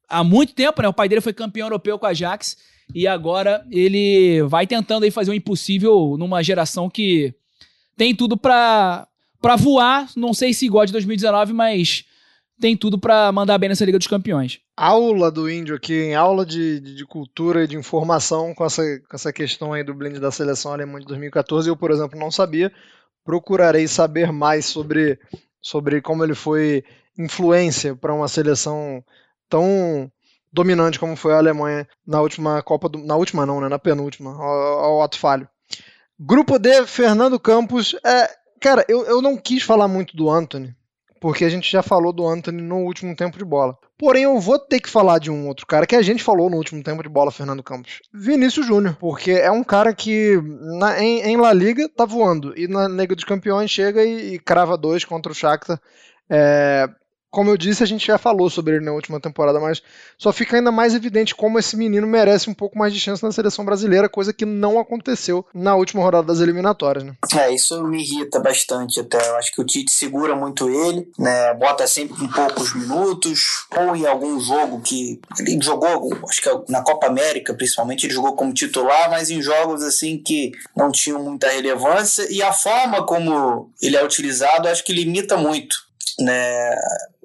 há 0.08 0.24
muito 0.24 0.54
tempo, 0.54 0.82
né? 0.82 0.88
O 0.88 0.94
pai 0.94 1.10
dele 1.10 1.22
foi 1.22 1.34
campeão 1.34 1.66
europeu 1.66 2.00
com 2.00 2.06
a 2.06 2.10
Ajax 2.10 2.56
e 2.96 3.06
agora 3.06 3.66
ele 3.70 4.42
vai 4.44 4.66
tentando 4.66 5.04
aí 5.04 5.12
fazer 5.12 5.32
o 5.32 5.34
impossível 5.34 6.16
numa 6.18 6.42
geração 6.42 6.90
que 6.90 7.34
tem 7.98 8.16
tudo 8.16 8.38
para 8.38 9.08
para 9.40 9.56
voar, 9.56 10.10
não 10.16 10.34
sei 10.34 10.52
se 10.52 10.66
igual 10.66 10.84
de 10.84 10.92
2019, 10.92 11.54
mas 11.54 12.06
tem 12.60 12.76
tudo 12.76 13.00
para 13.00 13.32
mandar 13.32 13.58
bem 13.58 13.70
nessa 13.70 13.86
Liga 13.86 13.98
dos 13.98 14.08
Campeões. 14.08 14.60
Aula 14.76 15.32
do 15.32 15.50
Índio 15.50 15.76
aqui, 15.76 15.94
em 15.94 16.16
aula 16.16 16.46
de, 16.46 16.80
de, 16.80 16.96
de, 16.96 17.06
cultura 17.06 17.64
e 17.64 17.68
de 17.68 17.78
informação 17.78 18.54
com 18.54 18.66
essa, 18.66 18.84
com 19.00 19.16
essa 19.16 19.32
questão 19.32 19.74
aí 19.74 19.84
do 19.84 19.94
blend 19.94 20.20
da 20.20 20.32
seleção 20.32 20.74
alemã 20.74 21.00
de 21.00 21.06
2014. 21.06 21.70
Eu, 21.70 21.78
por 21.78 21.92
exemplo, 21.92 22.20
não 22.20 22.32
sabia. 22.32 22.72
Procurarei 23.24 23.88
saber 23.88 24.32
mais 24.32 24.66
sobre, 24.66 25.20
sobre 25.62 26.02
como 26.02 26.24
ele 26.24 26.36
foi 26.36 26.84
influência 27.18 27.96
para 27.96 28.14
uma 28.14 28.28
seleção 28.28 29.04
tão 29.50 30.12
dominante 30.52 31.00
como 31.00 31.16
foi 31.16 31.34
a 31.34 31.38
Alemanha 31.38 31.88
na 32.06 32.22
última 32.22 32.62
Copa 32.62 32.90
do, 32.90 33.00
na 33.00 33.16
última 33.16 33.46
não, 33.46 33.62
né, 33.62 33.68
na 33.68 33.80
penúltima, 33.80 34.32
ao, 34.32 34.80
ao 34.86 35.02
ato 35.02 35.20
falho. 35.20 35.48
Grupo 36.20 36.58
D, 36.58 36.86
Fernando 36.88 37.40
Campos. 37.40 37.96
É, 38.04 38.30
cara, 38.60 38.84
eu, 38.88 39.06
eu 39.06 39.22
não 39.22 39.38
quis 39.38 39.64
falar 39.64 39.88
muito 39.88 40.16
do 40.16 40.30
Anthony, 40.30 40.76
porque 41.20 41.46
a 41.46 41.50
gente 41.50 41.72
já 41.72 41.82
falou 41.84 42.14
do 42.14 42.28
Anthony 42.28 42.62
no 42.62 42.78
último 42.78 43.16
tempo 43.16 43.38
de 43.38 43.46
bola. 43.46 43.78
Porém, 43.98 44.24
eu 44.24 44.40
vou 44.40 44.60
ter 44.60 44.80
que 44.80 44.90
falar 44.90 45.20
de 45.20 45.32
um 45.32 45.48
outro 45.48 45.66
cara 45.66 45.88
que 45.88 45.96
a 45.96 46.02
gente 46.02 46.24
falou 46.24 46.50
no 46.50 46.58
último 46.58 46.84
tempo 46.84 47.02
de 47.02 47.10
bola, 47.10 47.32
Fernando 47.32 47.64
Campos. 47.64 48.00
Vinícius 48.14 48.66
Júnior, 48.66 48.96
porque 49.00 49.32
é 49.32 49.52
um 49.52 49.64
cara 49.64 49.94
que 49.94 50.40
na, 50.80 51.02
em, 51.02 51.22
em, 51.22 51.38
La 51.38 51.52
Liga 51.54 51.90
tá 51.90 52.06
voando 52.06 52.54
e 52.58 52.68
na 52.68 52.88
Liga 52.88 53.16
dos 53.16 53.24
Campeões 53.24 53.72
chega 53.72 54.04
e, 54.04 54.36
e 54.36 54.40
crava 54.40 54.78
dois 54.78 55.04
contra 55.04 55.32
o 55.32 55.36
Shakhtar. 55.36 55.80
É, 56.30 56.88
como 57.38 57.52
eu 57.52 57.58
disse, 57.58 57.84
a 57.84 57.86
gente 57.86 58.08
já 58.08 58.18
falou 58.18 58.50
sobre 58.50 58.78
ele 58.78 58.86
na 58.86 58.92
última 58.94 59.20
temporada, 59.20 59.60
mas 59.60 59.80
só 60.18 60.34
fica 60.34 60.58
ainda 60.58 60.72
mais 60.72 60.96
evidente 60.96 61.36
como 61.36 61.60
esse 61.60 61.78
menino 61.78 62.08
merece 62.08 62.50
um 62.50 62.54
pouco 62.56 62.76
mais 62.76 62.92
de 62.92 63.00
chance 63.00 63.22
na 63.22 63.32
seleção 63.32 63.64
brasileira, 63.64 64.10
coisa 64.10 64.34
que 64.34 64.44
não 64.44 64.80
aconteceu 64.80 65.46
na 65.54 65.76
última 65.76 66.02
rodada 66.02 66.26
das 66.26 66.40
eliminatórias, 66.40 67.04
né? 67.04 67.14
É, 67.36 67.54
isso 67.54 67.84
me 67.84 68.02
irrita 68.02 68.40
bastante 68.40 69.00
até. 69.00 69.20
Eu 69.20 69.36
acho 69.36 69.54
que 69.54 69.62
o 69.62 69.64
Tite 69.64 69.92
segura 69.92 70.36
muito 70.36 70.68
ele, 70.68 71.12
né? 71.16 71.54
Bota 71.54 71.86
sempre 71.86 72.26
em 72.26 72.28
poucos 72.28 72.74
minutos, 72.74 73.68
ou 73.78 73.96
em 73.96 74.08
algum 74.08 74.40
jogo 74.40 74.82
que 74.82 75.22
ele 75.40 75.60
jogou, 75.62 76.12
acho 76.28 76.42
que 76.42 76.50
é 76.50 76.60
na 76.70 76.82
Copa 76.82 77.06
América, 77.06 77.54
principalmente, 77.54 78.08
ele 78.08 78.16
jogou 78.16 78.36
como 78.36 78.52
titular, 78.52 79.12
mas 79.12 79.30
em 79.30 79.44
jogos 79.44 79.84
assim 79.84 80.18
que 80.18 80.54
não 80.76 80.92
tinham 80.92 81.22
muita 81.22 81.52
relevância, 81.52 82.26
e 82.32 82.42
a 82.42 82.52
forma 82.52 83.06
como 83.06 83.70
ele 83.80 83.96
é 83.96 84.04
utilizado, 84.04 84.68
acho 84.68 84.84
que 84.84 84.92
limita 84.92 85.38
muito 85.38 85.86
né, 86.20 86.76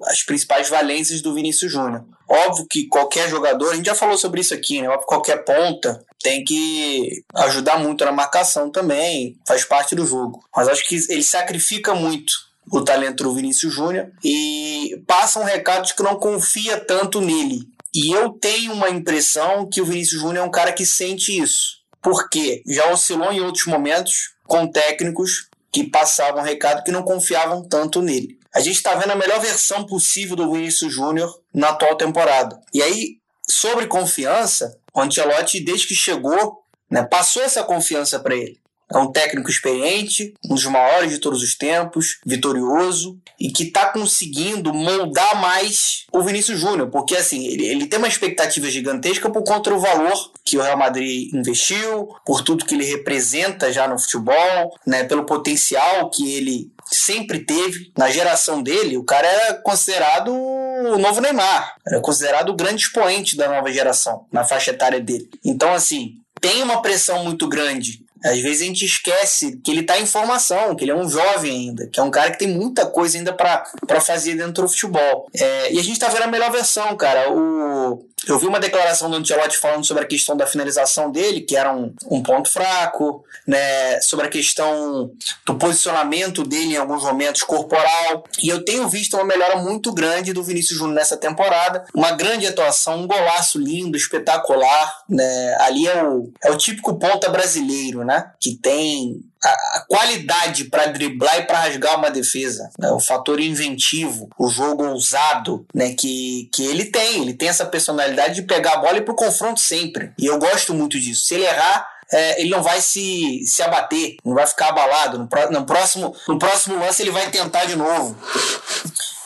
as 0.03 0.23
principais 0.23 0.69
valências 0.69 1.21
do 1.21 1.33
Vinícius 1.33 1.71
Júnior. 1.71 2.03
Óbvio 2.27 2.65
que 2.69 2.87
qualquer 2.87 3.29
jogador, 3.29 3.71
a 3.71 3.75
gente 3.75 3.85
já 3.85 3.95
falou 3.95 4.17
sobre 4.17 4.41
isso 4.41 4.53
aqui, 4.53 4.81
né? 4.81 4.87
Qualquer 5.05 5.43
ponta 5.43 6.03
tem 6.21 6.43
que 6.43 7.23
ajudar 7.35 7.77
muito 7.77 8.03
na 8.05 8.11
marcação 8.11 8.71
também, 8.71 9.37
faz 9.45 9.65
parte 9.65 9.93
do 9.93 10.05
jogo. 10.05 10.43
Mas 10.55 10.67
acho 10.67 10.87
que 10.87 10.95
ele 11.09 11.23
sacrifica 11.23 11.93
muito 11.93 12.33
o 12.71 12.81
talento 12.81 13.23
do 13.23 13.33
Vinícius 13.33 13.73
Júnior 13.73 14.09
e 14.23 15.03
passa 15.05 15.39
um 15.39 15.43
recado 15.43 15.85
de 15.85 15.93
que 15.93 16.01
não 16.01 16.15
confia 16.15 16.79
tanto 16.79 17.19
nele. 17.19 17.67
E 17.93 18.11
eu 18.11 18.29
tenho 18.31 18.73
uma 18.73 18.89
impressão 18.89 19.69
que 19.69 19.81
o 19.81 19.85
Vinícius 19.85 20.21
Júnior 20.21 20.45
é 20.45 20.47
um 20.47 20.51
cara 20.51 20.71
que 20.71 20.85
sente 20.85 21.37
isso. 21.37 21.83
Porque 22.01 22.63
já 22.67 22.91
oscilou 22.91 23.31
em 23.31 23.41
outros 23.41 23.65
momentos 23.65 24.33
com 24.45 24.67
técnicos 24.67 25.49
que 25.71 25.83
passavam 25.83 26.41
recado 26.41 26.83
que 26.83 26.91
não 26.91 27.03
confiavam 27.03 27.67
tanto 27.67 28.01
nele 28.01 28.39
a 28.53 28.59
gente 28.59 28.75
está 28.75 28.95
vendo 28.95 29.11
a 29.11 29.15
melhor 29.15 29.39
versão 29.39 29.85
possível 29.85 30.35
do 30.35 30.51
Vinícius 30.51 30.93
Júnior 30.93 31.33
na 31.53 31.69
atual 31.69 31.95
temporada. 31.95 32.59
E 32.73 32.81
aí, 32.81 33.17
sobre 33.49 33.87
confiança, 33.87 34.77
o 34.93 35.01
Ancelotti, 35.01 35.59
desde 35.59 35.87
que 35.87 35.95
chegou, 35.95 36.63
né, 36.89 37.03
passou 37.03 37.41
essa 37.41 37.63
confiança 37.63 38.19
para 38.19 38.35
ele. 38.35 38.61
É 38.91 38.97
um 38.97 39.11
técnico 39.11 39.49
experiente, 39.49 40.35
um 40.45 40.53
dos 40.53 40.65
maiores 40.65 41.09
de 41.09 41.17
todos 41.17 41.41
os 41.41 41.55
tempos, 41.55 42.19
vitorioso 42.23 43.17
e 43.39 43.51
que 43.51 43.63
está 43.63 43.87
conseguindo 43.87 44.71
moldar 44.71 45.41
mais 45.41 46.05
o 46.11 46.21
Vinícius 46.21 46.59
Júnior, 46.59 46.89
porque 46.91 47.15
assim, 47.15 47.47
ele, 47.47 47.65
ele 47.65 47.87
tem 47.87 47.97
uma 47.97 48.07
expectativa 48.07 48.69
gigantesca 48.69 49.31
por 49.31 49.43
conta 49.43 49.71
do 49.71 49.79
valor 49.79 50.31
que 50.45 50.57
o 50.57 50.61
Real 50.61 50.77
Madrid 50.77 51.33
investiu, 51.33 52.09
por 52.23 52.43
tudo 52.43 52.65
que 52.65 52.75
ele 52.75 52.85
representa 52.85 53.73
já 53.73 53.87
no 53.87 53.97
futebol, 53.97 54.77
né, 54.85 55.03
pelo 55.05 55.25
potencial 55.25 56.09
que 56.11 56.35
ele 56.35 56.71
sempre 56.95 57.45
teve. 57.45 57.91
Na 57.97 58.09
geração 58.09 58.61
dele, 58.61 58.97
o 58.97 59.03
cara 59.03 59.27
era 59.27 59.53
considerado 59.55 60.33
o 60.33 60.97
novo 60.97 61.21
Neymar, 61.21 61.75
era 61.85 62.01
considerado 62.01 62.49
o 62.49 62.55
grande 62.55 62.83
expoente 62.83 63.35
da 63.35 63.47
nova 63.47 63.71
geração, 63.71 64.25
na 64.31 64.43
faixa 64.43 64.71
etária 64.71 64.99
dele. 64.99 65.29
Então, 65.43 65.73
assim, 65.73 66.15
tem 66.39 66.61
uma 66.61 66.81
pressão 66.81 67.23
muito 67.23 67.47
grande 67.47 68.03
às 68.23 68.39
vezes 68.39 68.61
a 68.61 68.65
gente 68.65 68.85
esquece 68.85 69.57
que 69.57 69.69
ele 69.69 69.81
está 69.81 69.99
em 69.99 70.05
formação, 70.05 70.75
que 70.75 70.85
ele 70.85 70.91
é 70.91 70.95
um 70.95 71.09
jovem 71.09 71.51
ainda, 71.51 71.87
que 71.87 71.99
é 71.99 72.03
um 72.03 72.09
cara 72.09 72.31
que 72.31 72.39
tem 72.39 72.47
muita 72.47 72.85
coisa 72.85 73.17
ainda 73.17 73.33
para 73.33 73.99
fazer 73.99 74.35
dentro 74.35 74.63
do 74.63 74.69
futebol. 74.69 75.27
É, 75.35 75.73
e 75.73 75.77
a 75.77 75.83
gente 75.83 75.93
está 75.93 76.07
vendo 76.07 76.23
a 76.23 76.27
melhor 76.27 76.49
versão, 76.49 76.95
cara. 76.95 77.29
O, 77.33 78.07
eu 78.27 78.39
vi 78.39 78.47
uma 78.47 78.59
declaração 78.59 79.09
do 79.09 79.17
Ancelotti 79.17 79.57
falando 79.57 79.85
sobre 79.85 80.03
a 80.03 80.07
questão 80.07 80.35
da 80.35 80.47
finalização 80.47 81.11
dele, 81.11 81.41
que 81.41 81.55
era 81.55 81.73
um, 81.73 81.93
um 82.09 82.23
ponto 82.23 82.49
fraco, 82.49 83.23
né, 83.45 83.99
sobre 84.01 84.27
a 84.27 84.29
questão 84.29 85.11
do 85.45 85.55
posicionamento 85.55 86.43
dele 86.43 86.73
em 86.73 86.77
alguns 86.77 87.03
momentos 87.03 87.43
corporal. 87.43 88.23
E 88.41 88.49
eu 88.49 88.63
tenho 88.63 88.87
visto 88.87 89.15
uma 89.15 89.25
melhora 89.25 89.57
muito 89.57 89.93
grande 89.93 90.33
do 90.33 90.43
Vinícius 90.43 90.79
Júnior 90.79 90.95
nessa 90.95 91.17
temporada. 91.17 91.85
Uma 91.93 92.11
grande 92.11 92.47
atuação, 92.47 93.01
um 93.01 93.07
golaço 93.07 93.59
lindo, 93.59 93.97
espetacular. 93.97 95.03
Né? 95.09 95.57
Ali 95.59 95.87
é 95.87 96.03
o, 96.03 96.31
é 96.43 96.51
o 96.51 96.57
típico 96.57 96.97
ponta 96.97 97.29
brasileiro, 97.29 98.03
né? 98.05 98.31
Que 98.39 98.55
tem 98.55 99.21
a, 99.43 99.85
qualidade 99.87 100.65
para 100.65 100.87
driblar 100.87 101.39
e 101.39 101.43
para 101.43 101.59
rasgar 101.59 101.97
uma 101.97 102.09
defesa, 102.09 102.69
né? 102.79 102.91
o 102.91 102.99
fator 102.99 103.39
inventivo, 103.39 104.29
o 104.37 104.49
jogo 104.49 104.85
ousado, 104.85 105.65
né? 105.73 105.93
Que, 105.93 106.49
que 106.53 106.65
ele 106.65 106.85
tem, 106.85 107.21
ele 107.21 107.33
tem 107.33 107.49
essa 107.49 107.65
personalidade 107.65 108.35
de 108.35 108.43
pegar 108.43 108.73
a 108.73 108.77
bola 108.77 108.95
e 108.95 108.97
ir 108.97 109.05
pro 109.05 109.15
confronto 109.15 109.59
sempre. 109.59 110.11
E 110.17 110.25
eu 110.25 110.37
gosto 110.37 110.73
muito 110.73 110.99
disso. 110.99 111.25
Se 111.25 111.35
ele 111.35 111.45
errar, 111.45 111.87
é, 112.11 112.41
ele 112.41 112.49
não 112.49 112.61
vai 112.61 112.81
se, 112.81 113.43
se 113.45 113.61
abater, 113.61 114.17
não 114.23 114.33
vai 114.33 114.47
ficar 114.47 114.69
abalado. 114.69 115.17
No, 115.17 115.27
no, 115.51 115.65
próximo, 115.65 116.15
no 116.27 116.37
próximo 116.37 116.79
lance 116.79 117.01
ele 117.01 117.11
vai 117.11 117.29
tentar 117.29 117.65
de 117.65 117.75
novo. 117.75 118.15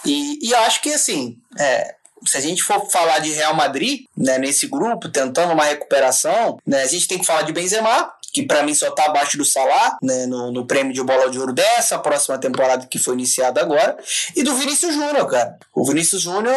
E, 0.05 0.39
e 0.41 0.51
eu 0.51 0.59
acho 0.59 0.81
que 0.81 0.93
assim, 0.93 1.37
é, 1.59 1.95
se 2.25 2.37
a 2.37 2.41
gente 2.41 2.63
for 2.63 2.89
falar 2.89 3.19
de 3.19 3.31
Real 3.31 3.53
Madrid, 3.53 4.05
né, 4.15 4.37
nesse 4.37 4.67
grupo, 4.67 5.09
tentando 5.09 5.53
uma 5.53 5.65
recuperação, 5.65 6.59
né, 6.65 6.83
a 6.83 6.87
gente 6.87 7.07
tem 7.07 7.19
que 7.19 7.25
falar 7.25 7.43
de 7.43 7.53
Benzema, 7.53 8.11
que 8.37 8.45
para 8.45 8.61
mim 8.61 8.75
só 8.75 8.89
está 8.89 9.05
abaixo 9.05 9.35
do 9.35 9.43
Salah, 9.43 9.97
né, 9.99 10.27
no, 10.27 10.51
no, 10.51 10.67
prêmio 10.67 10.93
de 10.93 11.01
bola 11.01 11.27
de 11.27 11.39
ouro 11.39 11.51
dessa 11.51 11.97
próxima 11.97 12.37
temporada 12.37 12.85
que 12.85 12.99
foi 12.99 13.15
iniciada 13.15 13.59
agora, 13.59 13.97
e 14.35 14.43
do 14.43 14.53
Vinícius 14.53 14.93
Júnior, 14.93 15.25
cara. 15.27 15.57
O 15.73 15.83
Vinícius 15.83 16.21
Júnior 16.21 16.55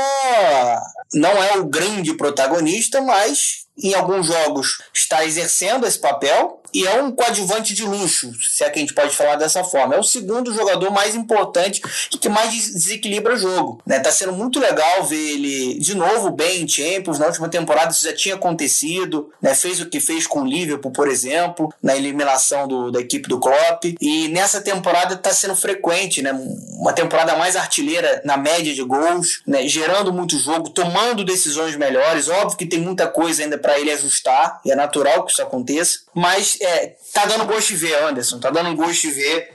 não 1.15 1.43
é 1.43 1.57
o 1.57 1.65
grande 1.65 2.13
protagonista, 2.13 3.01
mas 3.01 3.65
em 3.83 3.95
alguns 3.95 4.27
jogos 4.27 4.83
está 4.93 5.25
exercendo 5.25 5.87
esse 5.87 5.99
papel 5.99 6.60
e 6.73 6.87
é 6.87 7.03
um 7.03 7.11
coadjuvante 7.11 7.75
de 7.75 7.85
luxo, 7.85 8.33
se 8.41 8.65
é 8.65 8.71
que 8.71 8.79
a 8.79 8.83
gente 8.83 8.95
pode 8.95 9.15
falar 9.15 9.37
dessa 9.37 9.65
forma. 9.65 9.95
É 9.95 9.99
o 9.99 10.03
segundo 10.03 10.55
jogador 10.55 10.91
mais 10.91 11.15
importante 11.15 11.83
e 12.13 12.19
que 12.19 12.29
mais 12.29 12.51
desequilibra 12.53 13.35
o 13.35 13.39
jogo. 13.39 13.83
Né? 13.87 13.99
Tá 13.99 14.11
sendo 14.11 14.33
muito 14.33 14.59
legal 14.59 15.05
ver 15.05 15.17
ele 15.17 15.79
de 15.79 15.95
novo 15.95 16.31
bem 16.31 16.63
em 16.63 16.69
Champions. 16.69 17.19
Na 17.19 17.27
última 17.27 17.49
temporada 17.49 17.93
isso 17.93 18.05
já 18.05 18.15
tinha 18.15 18.35
acontecido. 18.35 19.31
Né? 19.41 19.55
Fez 19.55 19.81
o 19.81 19.87
que 19.87 20.01
fez 20.01 20.27
com 20.27 20.43
o 20.43 20.47
Liverpool, 20.47 20.93
por 20.93 21.09
exemplo, 21.09 21.73
na 21.83 21.97
eliminação 21.97 22.69
do, 22.69 22.91
da 22.91 23.01
equipe 23.01 23.29
do 23.29 23.41
Klopp. 23.41 23.85
E 24.01 24.29
nessa 24.29 24.61
temporada 24.61 25.15
está 25.15 25.33
sendo 25.33 25.57
frequente, 25.57 26.23
né? 26.23 26.33
uma 26.79 26.93
temporada 26.93 27.37
mais 27.37 27.57
artilheira 27.57 28.23
na 28.25 28.37
média 28.37 28.75
de 28.75 28.83
gols, 28.83 29.43
né? 29.47 29.67
gerando 29.67 30.13
muito 30.13 30.39
jogo, 30.39 30.71
tomando 30.71 31.25
decisões 31.25 31.77
melhores. 31.77 32.29
Óbvio 32.29 32.57
que 32.57 32.67
tem 32.67 32.81
muita 32.81 33.07
coisa 33.07 33.43
ainda 33.43 33.59
para 33.59 33.79
ele 33.79 33.91
ajustar, 33.91 34.61
e 34.65 34.71
é 34.71 34.77
natural 34.77 35.25
que 35.25 35.33
isso 35.33 35.43
aconteça, 35.43 36.01
mas 36.15 36.60
é, 36.61 36.97
tá 37.13 37.27
dando 37.27 37.47
gosto 37.47 37.69
de 37.69 37.77
ver, 37.77 38.03
Anderson, 38.03 38.39
tá 38.39 38.51
dando 38.51 38.75
gosto 38.77 39.03
de 39.03 39.11
ver, 39.11 39.55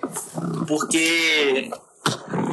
porque 0.68 1.70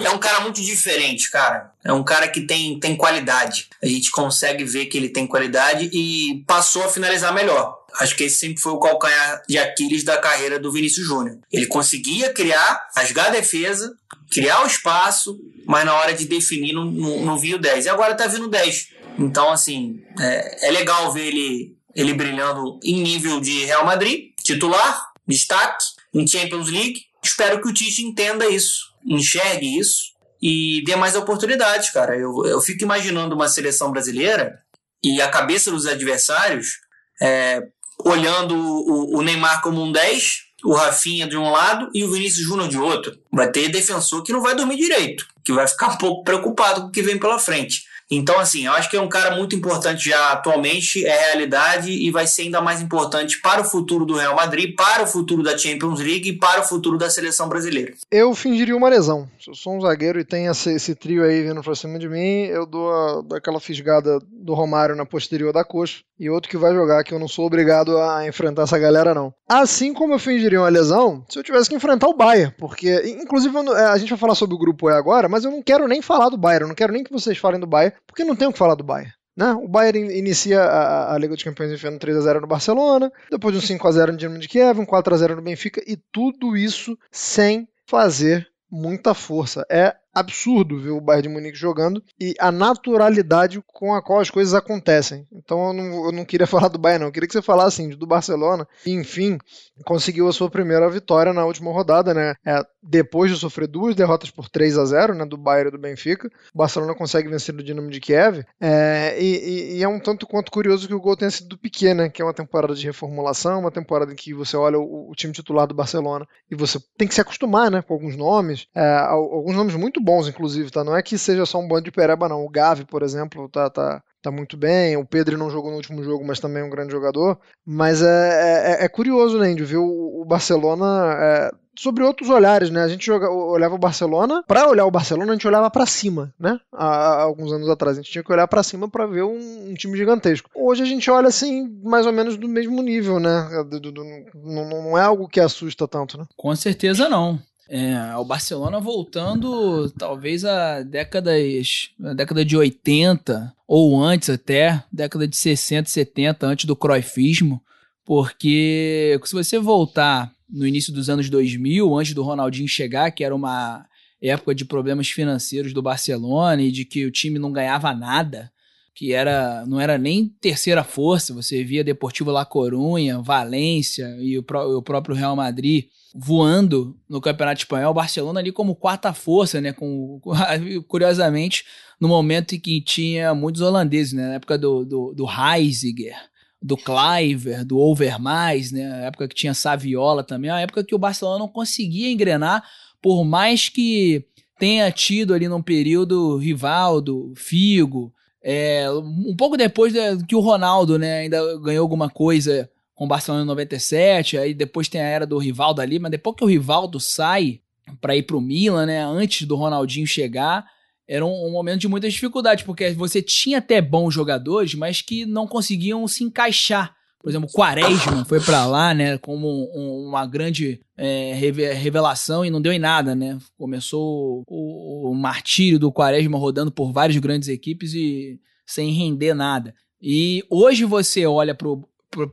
é 0.05 0.11
um 0.11 0.19
cara 0.19 0.41
muito 0.41 0.61
diferente, 0.61 1.31
cara. 1.31 1.73
É 1.85 1.93
um 1.93 2.03
cara 2.03 2.29
que 2.29 2.43
tem, 2.43 2.79
tem 2.79 2.97
qualidade. 2.97 3.69
A 3.83 3.87
gente 3.87 4.11
consegue 4.11 4.65
ver 4.65 4.87
que 4.87 4.97
ele 4.97 5.09
tem 5.09 5.27
qualidade 5.27 5.91
e 5.93 6.45
passou 6.47 6.85
a 6.85 6.89
finalizar 6.89 7.35
melhor. 7.35 7.79
Acho 8.01 8.17
que 8.17 8.25
esse 8.25 8.39
sempre 8.39 8.61
foi 8.61 8.73
o 8.73 8.81
calcanhar 8.81 9.43
de 9.49 9.59
Aquiles 9.59 10.05
da 10.05 10.17
carreira 10.17 10.59
do 10.59 10.73
Vinícius 10.73 11.07
Júnior. 11.07 11.39
Ele 11.53 11.67
conseguia 11.67 12.33
criar, 12.33 12.89
rasgar 12.97 13.27
a 13.27 13.31
defesa, 13.31 13.93
criar 14.31 14.63
o 14.63 14.67
espaço, 14.67 15.39
mas 15.67 15.85
na 15.85 15.95
hora 15.95 16.15
de 16.15 16.25
definir 16.25 16.73
não, 16.73 16.85
não, 16.85 17.21
não 17.21 17.37
o 17.37 17.59
10. 17.59 17.85
E 17.85 17.89
agora 17.89 18.15
tá 18.15 18.27
vindo 18.27 18.49
10. 18.49 18.89
Então, 19.19 19.51
assim, 19.51 20.03
é, 20.19 20.69
é 20.69 20.71
legal 20.71 21.13
ver 21.13 21.27
ele, 21.27 21.77
ele 21.95 22.15
brilhando 22.15 22.81
em 22.83 23.03
nível 23.03 23.41
de 23.41 23.65
Real 23.67 23.85
Madrid, 23.85 24.32
titular, 24.43 25.13
destaque, 25.27 25.85
em 26.15 26.27
Champions 26.27 26.69
League. 26.69 27.07
Espero 27.23 27.61
que 27.61 27.69
o 27.69 27.73
Tite 27.73 28.03
entenda 28.03 28.47
isso, 28.49 28.93
enxergue 29.05 29.79
isso 29.79 30.13
e 30.41 30.83
dê 30.85 30.97
mais 30.97 31.15
oportunidades, 31.15 31.91
cara. 31.91 32.17
Eu, 32.17 32.45
eu 32.45 32.61
fico 32.61 32.83
imaginando 32.83 33.35
uma 33.35 33.49
seleção 33.49 33.91
brasileira 33.91 34.59
e 35.03 35.21
a 35.21 35.29
cabeça 35.29 35.71
dos 35.71 35.87
adversários 35.87 36.81
é, 37.21 37.63
olhando 38.05 38.57
o, 38.57 39.19
o 39.19 39.23
Neymar 39.23 39.63
como 39.63 39.83
um 39.83 39.93
10, 39.93 40.53
o 40.65 40.75
Rafinha 40.75 41.27
de 41.27 41.37
um 41.37 41.51
lado 41.51 41.89
e 41.95 42.05
o 42.05 42.11
Vinícius 42.11 42.47
Júnior 42.47 42.69
de 42.69 42.79
outro. 42.79 43.17
Vai 43.33 43.51
ter 43.51 43.69
defensor 43.69 44.23
que 44.23 44.33
não 44.33 44.43
vai 44.43 44.55
dormir 44.55 44.77
direito, 44.77 45.27
que 45.45 45.53
vai 45.53 45.67
ficar 45.67 45.89
um 45.89 45.99
pouco 45.99 46.25
preocupado 46.25 46.83
com 46.83 46.87
o 46.89 46.91
que 46.91 47.03
vem 47.03 47.19
pela 47.19 47.39
frente. 47.39 47.85
Então, 48.15 48.39
assim, 48.39 48.67
eu 48.67 48.73
acho 48.73 48.91
que 48.91 48.97
é 48.97 49.01
um 49.01 49.09
cara 49.09 49.35
muito 49.35 49.57
importante 49.57 50.11
já 50.11 50.33
atualmente, 50.33 51.03
é 51.05 51.29
realidade 51.29 51.91
e 51.91 52.11
vai 52.11 52.27
ser 52.27 52.43
ainda 52.43 52.61
mais 52.61 52.83
importante 52.83 53.41
para 53.41 53.63
o 53.63 53.65
futuro 53.65 54.05
do 54.05 54.15
Real 54.15 54.37
Madrid, 54.37 54.75
para 54.77 55.05
o 55.05 55.07
futuro 55.07 55.43
da 55.43 55.57
Champions 55.57 55.99
League 55.99 56.29
e 56.29 56.39
para 56.39 56.61
o 56.61 56.65
futuro 56.65 56.99
da 56.99 57.09
seleção 57.09 57.49
brasileira. 57.49 57.95
Eu 58.11 58.35
fingiria 58.35 58.77
uma 58.77 58.91
lesão. 58.91 59.27
Se 59.41 59.51
eu 59.51 59.55
sou 59.55 59.77
um 59.77 59.81
zagueiro 59.81 60.21
e 60.21 60.25
tem 60.25 60.47
esse, 60.47 60.75
esse 60.75 60.95
trio 60.95 61.25
aí 61.25 61.43
vindo 61.43 61.63
pra 61.63 61.75
cima 61.75 61.99
de 61.99 62.07
mim, 62.07 62.45
eu 62.45 62.67
dou, 62.67 62.93
a, 62.93 63.37
aquela 63.37 63.59
fisgada 63.59 64.19
do 64.31 64.53
Romário 64.53 64.95
na 64.95 65.07
posterior 65.07 65.53
da 65.53 65.65
coxa 65.65 66.03
e 66.19 66.31
outro 66.31 66.51
que 66.51 66.57
vai 66.57 66.73
jogar, 66.73 67.03
que 67.03 67.13
eu 67.13 67.19
não 67.19 67.27
sou 67.27 67.47
obrigado 67.47 67.99
a 67.99 68.27
enfrentar 68.29 68.63
essa 68.63 68.79
galera, 68.79 69.13
não. 69.13 69.35
Assim 69.49 69.93
como 69.93 70.15
eu 70.15 70.19
fingiria 70.19 70.61
uma 70.61 70.69
lesão 70.69 71.25
se 71.29 71.39
eu 71.39 71.43
tivesse 71.43 71.69
que 71.69 71.75
enfrentar 71.75 72.09
o 72.09 72.17
Bayern, 72.17 72.55
porque, 72.59 73.17
inclusive, 73.21 73.57
a 73.59 73.99
gente 73.99 74.11
vai 74.11 74.19
falar 74.19 74.35
sobre 74.35 74.55
o 74.55 74.59
grupo 74.59 74.89
E 74.89 74.93
agora, 74.93 75.29
mas 75.29 75.45
eu 75.45 75.51
não 75.51 75.63
quero 75.63 75.89
nem 75.89 76.01
falar 76.01 76.29
do 76.29 76.37
Bayern, 76.37 76.63
eu 76.63 76.69
não 76.69 76.75
quero 76.75 76.93
nem 76.93 77.03
que 77.03 77.13
vocês 77.13 77.37
falem 77.39 77.59
do 77.59 77.67
Bayern, 77.67 77.97
porque 78.07 78.25
não 78.25 78.37
tem 78.37 78.49
o 78.49 78.53
que 78.53 78.59
falar 78.59 78.75
do 78.75 78.85
Bayern. 78.85 79.13
Né? 79.37 79.53
O 79.55 79.67
Bayern 79.67 80.17
inicia 80.17 80.63
a, 80.63 81.15
a 81.15 81.19
Liga 81.19 81.35
dos 81.35 81.43
Campeões 81.43 81.73
enfiando 81.73 81.99
3x0 81.99 82.41
no 82.41 82.47
Barcelona, 82.47 83.11
depois 83.31 83.59
de 83.59 83.73
um 83.73 83.79
5x0 83.79 84.11
no 84.13 84.17
Dinamo 84.17 84.39
de 84.39 84.49
Kiev, 84.49 84.79
um 84.79 84.87
4x0 84.87 85.37
no 85.37 85.43
Benfica, 85.43 85.83
e 85.87 85.97
tudo 85.97 86.57
isso 86.57 86.99
sem 87.11 87.69
fazer 87.87 88.49
muita 88.71 89.15
força. 89.15 89.65
É 89.71 89.97
absurdo 90.15 90.81
ver 90.81 90.91
o 90.91 91.01
Bayern 91.01 91.29
de 91.29 91.35
Munique 91.35 91.59
jogando 91.59 92.03
e 92.21 92.35
a 92.39 92.53
naturalidade 92.53 93.63
com 93.67 93.95
a 93.95 94.03
qual 94.03 94.21
as 94.21 94.31
coisas 94.31 94.55
acontecem. 94.55 95.27
Então 95.33 95.69
eu 95.69 95.73
não, 95.73 96.07
eu 96.07 96.13
não 96.13 96.25
queria 96.25 96.47
falar 96.49 96.69
do 96.69 96.79
Bayern, 96.79 97.01
não. 97.01 97.09
Eu 97.09 97.13
queria 97.13 97.27
que 97.27 97.33
você 97.33 97.43
falasse 97.43 97.83
assim, 97.83 97.91
do 97.91 98.07
Barcelona. 98.07 98.67
E, 98.85 98.93
enfim, 98.93 99.39
conseguiu 99.85 100.29
a 100.29 100.33
sua 100.33 100.51
primeira 100.51 100.89
vitória 100.91 101.33
na 101.33 101.45
última 101.45 101.73
rodada, 101.73 102.13
né? 102.13 102.35
É, 102.45 102.63
depois 102.83 103.31
de 103.31 103.39
sofrer 103.39 103.67
duas 103.67 103.95
derrotas 103.95 104.31
por 104.31 104.49
3 104.49 104.79
a 104.79 104.85
0 104.85 105.15
né? 105.15 105.25
Do 105.25 105.37
Bayern 105.37 105.69
e 105.69 105.73
do 105.73 105.79
Benfica. 105.79 106.29
O 106.55 106.59
Barcelona 106.59 106.95
consegue 106.95 107.29
vencer 107.29 107.55
o 107.55 107.63
Dinamo 107.63 107.91
de 107.91 108.01
Kiev. 108.01 108.45
É, 108.61 109.17
e, 109.21 109.79
e, 109.79 109.83
é 109.83 109.89
um 109.89 110.01
tanto 110.01 110.27
quanto 110.27 110.51
curioso 110.51 110.87
que 110.87 110.95
o 110.95 111.01
gol 111.01 111.17
tenha 111.17 111.31
sido 111.31 111.49
do 111.49 111.59
Piquet, 111.59 111.95
né? 111.95 112.09
Que 112.09 112.21
é 112.21 112.25
uma 112.25 112.35
temporada 112.35 112.75
de 112.75 112.87
reformulação, 112.87 113.61
uma 113.61 113.71
temporada 113.71 114.13
em 114.13 114.17
que 114.17 114.35
você 114.35 114.57
olha 114.57 114.79
o, 114.79 115.11
o 115.11 115.15
time 115.15 115.33
titular 115.33 115.67
do 115.67 115.75
Barcelona 115.75 116.27
e 116.51 116.55
você 116.55 116.79
tem 116.97 117.09
que 117.09 117.15
se 117.15 117.21
acostumar, 117.21 117.71
né? 117.71 117.83
Com 117.83 117.95
alguns 117.95 118.17
nomes. 118.17 118.67
É, 118.75 118.97
alguns 118.97 119.55
nomes 119.55 119.75
muito 119.75 120.02
bons, 120.03 120.29
inclusive, 120.29 120.71
tá? 120.71 120.83
Não 120.83 120.97
é 120.97 121.03
que 121.03 121.17
seja 121.17 121.47
só 121.47 121.59
um 121.59 121.69
bando 121.69 121.85
de 121.85 121.93
pereba, 121.93 122.29
não. 122.29 122.45
O 122.45 122.51
Gavi, 122.51 122.85
por 122.85 123.03
exemplo, 123.03 123.49
tá, 123.49 123.71
tá, 123.71 124.03
tá 124.21 124.31
muito 124.31 124.57
bem. 124.57 124.97
O 124.97 125.07
Pedro 125.07 125.39
não 125.39 125.51
jogou 125.51 125.71
no 125.71 125.77
último 125.77 126.03
jogo, 126.03 126.25
mas 126.25 126.41
também 126.41 126.63
é 126.63 126.67
um 126.67 126.71
grande 126.71 126.93
jogador. 126.93 127.39
Mas 127.65 128.03
é, 128.03 128.81
é, 128.81 128.85
é 128.85 128.89
curioso, 128.89 129.39
né, 129.39 129.55
de 129.55 129.65
ver 129.65 129.79
o, 129.79 130.21
o 130.21 130.25
Barcelona 130.25 131.15
é, 131.19 131.51
sobre 131.79 132.05
outros 132.05 132.29
olhares, 132.29 132.71
né? 132.71 132.83
A 132.83 132.89
gente 132.89 133.05
joga, 133.05 133.31
olhava 133.31 133.75
o 133.75 133.79
Barcelona, 133.79 134.43
para 134.47 134.69
olhar 134.69 134.87
o 134.87 134.91
Barcelona, 134.91 135.33
a 135.33 135.35
gente 135.35 135.47
olhava 135.47 135.71
para 135.71 135.87
cima, 135.87 136.33
né? 136.39 136.59
Há, 136.73 136.87
há, 136.87 137.23
alguns 137.23 137.53
anos 137.53 137.69
atrás, 137.69 137.97
a 137.97 138.03
gente 138.03 138.11
tinha 138.11 138.25
que 138.25 138.33
olhar 138.33 138.47
para 138.47 138.63
cima 138.63 138.89
para 138.89 139.07
ver 139.07 139.23
um, 139.23 139.71
um, 139.71 139.75
time 139.75 139.97
gigantesco. 139.97 140.51
Hoje 140.55 140.83
a 140.83 140.87
gente 140.87 141.11
olha 141.11 141.29
assim, 141.29 141.69
mais 141.83 142.07
ou 142.07 142.13
menos 142.13 142.37
do 142.37 142.49
mesmo 142.49 142.83
nível, 142.83 143.19
né? 143.19 143.65
Do, 143.69 143.81
do, 143.81 143.93
do, 143.93 144.05
não, 144.35 144.69
não 144.69 144.99
é 144.99 145.03
algo 145.03 145.29
que 145.29 145.41
assusta 145.41 145.89
tanto, 145.89 146.19
né? 146.19 146.25
Com 146.37 146.55
certeza 146.55 147.09
não. 147.09 147.39
É, 147.69 148.17
o 148.17 148.25
Barcelona 148.25 148.81
voltando 148.81 149.89
talvez 149.91 150.45
a 150.45 150.83
décadas, 150.83 151.91
a 152.05 152.13
década 152.13 152.45
de 152.45 152.57
80 152.57 153.55
ou 153.67 154.03
antes 154.03 154.29
até, 154.29 154.85
década 154.93 155.27
de 155.27 155.37
60, 155.37 155.89
70, 155.89 156.47
antes 156.47 156.65
do 156.67 156.77
croifismo, 156.77 157.63
porque 158.05 159.19
se 159.25 159.33
você 159.33 159.59
voltar 159.59 160.33
no 160.51 160.67
início 160.67 160.93
dos 160.93 161.09
anos 161.09 161.31
2000, 161.31 161.99
antes 161.99 162.13
do 162.13 162.23
Ronaldinho 162.23 162.69
chegar, 162.69 163.11
que 163.11 163.25
era 163.25 163.35
uma 163.35 163.87
época 164.21 164.55
de 164.55 164.65
problemas 164.65 165.09
financeiros 165.09 165.73
do 165.73 165.83
Barcelona 165.83 166.63
e 166.63 166.71
de 166.71 166.85
que 166.85 167.07
o 167.07 167.11
time 167.11 167.39
não 167.39 167.53
ganhava 167.53 167.95
nada, 167.95 168.53
que 168.95 169.13
era 169.13 169.65
não 169.67 169.81
era 169.81 169.97
nem 169.97 170.29
terceira 170.41 170.85
força, 170.85 171.33
você 171.33 171.65
via 171.65 171.85
Deportivo 171.85 172.31
La 172.31 172.45
Corunha, 172.45 173.21
Valência 173.21 174.17
e 174.21 174.39
o, 174.39 174.43
pró 174.43 174.79
o 174.79 174.83
próprio 174.83 175.15
Real 175.15 175.35
Madrid 175.35 175.87
voando 176.15 176.97
no 177.09 177.21
Campeonato 177.21 177.63
Espanhol, 177.63 177.95
Barcelona 177.95 178.41
ali 178.41 178.53
como 178.53 178.77
quarta 178.77 179.13
força, 179.13 179.61
né, 179.61 179.73
com, 179.73 180.21
curiosamente, 180.87 181.65
no 181.99 182.07
momento 182.09 182.55
em 182.55 182.61
que 182.61 182.81
tinha 182.83 183.35
muitos 183.35 183.63
holandeses, 183.63 184.13
né, 184.13 184.29
na 184.29 184.35
época 184.35 184.59
do, 184.59 184.85
do, 184.85 185.15
do 185.15 185.27
Heisiger, 185.27 186.15
do 186.61 186.77
Cliver, 186.77 187.65
do 187.65 187.79
Overmars, 187.79 188.73
né, 188.73 188.93
a 188.93 189.07
época 189.07 189.27
que 189.27 189.35
tinha 189.35 189.55
Saviola 189.55 190.23
também, 190.23 190.51
a 190.51 190.61
época 190.61 190.85
que 190.85 190.95
o 190.95 190.99
Barcelona 190.99 191.39
não 191.39 191.49
conseguia 191.49 192.11
engrenar, 192.11 192.63
por 193.01 193.25
mais 193.25 193.69
que 193.69 194.27
tenha 194.59 194.91
tido 194.93 195.35
ali 195.35 195.49
num 195.49 195.63
período 195.63 196.37
Rivaldo, 196.37 197.33
Figo, 197.35 198.13
é, 198.43 198.91
um 198.91 199.35
pouco 199.37 199.57
depois 199.57 199.93
que 200.27 200.35
o 200.35 200.41
Ronaldo 200.41 200.99
né, 200.99 201.21
ainda 201.21 201.39
ganhou 201.59 201.83
alguma 201.83 202.11
coisa 202.11 202.69
com 202.95 203.05
o 203.05 203.09
Barcelona 203.09 203.45
em 203.45 203.47
97, 203.47 204.37
aí 204.37 204.55
depois 204.55 204.89
tem 204.89 205.01
a 205.01 205.07
era 205.07 205.27
do 205.27 205.39
Rivaldo 205.39 205.81
ali, 205.81 205.99
mas 205.99 206.11
depois 206.11 206.37
que 206.37 206.45
o 206.45 206.49
Rivaldo 206.49 206.99
sai 207.01 207.61
para 208.01 208.17
ir 208.17 208.25
pro 208.25 208.41
Milan, 208.41 208.87
né, 208.87 209.05
antes 209.05 209.47
do 209.47 209.57
Ronaldinho 209.57 210.07
chegar, 210.07 210.67
era 211.07 211.25
um, 211.25 211.47
um, 211.47 211.51
momento 211.51 211.81
de 211.81 211.89
muita 211.89 212.09
dificuldade, 212.09 212.65
porque 212.65 212.91
você 212.91 213.21
tinha 213.21 213.59
até 213.59 213.81
bons 213.81 214.15
jogadores, 214.15 214.75
mas 214.75 215.03
que 215.03 215.27
não 215.27 215.47
conseguiam 215.47 216.07
se 216.09 216.25
encaixar. 216.25 216.95
Por 217.23 217.31
exemplo, 217.31 217.49
Quaresma 217.53 218.25
foi 218.25 218.41
para 218.41 218.67
lá, 218.67 218.93
né, 218.93 219.17
como 219.19 219.49
um, 219.49 220.09
uma 220.09 220.27
grande 220.27 220.81
é, 220.97 221.33
revelação 221.35 222.45
e 222.45 222.51
não 222.51 222.61
deu 222.61 222.73
em 222.73 222.79
nada, 222.79 223.15
né? 223.15 223.39
Começou 223.57 224.43
o, 224.49 225.11
o 225.11 225.15
martírio 225.15 225.79
do 225.79 225.93
Quaresma 225.93 226.37
rodando 226.37 226.73
por 226.73 226.93
várias 226.93 227.17
grandes 227.19 227.49
equipes 227.49 227.95
e 227.95 228.41
sem 228.67 228.93
render 228.93 229.35
nada. 229.35 229.75
E 230.01 230.45
hoje 230.51 230.85
você 230.85 231.25
olha 231.25 231.57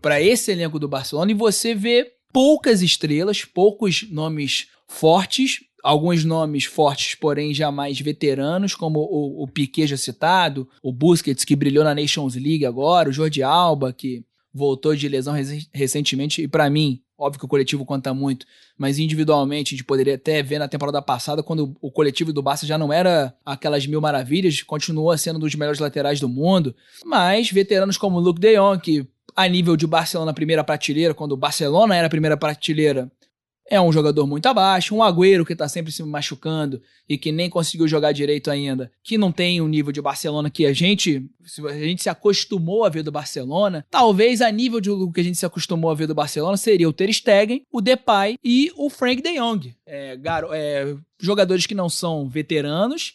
para 0.02 0.22
esse 0.22 0.52
elenco 0.52 0.80
do 0.80 0.88
Barcelona 0.88 1.32
e 1.32 1.36
você 1.36 1.76
vê 1.76 2.12
poucas 2.34 2.82
estrelas, 2.82 3.46
poucos 3.46 4.08
nomes 4.10 4.68
fortes, 4.88 5.60
alguns 5.84 6.26
nomes 6.26 6.66
fortes, 6.66 7.16
porém 7.16 7.54
jamais 7.54 8.00
veteranos, 8.00 8.76
como 8.76 9.00
o, 9.00 9.44
o 9.44 9.48
Piquet 9.48 9.88
já 9.88 9.98
citado, 9.98 10.68
o 10.82 10.92
Busquets 10.92 11.46
que 11.46 11.56
brilhou 11.56 11.84
na 11.84 11.96
Nations 11.96 12.36
League 12.36 12.66
agora, 12.66 13.10
o 13.10 13.14
Jordi 13.14 13.44
Alba 13.44 13.94
que 13.94 14.24
voltou 14.54 14.96
de 14.96 15.08
lesão 15.08 15.34
recentemente 15.74 16.42
e 16.42 16.48
para 16.48 16.70
mim, 16.70 17.02
óbvio 17.18 17.40
que 17.40 17.46
o 17.46 17.50
coletivo 17.50 17.86
conta 17.86 18.14
muito, 18.14 18.46
mas 18.78 18.98
individualmente 18.98 19.74
a 19.74 19.78
gente 19.78 19.86
poderia 19.86 20.16
até 20.16 20.42
ver 20.42 20.60
na 20.60 20.68
temporada 20.68 21.02
passada 21.02 21.44
quando 21.44 21.76
o 21.82 21.92
coletivo 21.92 22.34
do 22.34 22.42
Barça 22.42 22.66
já 22.66 22.78
não 22.78 22.92
era 22.92 23.34
aquelas 23.46 23.86
mil 23.86 24.02
maravilhas, 24.02 24.62
continua 24.62 25.18
sendo 25.18 25.38
um 25.38 25.40
dos 25.40 25.56
melhores 25.56 25.80
laterais 25.80 26.20
do 26.20 26.30
mundo, 26.30 26.76
mas 27.06 27.52
veteranos 27.52 27.98
como 27.98 28.20
Luke 28.20 28.40
De 28.40 28.58
Jong 28.58 28.82
que 28.82 29.08
a 29.36 29.48
nível 29.48 29.78
de 29.78 29.88
Barcelona 29.88 30.34
primeira 30.34 30.64
prateleira, 30.64 31.14
quando 31.14 31.34
o 31.34 31.38
Barcelona 31.38 31.96
era 31.96 32.08
a 32.08 32.10
primeira 32.10 32.36
prateleira, 32.36 33.10
é 33.70 33.80
um 33.80 33.92
jogador 33.92 34.26
muito 34.26 34.48
abaixo, 34.48 34.96
um 34.96 35.04
Agüero 35.04 35.46
que 35.46 35.56
tá 35.56 35.70
sempre 35.70 35.92
se 35.92 36.02
machucando 36.04 36.82
e 37.08 37.18
que 37.18 37.32
nem 37.32 37.50
conseguiu 37.50 37.88
jogar 37.88 38.12
direito 38.12 38.50
ainda, 38.50 38.92
que 39.04 39.18
não 39.18 39.32
tem 39.32 39.62
o 39.62 39.68
nível 39.68 39.92
de 39.92 40.02
Barcelona 40.02 40.50
que 40.50 40.66
a 40.66 40.74
gente, 40.74 41.30
a 41.70 41.74
gente 41.74 42.02
se 42.02 42.10
acostumou 42.10 42.84
a 42.84 42.90
ver 42.90 43.04
do 43.04 43.12
Barcelona. 43.12 43.86
Talvez 43.92 44.42
a 44.42 44.52
nível 44.52 44.82
de 44.82 44.90
que 45.14 45.22
a 45.22 45.24
gente 45.24 45.38
se 45.38 45.46
acostumou 45.46 45.92
a 45.92 45.94
ver 45.94 46.08
do 46.08 46.16
Barcelona 46.16 46.58
seria 46.58 46.90
o 46.90 46.94
Ter 46.94 47.14
Stegen, 47.14 47.62
o 47.72 47.80
Depay 47.80 48.38
e 48.44 48.72
o 48.76 48.90
Frank 48.90 49.22
De 49.22 49.40
Jong. 49.40 49.76
É, 49.86 50.18
é, 50.52 50.96
jogadores 51.20 51.68
que 51.68 51.76
não 51.76 51.90
são 51.90 52.28
veteranos, 52.28 53.14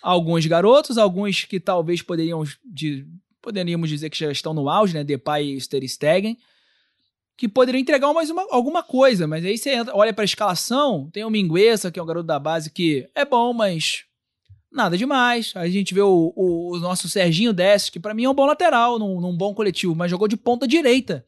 alguns 0.00 0.46
garotos, 0.46 0.98
alguns 0.98 1.44
que 1.44 1.58
talvez 1.58 2.00
poderiam 2.00 2.44
de, 2.64 3.04
poderíamos 3.42 3.88
dizer 3.88 4.08
que 4.10 4.18
já 4.18 4.30
estão 4.30 4.54
no 4.54 4.68
auge, 4.68 4.94
né? 4.94 5.02
Depay 5.02 5.56
e 5.56 5.68
Ter 5.68 5.86
Stegen, 5.88 6.38
que 7.36 7.48
poderiam 7.48 7.80
entregar 7.80 8.12
mais 8.12 8.30
uma, 8.30 8.46
alguma 8.50 8.82
coisa, 8.82 9.26
mas 9.26 9.44
aí 9.44 9.58
você 9.58 9.74
olha 9.92 10.12
para 10.12 10.22
a 10.22 10.24
escalação, 10.24 11.10
tem 11.12 11.24
o 11.24 11.30
Mingueza, 11.30 11.90
que 11.90 12.00
é 12.00 12.02
um 12.02 12.06
garoto 12.06 12.26
da 12.26 12.38
base 12.38 12.70
que 12.70 13.08
é 13.14 13.24
bom, 13.24 13.52
mas 13.52 14.04
nada 14.72 14.96
demais. 14.96 15.52
Aí 15.54 15.68
a 15.68 15.72
gente 15.72 15.92
vê 15.92 16.00
o, 16.00 16.32
o, 16.34 16.76
o 16.76 16.78
nosso 16.78 17.08
Serginho 17.08 17.52
Dess, 17.52 17.90
que 17.90 18.00
para 18.00 18.14
mim 18.14 18.24
é 18.24 18.30
um 18.30 18.34
bom 18.34 18.46
lateral, 18.46 18.98
num, 18.98 19.20
num 19.20 19.36
bom 19.36 19.54
coletivo, 19.54 19.94
mas 19.94 20.10
jogou 20.10 20.26
de 20.26 20.36
ponta 20.36 20.66
direita 20.66 21.26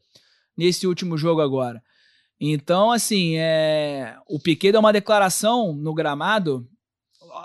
nesse 0.57 0.87
último 0.87 1.17
jogo 1.17 1.41
agora. 1.41 1.81
Então, 2.39 2.91
assim, 2.91 3.35
é... 3.37 4.15
o 4.27 4.39
Piquet 4.39 4.71
deu 4.71 4.79
uma 4.79 4.93
declaração 4.93 5.73
no 5.73 5.93
gramado 5.93 6.67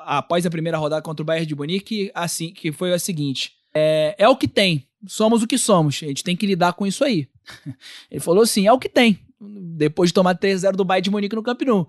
após 0.05 0.47
a 0.47 0.51
primeira 0.51 0.79
rodada 0.79 1.03
contra 1.03 1.23
o 1.23 1.27
Bayern 1.27 1.47
de 1.47 1.55
Munique, 1.55 2.11
assim, 2.15 2.53
que 2.53 2.73
foi 2.73 2.93
a 2.93 2.99
seguinte: 2.99 3.53
é, 3.75 4.15
é 4.17 4.29
o 4.29 4.37
que 4.37 4.49
tem. 4.49 4.89
Somos 5.07 5.43
o 5.43 5.47
que 5.47 5.59
somos. 5.59 6.01
A 6.03 6.07
gente 6.07 6.25
tem 6.25 6.37
que 6.37 6.47
lidar 6.47 6.73
com 6.75 6.87
isso 6.87 7.05
aí. 7.05 7.29
Ele 8.11 8.21
falou 8.21 8.43
assim: 8.43 8.67
é 8.67 8.73
o 8.73 8.79
que 8.79 8.89
tem. 8.89 9.19
Depois 9.41 10.11
de 10.11 10.15
tomar 10.15 10.37
3-0 10.37 10.73
do 10.73 10.85
Bayern 10.85 11.05
de 11.05 11.11
Munique 11.11 11.37
no 11.37 11.43
Camp 11.43 11.61
Nou. 11.63 11.89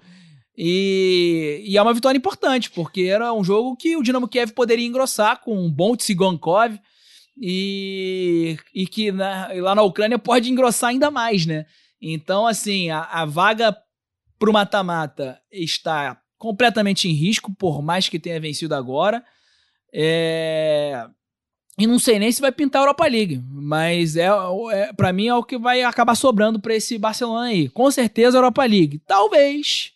E, 0.57 1.61
e, 1.65 1.77
é 1.77 1.81
uma 1.81 1.93
vitória 1.93 2.17
importante, 2.17 2.71
porque 2.71 3.01
era 3.03 3.33
um 3.33 3.43
jogo 3.43 3.75
que 3.75 3.97
o 3.97 4.03
Dinamo 4.03 4.27
Kiev 4.27 4.53
poderia 4.53 4.85
engrossar 4.85 5.41
com 5.41 5.57
um 5.57 5.69
bom 5.69 5.95
Tsigankov 5.97 6.79
e, 7.37 8.57
e 8.73 8.87
que 8.87 9.11
na, 9.11 9.49
lá 9.53 9.75
na 9.75 9.81
Ucrânia 9.81 10.17
pode 10.17 10.49
engrossar 10.49 10.91
ainda 10.91 11.11
mais, 11.11 11.45
né? 11.45 11.65
Então, 12.01 12.47
assim, 12.47 12.89
a, 12.89 13.01
a 13.01 13.25
vaga 13.25 13.75
pro 14.39 14.53
mata-mata 14.53 15.39
está 15.51 16.17
completamente 16.37 17.09
em 17.09 17.13
risco, 17.13 17.53
por 17.55 17.81
mais 17.81 18.07
que 18.07 18.19
tenha 18.19 18.39
vencido 18.39 18.75
agora. 18.75 19.23
É, 19.93 21.05
e 21.77 21.85
não 21.85 21.99
sei 21.99 22.19
nem 22.19 22.31
se 22.31 22.41
vai 22.41 22.51
pintar 22.51 22.81
a 22.81 22.85
Europa 22.85 23.05
League, 23.05 23.43
mas 23.51 24.15
é, 24.15 24.29
é 24.71 24.93
para 24.93 25.11
mim 25.11 25.27
é 25.27 25.35
o 25.35 25.43
que 25.43 25.57
vai 25.57 25.83
acabar 25.83 26.15
sobrando 26.15 26.59
para 26.59 26.75
esse 26.75 26.97
Barcelona 26.97 27.47
aí. 27.47 27.69
Com 27.69 27.91
certeza 27.91 28.37
a 28.37 28.39
Europa 28.39 28.63
League. 28.65 29.01
Talvez 29.05 29.91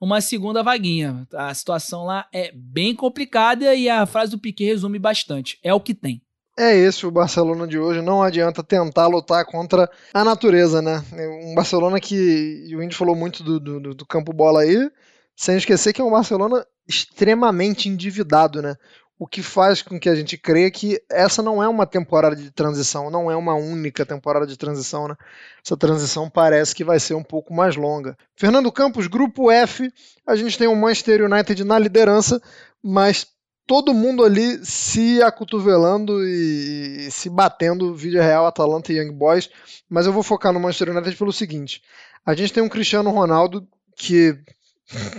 uma 0.00 0.20
segunda 0.20 0.64
vaguinha. 0.64 1.24
A 1.32 1.54
situação 1.54 2.04
lá 2.04 2.26
é 2.32 2.50
bem 2.52 2.92
complicada 2.92 3.72
e 3.72 3.88
a 3.88 4.04
frase 4.04 4.32
do 4.32 4.38
Piquet 4.38 4.66
resume 4.66 4.98
bastante. 4.98 5.60
É 5.62 5.72
o 5.72 5.80
que 5.80 5.94
tem. 5.94 6.20
É 6.58 6.76
esse 6.76 7.06
o 7.06 7.10
Barcelona 7.10 7.68
de 7.68 7.78
hoje. 7.78 8.02
Não 8.02 8.20
adianta 8.20 8.64
tentar 8.64 9.06
lutar 9.06 9.46
contra 9.46 9.88
a 10.12 10.24
natureza, 10.24 10.82
né? 10.82 11.02
Um 11.44 11.54
Barcelona 11.54 12.00
que 12.00 12.74
o 12.74 12.82
Indy 12.82 12.96
falou 12.96 13.14
muito 13.14 13.44
do, 13.44 13.60
do, 13.60 13.94
do 13.94 14.06
campo 14.06 14.32
bola 14.32 14.62
aí, 14.62 14.90
sem 15.36 15.56
esquecer 15.56 15.92
que 15.92 16.00
é 16.00 16.04
um 16.04 16.10
Barcelona 16.10 16.66
extremamente 16.86 17.88
endividado, 17.88 18.60
né? 18.60 18.74
O 19.18 19.26
que 19.26 19.42
faz 19.42 19.82
com 19.82 20.00
que 20.00 20.08
a 20.08 20.14
gente 20.14 20.36
creia 20.36 20.70
que 20.70 21.00
essa 21.10 21.42
não 21.42 21.62
é 21.62 21.68
uma 21.68 21.86
temporada 21.86 22.34
de 22.34 22.50
transição, 22.50 23.10
não 23.10 23.30
é 23.30 23.36
uma 23.36 23.54
única 23.54 24.04
temporada 24.04 24.46
de 24.46 24.56
transição, 24.56 25.06
né? 25.06 25.16
Essa 25.64 25.76
transição 25.76 26.28
parece 26.28 26.74
que 26.74 26.82
vai 26.82 26.98
ser 26.98 27.14
um 27.14 27.22
pouco 27.22 27.54
mais 27.54 27.76
longa. 27.76 28.16
Fernando 28.36 28.72
Campos, 28.72 29.06
grupo 29.06 29.50
F, 29.50 29.92
a 30.26 30.34
gente 30.34 30.58
tem 30.58 30.66
o 30.66 30.74
Manchester 30.74 31.24
United 31.24 31.62
na 31.62 31.78
liderança, 31.78 32.42
mas 32.82 33.26
todo 33.66 33.94
mundo 33.94 34.24
ali 34.24 34.64
se 34.64 35.22
acotovelando 35.22 36.26
e, 36.26 37.08
se 37.10 37.30
batendo, 37.30 37.94
vídeo 37.94 38.20
real, 38.20 38.46
Atalanta 38.46 38.92
e 38.92 38.98
Young 38.98 39.12
Boys, 39.12 39.48
mas 39.88 40.06
eu 40.06 40.12
vou 40.12 40.22
focar 40.22 40.52
no 40.52 40.60
Manchester 40.60 40.90
United 40.90 41.16
pelo 41.16 41.32
seguinte, 41.32 41.80
a 42.24 42.34
gente 42.34 42.52
tem 42.52 42.62
um 42.62 42.68
Cristiano 42.68 43.10
Ronaldo 43.10 43.66
que 43.96 44.36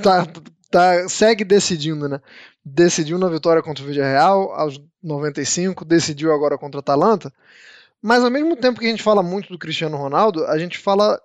tá, 0.02 0.28
tá, 0.70 1.08
segue 1.10 1.44
decidindo, 1.44 2.08
né? 2.08 2.20
Decidiu 2.64 3.18
na 3.18 3.28
vitória 3.28 3.62
contra 3.62 3.84
o 3.84 3.88
Villarreal 3.88 4.54
aos 4.54 4.82
95, 5.02 5.84
decidiu 5.84 6.34
agora 6.34 6.58
contra 6.58 6.78
o 6.78 6.80
Atalanta. 6.80 7.32
Mas 8.02 8.24
ao 8.24 8.32
mesmo 8.32 8.56
tempo 8.56 8.80
que 8.80 8.86
a 8.86 8.90
gente 8.90 9.04
fala 9.04 9.24
muito 9.24 9.50
do 9.50 9.60
Cristiano 9.60 9.98
Ronaldo, 9.98 10.46
a 10.46 10.58
gente 10.58 10.78
fala 10.78 11.20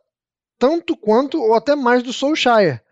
tanto 0.59 0.97
quanto 0.97 1.41
ou 1.41 1.55
até 1.55 1.74
mais 1.74 2.03
do 2.03 2.12
Solskjaer. 2.12 2.82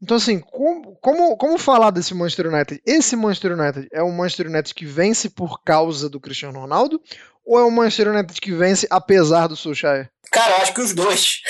Então, 0.00 0.16
assim, 0.16 0.40
como, 0.40 0.94
como, 0.96 1.36
como 1.36 1.58
falar 1.58 1.90
desse 1.90 2.14
Manchester 2.14 2.52
United? 2.52 2.82
Esse 2.84 3.16
Manchester 3.16 3.58
United 3.58 3.88
é 3.90 4.02
um 4.02 4.12
Manchester 4.12 4.46
United 4.46 4.74
que 4.74 4.84
vence 4.84 5.30
por 5.30 5.62
causa 5.62 6.08
do 6.08 6.20
Cristiano 6.20 6.60
Ronaldo 6.60 7.00
ou 7.46 7.58
é 7.58 7.64
um 7.64 7.70
Manchester 7.70 8.08
United 8.08 8.40
que 8.40 8.52
vence 8.52 8.86
apesar 8.90 9.46
do 9.46 9.56
Solskjaer? 9.56 10.10
Cara, 10.32 10.56
acho 10.56 10.74
que 10.74 10.80
os 10.80 10.92
dois. 10.92 11.40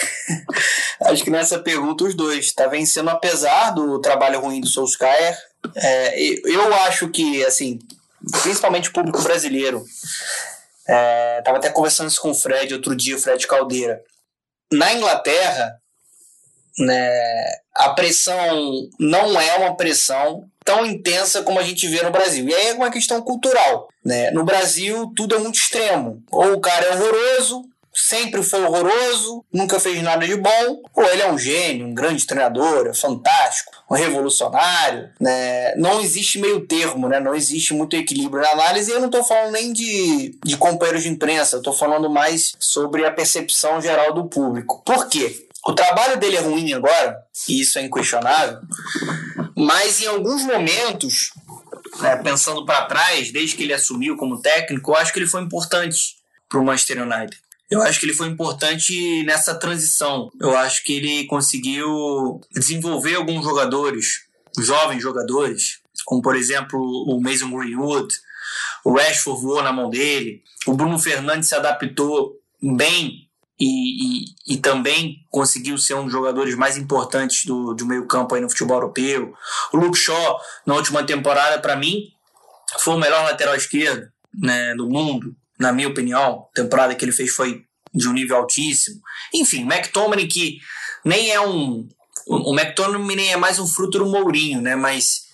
acho 1.06 1.24
que 1.24 1.30
nessa 1.30 1.58
pergunta 1.58 2.04
os 2.04 2.14
dois. 2.14 2.52
Tá 2.52 2.66
vencendo 2.66 3.08
apesar 3.08 3.70
do 3.70 3.98
trabalho 4.00 4.40
ruim 4.40 4.60
do 4.60 4.68
Solskjaer, 4.68 5.36
é, 5.74 6.20
eu 6.44 6.74
acho 6.74 7.08
que, 7.08 7.44
assim, 7.44 7.78
principalmente 8.42 8.90
o 8.90 8.92
público 8.92 9.22
brasileiro, 9.22 9.82
é, 10.86 11.42
tava 11.42 11.56
até 11.56 11.70
conversando 11.70 12.08
isso 12.08 12.20
com 12.20 12.30
o 12.30 12.34
Fred 12.34 12.74
outro 12.74 12.94
dia, 12.94 13.16
o 13.16 13.20
Fred 13.20 13.46
Caldeira. 13.46 14.00
Na 14.70 14.92
Inglaterra, 14.92 15.80
né, 16.78 17.10
a 17.74 17.90
pressão 17.90 18.88
não 18.98 19.40
é 19.40 19.56
uma 19.56 19.76
pressão 19.76 20.44
tão 20.66 20.84
intensa 20.84 21.42
como 21.42 21.60
a 21.60 21.62
gente 21.62 21.86
vê 21.86 22.02
no 22.02 22.10
Brasil. 22.10 22.46
E 22.46 22.54
aí 22.54 22.66
é 22.66 22.74
uma 22.74 22.90
questão 22.90 23.22
cultural. 23.22 23.88
Né? 24.04 24.32
No 24.32 24.44
Brasil, 24.44 25.12
tudo 25.16 25.36
é 25.36 25.38
muito 25.38 25.54
extremo. 25.54 26.22
Ou 26.30 26.54
o 26.54 26.60
cara 26.60 26.86
é 26.86 26.94
horroroso, 26.94 27.62
sempre 27.94 28.42
foi 28.42 28.62
horroroso, 28.62 29.44
nunca 29.50 29.78
fez 29.80 30.02
nada 30.02 30.26
de 30.26 30.36
bom, 30.36 30.82
ou 30.94 31.04
ele 31.04 31.22
é 31.22 31.30
um 31.30 31.38
gênio, 31.38 31.86
um 31.86 31.94
grande 31.94 32.26
treinador, 32.26 32.86
é 32.88 32.92
fantástico, 32.92 33.72
um 33.90 33.94
revolucionário, 33.94 35.08
né? 35.20 35.74
Não 35.76 36.00
existe 36.00 36.38
meio 36.38 36.66
termo, 36.66 37.08
né? 37.08 37.20
Não 37.20 37.34
existe 37.34 37.72
muito 37.72 37.96
equilíbrio 37.96 38.42
na 38.42 38.50
análise. 38.50 38.90
E 38.90 38.94
eu 38.94 38.98
não 38.98 39.06
estou 39.06 39.24
falando 39.24 39.52
nem 39.52 39.72
de, 39.72 40.36
de 40.44 40.56
companheiros 40.56 41.04
de 41.04 41.08
imprensa, 41.08 41.60
eu 41.64 41.72
falando 41.72 42.10
mais 42.10 42.54
sobre 42.58 43.06
a 43.06 43.12
percepção 43.12 43.80
geral 43.80 44.12
do 44.12 44.28
público. 44.28 44.82
Por 44.84 45.08
quê? 45.08 45.45
O 45.66 45.74
trabalho 45.74 46.16
dele 46.20 46.36
é 46.36 46.40
ruim 46.40 46.72
agora, 46.72 47.18
e 47.48 47.60
isso 47.60 47.76
é 47.76 47.82
inquestionável, 47.82 48.60
mas 49.56 50.00
em 50.00 50.06
alguns 50.06 50.42
momentos, 50.42 51.32
né, 52.00 52.14
pensando 52.22 52.64
para 52.64 52.86
trás, 52.86 53.32
desde 53.32 53.56
que 53.56 53.64
ele 53.64 53.72
assumiu 53.72 54.16
como 54.16 54.40
técnico, 54.40 54.92
eu 54.92 54.96
acho 54.96 55.12
que 55.12 55.18
ele 55.18 55.26
foi 55.26 55.42
importante 55.42 56.18
para 56.48 56.60
o 56.60 56.64
Manchester 56.64 57.02
United. 57.02 57.36
Eu 57.68 57.82
acho 57.82 57.98
que 57.98 58.06
ele 58.06 58.14
foi 58.14 58.28
importante 58.28 59.24
nessa 59.24 59.58
transição. 59.58 60.30
Eu 60.40 60.56
acho 60.56 60.84
que 60.84 60.92
ele 60.92 61.26
conseguiu 61.26 62.40
desenvolver 62.52 63.16
alguns 63.16 63.42
jogadores, 63.42 64.20
jovens 64.56 65.02
jogadores, 65.02 65.80
como 66.04 66.22
por 66.22 66.36
exemplo 66.36 66.78
o 66.80 67.20
Mason 67.20 67.50
Greenwood, 67.50 68.14
o 68.84 68.96
Rashford 68.96 69.42
voou 69.42 69.62
na 69.64 69.72
mão 69.72 69.90
dele, 69.90 70.44
o 70.64 70.74
Bruno 70.74 70.96
Fernandes 70.96 71.48
se 71.48 71.56
adaptou 71.56 72.40
bem 72.62 73.25
e, 73.58 74.24
e, 74.24 74.54
e, 74.54 74.56
também 74.58 75.24
conseguiu 75.30 75.78
ser 75.78 75.94
um 75.94 76.04
dos 76.04 76.12
jogadores 76.12 76.54
mais 76.54 76.76
importantes 76.76 77.46
do, 77.46 77.72
do 77.72 77.86
meio 77.86 78.06
campo 78.06 78.34
aí 78.34 78.40
no 78.40 78.50
futebol 78.50 78.76
europeu. 78.76 79.34
O 79.72 79.78
Luke 79.78 79.96
Shaw, 79.96 80.40
na 80.66 80.74
última 80.74 81.02
temporada, 81.04 81.58
para 81.58 81.74
mim, 81.74 82.12
foi 82.78 82.94
o 82.94 82.98
melhor 82.98 83.24
lateral 83.24 83.56
esquerdo 83.56 84.06
né, 84.34 84.74
do 84.74 84.88
mundo 84.88 85.34
na 85.58 85.72
minha 85.72 85.88
opinião. 85.88 86.46
A 86.50 86.54
temporada 86.54 86.94
que 86.94 87.04
ele 87.04 87.12
fez 87.12 87.34
foi 87.34 87.64
de 87.94 88.08
um 88.08 88.12
nível 88.12 88.36
altíssimo. 88.36 89.00
Enfim, 89.32 89.62
McTominay 89.62 90.26
que 90.26 90.58
nem 91.04 91.30
é 91.30 91.40
um... 91.40 91.88
O 92.26 92.58
McTominay 92.58 93.16
nem 93.16 93.32
é 93.32 93.36
mais 93.36 93.58
um 93.58 93.66
fruto 93.66 93.98
do 93.98 94.06
Mourinho, 94.06 94.60
né? 94.60 94.76
Mas 94.76 95.28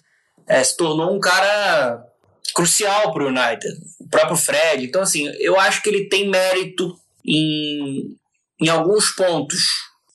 é, 0.47 0.63
se 0.63 0.77
tornou 0.77 1.13
um 1.13 1.19
cara 1.19 2.05
crucial 2.55 3.13
para 3.13 3.25
o 3.25 3.29
United. 3.29 3.81
O 3.99 4.09
próprio 4.09 4.37
Fred. 4.37 4.85
Então, 4.85 5.03
assim, 5.03 5.27
eu 5.41 5.59
acho 5.59 5.83
que 5.83 5.89
ele 5.89 6.09
tem 6.09 6.29
mérito 6.29 6.97
em, 7.25 8.17
em 8.61 8.69
alguns 8.69 9.11
pontos. 9.11 9.61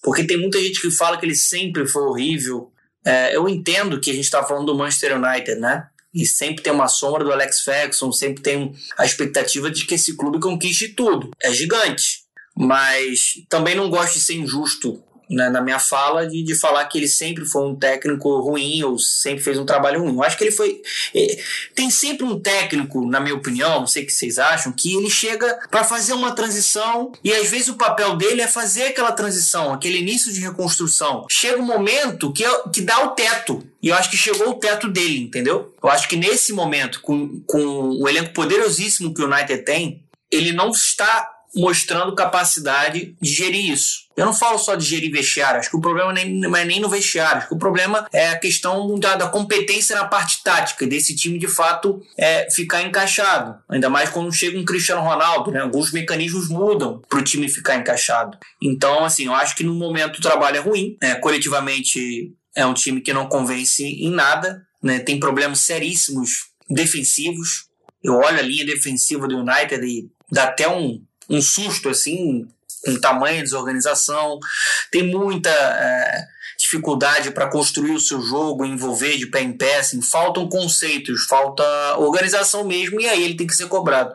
Porque 0.03 0.25
tem 0.25 0.37
muita 0.37 0.61
gente 0.61 0.81
que 0.81 0.91
fala 0.91 1.17
que 1.17 1.25
ele 1.25 1.35
sempre 1.35 1.87
foi 1.87 2.03
horrível. 2.03 2.71
É, 3.05 3.35
eu 3.35 3.47
entendo 3.47 3.99
que 3.99 4.11
a 4.11 4.13
gente 4.13 4.25
está 4.25 4.43
falando 4.43 4.67
do 4.67 4.77
Manchester 4.77 5.17
United, 5.17 5.59
né? 5.59 5.87
E 6.13 6.25
sempre 6.25 6.63
tem 6.63 6.73
uma 6.73 6.87
sombra 6.87 7.23
do 7.23 7.31
Alex 7.31 7.61
Ferguson, 7.61 8.11
sempre 8.11 8.41
tem 8.41 8.75
a 8.97 9.05
expectativa 9.05 9.69
de 9.69 9.85
que 9.85 9.95
esse 9.95 10.15
clube 10.15 10.39
conquiste 10.39 10.89
tudo. 10.89 11.31
É 11.41 11.53
gigante. 11.53 12.23
Mas 12.55 13.33
também 13.49 13.75
não 13.75 13.89
gosto 13.89 14.13
de 14.13 14.21
ser 14.21 14.33
injusto 14.33 15.03
né, 15.29 15.49
na 15.49 15.61
minha 15.61 15.79
fala 15.79 16.25
de, 16.25 16.43
de 16.43 16.55
falar 16.55 16.85
que 16.85 16.97
ele 16.97 17.07
sempre 17.07 17.45
foi 17.45 17.67
um 17.67 17.75
técnico 17.75 18.39
ruim 18.39 18.83
ou 18.83 18.97
sempre 18.97 19.43
fez 19.43 19.57
um 19.57 19.65
trabalho 19.65 20.01
ruim. 20.01 20.13
Eu 20.13 20.23
acho 20.23 20.37
que 20.37 20.43
ele 20.43 20.51
foi. 20.51 20.81
É, 21.13 21.37
tem 21.75 21.89
sempre 21.89 22.25
um 22.25 22.39
técnico, 22.39 23.05
na 23.05 23.19
minha 23.19 23.35
opinião, 23.35 23.79
não 23.81 23.87
sei 23.87 24.03
o 24.03 24.05
que 24.05 24.13
vocês 24.13 24.37
acham, 24.37 24.71
que 24.71 24.95
ele 24.95 25.09
chega 25.09 25.59
para 25.69 25.83
fazer 25.83 26.13
uma 26.13 26.33
transição 26.33 27.11
e 27.23 27.33
às 27.33 27.49
vezes 27.49 27.67
o 27.67 27.75
papel 27.75 28.15
dele 28.15 28.41
é 28.41 28.47
fazer 28.47 28.87
aquela 28.87 29.11
transição, 29.11 29.73
aquele 29.73 29.99
início 29.99 30.31
de 30.31 30.39
reconstrução. 30.39 31.25
Chega 31.29 31.61
um 31.61 31.65
momento 31.65 32.31
que, 32.31 32.43
é, 32.43 32.63
que 32.73 32.81
dá 32.81 33.05
o 33.05 33.09
teto. 33.09 33.63
E 33.81 33.89
eu 33.89 33.95
acho 33.95 34.09
que 34.09 34.17
chegou 34.17 34.49
o 34.49 34.55
teto 34.55 34.89
dele, 34.89 35.19
entendeu? 35.19 35.73
Eu 35.81 35.89
acho 35.89 36.07
que 36.07 36.15
nesse 36.15 36.51
momento, 36.51 36.99
com, 37.01 37.41
com 37.45 37.89
o 38.01 38.09
elenco 38.09 38.33
poderosíssimo 38.33 39.13
que 39.13 39.21
o 39.21 39.25
United 39.25 39.63
tem, 39.63 40.03
ele 40.31 40.51
não 40.51 40.71
está 40.71 41.36
mostrando 41.57 42.15
capacidade 42.15 43.15
de 43.19 43.29
gerir 43.29 43.71
isso. 43.71 44.07
Eu 44.15 44.25
não 44.25 44.33
falo 44.33 44.57
só 44.57 44.75
de 44.75 44.85
gerir 44.85 45.11
vestiário, 45.11 45.59
acho 45.59 45.69
que 45.69 45.75
o 45.75 45.81
problema 45.81 46.11
nem, 46.13 46.39
não 46.39 46.55
é 46.55 46.65
nem 46.65 46.79
no 46.79 46.89
vestiário, 46.89 47.37
acho 47.37 47.47
que 47.49 47.53
o 47.53 47.59
problema 47.59 48.07
é 48.11 48.29
a 48.29 48.39
questão 48.39 48.97
da, 48.97 49.15
da 49.15 49.27
competência 49.27 49.95
na 49.95 50.05
parte 50.05 50.41
tática, 50.43 50.87
desse 50.87 51.15
time 51.15 51.37
de 51.37 51.47
fato 51.47 52.01
é, 52.17 52.49
ficar 52.49 52.81
encaixado. 52.81 53.55
Ainda 53.69 53.89
mais 53.89 54.09
quando 54.09 54.31
chega 54.31 54.57
um 54.57 54.65
Cristiano 54.65 55.01
Ronaldo, 55.01 55.51
né? 55.51 55.61
alguns 55.61 55.91
mecanismos 55.91 56.49
mudam 56.49 57.01
para 57.07 57.19
o 57.19 57.23
time 57.23 57.49
ficar 57.49 57.75
encaixado. 57.75 58.37
Então, 58.61 59.03
assim, 59.03 59.25
eu 59.25 59.33
acho 59.33 59.55
que 59.55 59.63
no 59.63 59.73
momento 59.73 60.17
o 60.17 60.21
trabalho 60.21 60.57
é 60.57 60.61
ruim, 60.61 60.97
é, 61.01 61.15
coletivamente 61.15 62.33
é 62.55 62.65
um 62.65 62.73
time 62.73 63.01
que 63.01 63.13
não 63.13 63.27
convence 63.27 63.83
em 63.83 64.09
nada, 64.09 64.63
né? 64.81 64.99
tem 64.99 65.19
problemas 65.19 65.59
seríssimos 65.59 66.47
defensivos. 66.69 67.67
Eu 68.03 68.15
olho 68.15 68.39
a 68.39 68.41
linha 68.41 68.65
defensiva 68.65 69.27
do 69.27 69.37
United 69.37 69.85
e 69.85 70.09
dá 70.31 70.45
até 70.45 70.67
um, 70.67 71.01
um 71.29 71.41
susto 71.41 71.89
assim, 71.89 72.47
com 72.83 72.99
tamanha 72.99 73.43
desorganização, 73.43 74.39
tem 74.91 75.03
muita 75.03 75.49
é, 75.49 76.27
dificuldade 76.57 77.31
para 77.31 77.49
construir 77.49 77.91
o 77.91 77.99
seu 77.99 78.21
jogo, 78.21 78.65
envolver 78.65 79.17
de 79.17 79.27
pé 79.27 79.41
em 79.41 79.53
pé, 79.53 79.77
assim, 79.77 80.01
faltam 80.01 80.47
conceitos, 80.47 81.25
falta 81.25 81.63
organização 81.97 82.63
mesmo, 82.63 82.99
e 82.99 83.07
aí 83.07 83.23
ele 83.23 83.35
tem 83.35 83.47
que 83.47 83.55
ser 83.55 83.67
cobrado. 83.67 84.13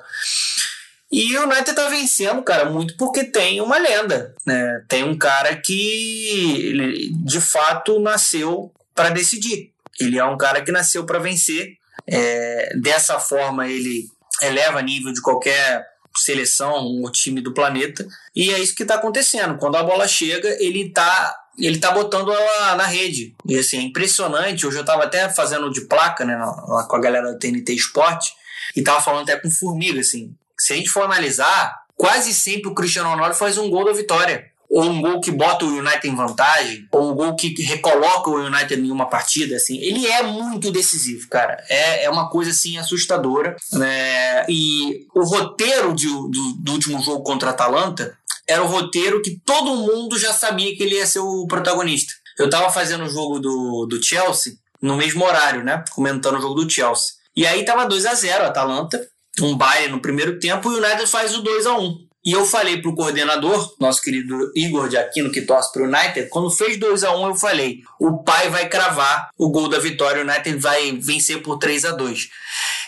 E 1.11 1.37
o 1.37 1.43
United 1.43 1.75
tá 1.75 1.89
vencendo, 1.91 2.43
cara, 2.43 2.71
muito 2.71 2.97
porque 2.97 3.25
tem 3.25 3.61
uma 3.61 3.77
lenda, 3.77 4.35
né? 4.47 4.83
Tem 4.89 5.05
um 5.05 5.17
cara 5.17 5.55
que 5.55 6.81
de 7.23 7.39
fato 7.39 8.01
nasceu 8.01 8.73
para 8.95 9.11
decidir. 9.11 9.73
Ele 10.01 10.19
é 10.19 10.25
um 10.25 10.39
cara 10.39 10.63
que 10.63 10.73
nasceu 10.73 11.05
para 11.05 11.19
vencer. 11.19 11.77
É, 12.07 12.73
dessa 12.81 13.21
forma 13.21 13.69
ele 13.69 14.07
eleva 14.41 14.81
nível 14.81 15.13
de 15.13 15.21
qualquer 15.21 15.87
seleção, 16.17 17.03
o 17.03 17.11
time 17.11 17.41
do 17.41 17.55
planeta. 17.55 18.07
E 18.35 18.51
é 18.51 18.59
isso 18.59 18.75
que 18.75 18.83
está 18.83 18.97
acontecendo. 18.97 19.59
Quando 19.59 19.77
a 19.77 19.83
bola 19.83 20.07
chega, 20.07 20.49
ele 20.61 20.89
está 20.89 21.37
ele 21.59 21.79
tá 21.79 21.91
botando 21.91 22.33
ela 22.33 22.77
na 22.77 22.87
rede. 22.87 23.35
E 23.47 23.59
assim, 23.59 23.79
é 23.79 23.83
impressionante. 23.83 24.67
Hoje 24.67 24.79
eu 24.79 24.83
estava 24.83 25.05
até 25.05 25.29
fazendo 25.29 25.71
de 25.71 25.83
placa, 25.83 26.25
né, 26.25 26.37
lá 26.37 26.87
com 26.89 26.97
a 26.97 27.01
galera 27.01 27.33
da 27.33 27.39
TNT 27.39 27.75
Sport, 27.75 28.31
e 28.75 28.83
tava 28.83 29.03
falando 29.03 29.25
até 29.25 29.39
com 29.39 29.51
formiga, 29.51 30.01
assim. 30.01 30.35
Se 30.59 30.73
a 30.73 30.77
gente 30.77 30.89
for 30.89 31.03
analisar, 31.03 31.83
quase 31.95 32.33
sempre 32.33 32.71
o 32.71 32.75
Cristiano 32.75 33.11
Ronaldo 33.11 33.35
faz 33.35 33.59
um 33.59 33.69
gol 33.69 33.85
da 33.85 33.93
vitória 33.93 34.52
ou 34.73 34.85
um 34.85 35.03
gol 35.03 35.20
que 35.20 35.31
bota 35.31 35.66
o 35.66 35.68
United 35.68 36.09
em 36.09 36.16
vantagem, 36.16 36.89
ou 36.91 37.12
um 37.12 37.14
gol 37.14 37.37
que 37.37 37.53
recoloca 37.62 38.31
o 38.31 38.47
United 38.47 38.81
em 38.81 38.91
uma 38.91 39.05
partida, 39.05 39.57
assim, 39.57 39.77
ele 39.77 40.07
é 40.07 40.23
muito 40.23 40.73
decisivo, 40.73 41.29
cara. 41.29 41.62
É, 41.68 42.05
é 42.05 42.11
uma 42.11 42.31
coisa, 42.31 42.53
assim, 42.53 42.79
assustadora, 42.79 43.55
né? 43.75 44.47
E 44.49 45.07
o 45.14 45.25
roteiro 45.25 45.95
de, 45.95 46.07
do, 46.07 46.55
do 46.59 46.73
último 46.73 47.03
jogo 47.03 47.23
contra 47.23 47.51
a 47.51 47.53
Atalanta 47.53 48.16
era 48.49 48.64
o 48.64 48.66
roteiro 48.66 49.20
que 49.20 49.39
todo 49.45 49.77
mundo 49.77 50.18
já 50.18 50.33
sabia 50.33 50.75
que 50.75 50.83
ele 50.83 50.95
ia 50.95 51.07
ser 51.07 51.20
o 51.20 51.47
protagonista. 51.47 52.14
Eu 52.39 52.49
tava 52.49 52.73
fazendo 52.73 53.05
o 53.05 53.11
jogo 53.11 53.39
do, 53.39 53.87
do 53.87 54.03
Chelsea 54.03 54.55
no 54.81 54.97
mesmo 54.97 55.23
horário, 55.23 55.62
né? 55.62 55.85
Comentando 55.91 56.39
o 56.39 56.41
jogo 56.41 56.64
do 56.64 56.70
Chelsea. 56.70 57.12
E 57.37 57.47
aí 57.47 57.62
tava 57.62 57.85
2 57.85 58.07
a 58.07 58.14
0 58.14 58.47
Atalanta, 58.47 59.07
um 59.43 59.55
baile 59.55 59.89
no 59.89 60.01
primeiro 60.01 60.39
tempo, 60.41 60.70
e 60.70 60.75
o 60.75 60.79
United 60.79 61.07
faz 61.07 61.37
o 61.37 61.43
2 61.43 61.66
a 61.66 61.75
1 61.75 62.02
e 62.25 62.33
eu 62.33 62.47
falei 62.47 62.81
pro 62.81 62.95
coordenador, 62.95 63.75
nosso 63.81 64.01
querido 64.01 64.53
Igor 64.55 64.89
de 64.89 64.97
Aquino, 64.97 65.33
que 65.33 65.43
torce 65.43 65.73
pro 65.73 65.85
United, 65.85 66.29
quando 66.29 66.51
fez 66.51 66.79
2 66.79 67.03
a 67.03 67.16
1 67.16 67.20
um, 67.20 67.29
eu 67.29 67.35
falei: 67.35 67.81
o 67.99 68.23
pai 68.23 68.49
vai 68.49 68.68
cravar 68.68 69.31
o 69.37 69.51
gol 69.51 69.68
da 69.68 69.79
vitória, 69.79 70.23
o 70.23 70.29
United 70.29 70.57
vai 70.59 70.93
vencer 70.93 71.43
por 71.43 71.59
3 71.59 71.85
a 71.85 71.91
2 71.93 72.29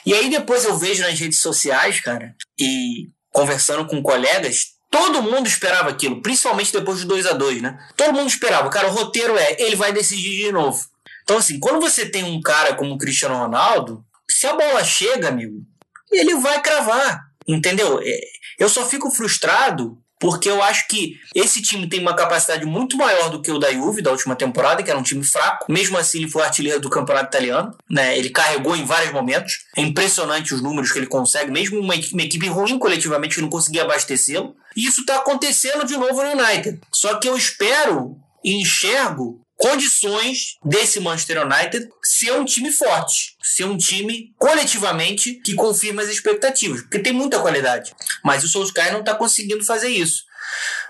E 0.07 0.15
aí 0.15 0.31
depois 0.31 0.65
eu 0.65 0.79
vejo 0.79 1.03
nas 1.03 1.19
redes 1.19 1.41
sociais, 1.41 1.99
cara, 2.01 2.35
e 2.59 3.09
conversando 3.33 3.87
com 3.87 4.01
colegas, 4.01 4.75
todo 4.89 5.23
mundo 5.23 5.49
esperava 5.49 5.91
aquilo, 5.91 6.23
principalmente 6.23 6.73
depois 6.73 7.01
de 7.01 7.05
2 7.05 7.27
a 7.27 7.33
2 7.33 7.61
né? 7.61 7.77
Todo 7.97 8.15
mundo 8.15 8.29
esperava. 8.29 8.71
Cara, 8.71 8.87
o 8.89 8.93
roteiro 8.93 9.37
é: 9.37 9.57
ele 9.61 9.75
vai 9.75 9.93
decidir 9.93 10.45
de 10.45 10.53
novo. 10.53 10.81
Então, 11.25 11.39
assim, 11.39 11.59
quando 11.59 11.81
você 11.81 12.07
tem 12.07 12.23
um 12.23 12.41
cara 12.41 12.75
como 12.75 12.95
o 12.95 12.99
Cristiano 12.99 13.37
Ronaldo, 13.37 14.05
se 14.31 14.47
a 14.47 14.55
bola 14.55 14.85
chega, 14.85 15.29
amigo, 15.29 15.65
ele 16.13 16.37
vai 16.37 16.63
cravar. 16.63 17.24
Entendeu? 17.47 18.01
É, 18.03 18.21
eu 18.59 18.69
só 18.69 18.87
fico 18.87 19.11
frustrado 19.11 19.99
porque 20.19 20.49
eu 20.49 20.63
acho 20.63 20.89
que 20.89 21.19
esse 21.35 21.61
time 21.61 21.87
tem 21.87 22.01
uma 22.01 22.17
capacidade 22.17 22.65
muito 22.65 22.97
maior 22.97 23.29
do 23.29 23.43
que 23.43 23.51
o 23.51 23.59
da 23.59 23.71
Juve 23.71 24.01
da 24.01 24.11
última 24.11 24.35
temporada, 24.35 24.83
que 24.83 24.89
era 24.89 24.99
um 24.99 25.03
time 25.03 25.23
fraco. 25.23 25.71
Mesmo 25.71 25.99
assim, 25.99 26.19
ele 26.19 26.31
foi 26.31 26.43
artilheiro 26.43 26.81
do 26.81 26.89
campeonato 26.89 27.29
italiano, 27.29 27.77
né? 27.91 28.17
Ele 28.17 28.31
carregou 28.31 28.75
em 28.75 28.87
vários 28.87 29.13
momentos. 29.13 29.65
É 29.77 29.83
impressionante 29.83 30.55
os 30.55 30.63
números 30.63 30.91
que 30.91 30.99
ele 30.99 31.07
consegue, 31.07 31.51
mesmo 31.51 31.79
uma, 31.79 31.95
uma 31.95 32.23
equipe 32.23 32.49
ruim 32.49 32.79
coletivamente 32.79 33.35
que 33.35 33.43
não 33.43 33.51
conseguia 33.51 33.83
abastecê-lo. 33.83 34.57
E 34.75 34.87
isso 34.87 35.03
está 35.03 35.17
acontecendo 35.17 35.85
de 35.85 35.97
novo 35.97 36.23
no 36.23 36.43
United. 36.43 36.81
Só 36.91 37.19
que 37.19 37.29
eu 37.29 37.37
espero 37.37 38.17
e 38.43 38.61
enxergo 38.63 39.44
condições 39.65 40.59
desse 40.63 41.01
Manchester 41.01 41.43
United 41.47 41.89
ser 42.03 42.33
um 42.33 42.45
time 42.45 42.71
forte, 42.71 43.35
ser 43.43 43.65
um 43.65 43.79
time 43.79 44.31
coletivamente 44.39 45.41
que 45.43 45.55
confirma 45.55 46.03
as 46.03 46.11
expectativas, 46.11 46.83
porque 46.83 46.99
tem 46.99 47.15
muita 47.15 47.41
qualidade. 47.41 47.95
Mas 48.23 48.45
o 48.45 48.49
Solskjaer 48.49 48.93
não 48.93 49.01
está 49.01 49.15
conseguindo 49.15 49.65
fazer 49.65 49.89
isso. 49.89 50.25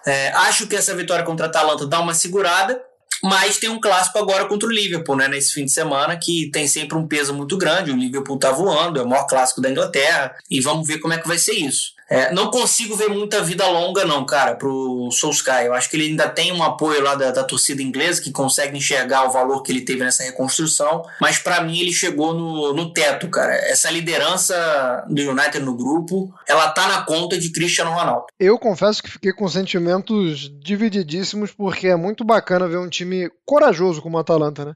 É, 0.05 0.31
acho 0.31 0.66
que 0.66 0.75
essa 0.75 0.93
vitória 0.93 1.25
contra 1.25 1.47
a 1.47 1.49
Atalanta 1.49 1.87
dá 1.87 2.01
uma 2.01 2.14
segurada, 2.14 2.83
mas 3.22 3.59
tem 3.59 3.70
um 3.70 3.81
clássico 3.81 4.18
agora 4.18 4.47
contra 4.47 4.68
o 4.68 4.72
Liverpool, 4.72 5.14
né, 5.14 5.29
nesse 5.29 5.53
fim 5.53 5.64
de 5.64 5.72
semana, 5.72 6.18
que 6.20 6.51
tem 6.51 6.66
sempre 6.66 6.99
um 6.99 7.07
peso 7.07 7.33
muito 7.33 7.57
grande. 7.57 7.93
O 7.93 7.97
Liverpool 7.97 8.41
tá 8.41 8.51
voando, 8.51 8.99
é 8.99 9.05
o 9.05 9.09
maior 9.09 9.29
clássico 9.29 9.61
da 9.61 9.70
Inglaterra, 9.70 10.35
e 10.51 10.61
vamos 10.61 10.85
ver 10.85 10.99
como 10.99 11.14
é 11.14 11.18
que 11.18 11.29
vai 11.29 11.39
ser 11.39 11.53
isso. 11.53 11.93
É, 12.09 12.32
não 12.32 12.50
consigo 12.50 12.96
ver 12.96 13.09
muita 13.09 13.42
vida 13.42 13.66
longa, 13.66 14.05
não, 14.05 14.26
cara, 14.26 14.55
pro 14.55 15.09
Solskjaer. 15.11 15.66
Eu 15.66 15.74
acho 15.74 15.88
que 15.88 15.96
ele 15.96 16.07
ainda 16.07 16.28
tem 16.28 16.52
um 16.52 16.62
apoio 16.62 17.02
lá 17.02 17.14
da, 17.14 17.30
da 17.30 17.44
torcida 17.44 17.82
inglesa 17.82 18.22
que 18.22 18.30
consegue 18.30 18.76
enxergar 18.76 19.24
o 19.24 19.30
valor 19.30 19.62
que 19.62 19.72
ele 19.72 19.80
teve 19.80 20.05
nessa 20.05 20.22
reconstrução, 20.22 21.02
mas 21.20 21.38
para 21.38 21.62
mim 21.62 21.78
ele 21.78 21.92
chegou 21.92 22.34
no, 22.34 22.72
no 22.72 22.92
teto, 22.92 23.28
cara. 23.28 23.55
Essa 23.55 23.90
liderança 23.90 25.05
do 25.09 25.30
United 25.30 25.61
no 25.61 25.76
grupo, 25.76 26.32
ela 26.46 26.68
tá 26.70 26.86
na 26.88 27.02
conta 27.02 27.38
de 27.38 27.50
Cristiano 27.50 27.90
Ronaldo. 27.90 28.26
Eu 28.38 28.59
confesso 28.59 29.02
que 29.02 29.11
fiquei 29.11 29.32
com 29.32 29.48
sentimentos 29.48 30.52
divididíssimos, 30.61 31.52
porque 31.52 31.88
é 31.88 31.96
muito 31.96 32.24
bacana 32.24 32.68
ver 32.68 32.78
um 32.78 32.88
time 32.88 33.30
corajoso 33.44 34.02
como 34.02 34.16
o 34.16 34.20
Atalanta, 34.20 34.64
né? 34.64 34.74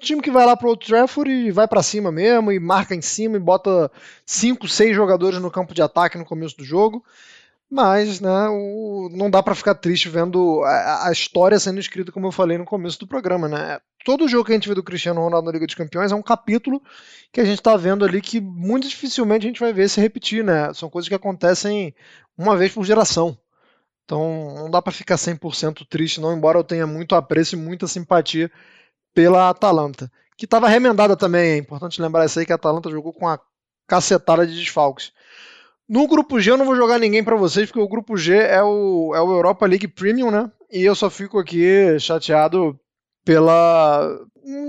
Time 0.00 0.22
que 0.22 0.30
vai 0.30 0.44
lá 0.44 0.56
pro 0.56 0.68
Old 0.68 0.84
Trafford 0.84 1.30
e 1.30 1.50
vai 1.50 1.68
para 1.68 1.82
cima 1.82 2.10
mesmo, 2.10 2.50
e 2.50 2.58
marca 2.58 2.94
em 2.94 3.02
cima 3.02 3.36
e 3.36 3.40
bota 3.40 3.90
5, 4.26 4.66
6 4.66 4.94
jogadores 4.94 5.40
no 5.40 5.50
campo 5.50 5.74
de 5.74 5.82
ataque 5.82 6.18
no 6.18 6.24
começo 6.24 6.56
do 6.56 6.64
jogo. 6.64 7.04
Mas 7.70 8.20
né, 8.20 8.48
o, 8.48 9.08
não 9.12 9.30
dá 9.30 9.40
para 9.42 9.54
ficar 9.54 9.76
triste 9.76 10.08
vendo 10.08 10.60
a, 10.64 11.08
a, 11.08 11.12
história 11.12 11.56
sendo 11.58 11.78
escrita, 11.78 12.10
como 12.10 12.26
eu 12.26 12.32
falei 12.32 12.58
no 12.58 12.64
começo 12.64 12.98
do 12.98 13.06
programa. 13.06 13.48
Né? 13.48 13.78
Todo 14.04 14.26
jogo 14.26 14.44
que 14.44 14.50
a 14.50 14.56
gente 14.56 14.68
vê 14.68 14.74
do 14.74 14.82
Cristiano 14.82 15.20
Ronaldo 15.20 15.46
na 15.46 15.52
Liga 15.52 15.66
dos 15.66 15.76
Campeões 15.76 16.10
é 16.10 16.14
um 16.16 16.22
capítulo 16.22 16.82
que 17.32 17.40
a 17.40 17.44
gente 17.44 17.58
está 17.58 17.76
vendo 17.76 18.04
ali 18.04 18.20
que 18.20 18.40
muito 18.40 18.88
dificilmente 18.88 19.46
a 19.46 19.48
gente 19.48 19.60
vai 19.60 19.72
ver 19.72 19.88
se 19.88 20.00
repetir. 20.00 20.42
Né? 20.42 20.74
São 20.74 20.90
coisas 20.90 21.08
que 21.08 21.14
acontecem 21.14 21.94
uma 22.36 22.56
vez 22.56 22.72
por 22.72 22.84
geração. 22.84 23.38
Então 24.04 24.54
não 24.56 24.68
dá 24.68 24.82
para 24.82 24.92
ficar 24.92 25.14
100% 25.14 25.86
triste, 25.88 26.20
não, 26.20 26.36
embora 26.36 26.58
eu 26.58 26.64
tenha 26.64 26.84
muito 26.84 27.14
apreço 27.14 27.54
e 27.54 27.58
muita 27.58 27.86
simpatia 27.86 28.50
pela 29.14 29.50
Atalanta, 29.50 30.10
que 30.36 30.44
estava 30.44 30.68
remendada 30.68 31.16
também. 31.16 31.52
É 31.52 31.56
importante 31.56 32.00
lembrar 32.00 32.24
isso 32.26 32.38
aí 32.38 32.46
que 32.46 32.52
a 32.52 32.56
Atalanta 32.56 32.90
jogou 32.90 33.12
com 33.12 33.28
a 33.28 33.38
cacetada 33.86 34.46
de 34.46 34.54
desfalques. 34.54 35.12
No 35.88 36.06
grupo 36.06 36.38
G 36.38 36.52
eu 36.52 36.56
não 36.56 36.64
vou 36.64 36.76
jogar 36.76 36.98
ninguém 36.98 37.24
para 37.24 37.34
vocês, 37.34 37.66
porque 37.66 37.80
o 37.80 37.88
grupo 37.88 38.16
G 38.16 38.36
é 38.36 38.62
o, 38.62 39.12
é 39.14 39.20
o 39.20 39.32
Europa 39.32 39.66
League 39.66 39.88
Premium, 39.88 40.30
né? 40.30 40.48
E 40.70 40.84
eu 40.84 40.94
só 40.94 41.10
fico 41.10 41.38
aqui 41.38 41.98
chateado 41.98 42.78
pela. 43.24 44.08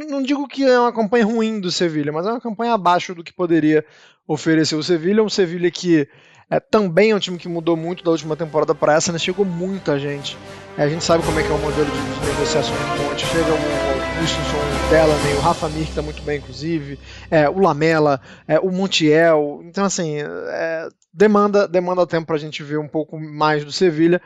Não 0.09 0.21
digo 0.23 0.47
que 0.47 0.63
é 0.63 0.79
uma 0.79 0.91
campanha 0.91 1.25
ruim 1.25 1.59
do 1.59 1.71
Sevilha, 1.71 2.11
mas 2.11 2.25
é 2.25 2.31
uma 2.31 2.41
campanha 2.41 2.73
abaixo 2.73 3.13
do 3.13 3.23
que 3.23 3.31
poderia 3.31 3.85
oferecer 4.27 4.75
o 4.75 4.83
Sevilha. 4.83 5.23
Um 5.23 5.29
Sevilha 5.29 5.69
que 5.69 6.07
é, 6.49 6.59
também 6.59 7.11
é 7.11 7.15
um 7.15 7.19
time 7.19 7.37
que 7.37 7.47
mudou 7.47 7.77
muito 7.77 8.03
da 8.03 8.11
última 8.11 8.35
temporada 8.35 8.75
para 8.75 8.95
essa, 8.95 9.11
né? 9.11 9.17
Chegou 9.17 9.45
muita 9.45 9.97
gente. 9.97 10.37
A 10.77 10.87
gente 10.87 11.03
sabe 11.03 11.23
como 11.23 11.39
é 11.39 11.43
que 11.43 11.49
é 11.49 11.53
o 11.53 11.59
modelo 11.59 11.89
de, 11.89 12.27
negociação 12.27 12.73
de 12.73 13.03
ponte. 13.03 13.25
Chega 13.25 13.53
o 13.53 14.00
Christensen, 14.17 14.59
o 14.59 14.89
Delaney, 14.89 15.33
o 15.35 15.39
Rafa 15.39 15.69
Mir, 15.69 15.87
que 15.87 15.95
tá 15.95 16.01
muito 16.01 16.21
bem, 16.21 16.37
inclusive, 16.37 16.99
é, 17.29 17.49
o 17.49 17.59
Lamela, 17.59 18.21
é, 18.47 18.59
o 18.59 18.69
Montiel. 18.69 19.61
Então, 19.63 19.85
assim, 19.85 20.17
é, 20.19 20.87
demanda, 21.13 21.67
demanda 21.67 22.05
tempo 22.05 22.27
pra 22.27 22.37
gente 22.37 22.63
ver 22.63 22.77
um 22.77 22.87
pouco 22.87 23.19
mais 23.19 23.63
do 23.63 23.71
Sevilha. 23.71 24.21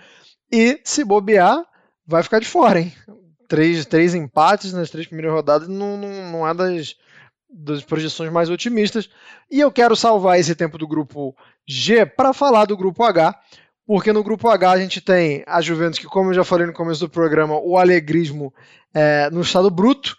E, 0.51 0.79
se 0.83 1.03
bobear, 1.03 1.63
vai 2.05 2.23
ficar 2.23 2.39
de 2.39 2.47
fora, 2.47 2.79
hein? 2.79 2.93
Três, 3.47 3.85
três 3.85 4.15
empates 4.15 4.73
nas 4.73 4.89
três 4.89 5.07
primeiras 5.07 5.33
rodadas 5.33 5.67
não, 5.67 5.97
não, 5.97 6.31
não 6.31 6.47
é 6.47 6.53
das 6.53 6.95
das 7.57 7.83
projeções 7.83 8.31
mais 8.31 8.49
otimistas. 8.49 9.09
E 9.49 9.61
eu 9.61 9.71
quero 9.71 9.95
salvar 9.95 10.37
esse 10.39 10.53
tempo 10.55 10.77
do 10.77 10.87
grupo 10.87 11.35
G 11.65 12.05
para 12.05 12.33
falar 12.33 12.65
do 12.65 12.75
grupo 12.75 13.03
H, 13.03 13.39
porque 13.85 14.11
no 14.11 14.23
grupo 14.23 14.49
H 14.49 14.71
a 14.71 14.77
gente 14.77 14.99
tem 14.99 15.43
a 15.45 15.61
Juventus, 15.61 15.99
que, 15.99 16.05
como 16.05 16.31
eu 16.31 16.33
já 16.33 16.43
falei 16.43 16.65
no 16.65 16.73
começo 16.73 17.01
do 17.01 17.09
programa, 17.09 17.59
o 17.59 17.77
alegrismo 17.77 18.53
é, 18.93 19.29
no 19.29 19.41
estado 19.41 19.69
bruto. 19.69 20.17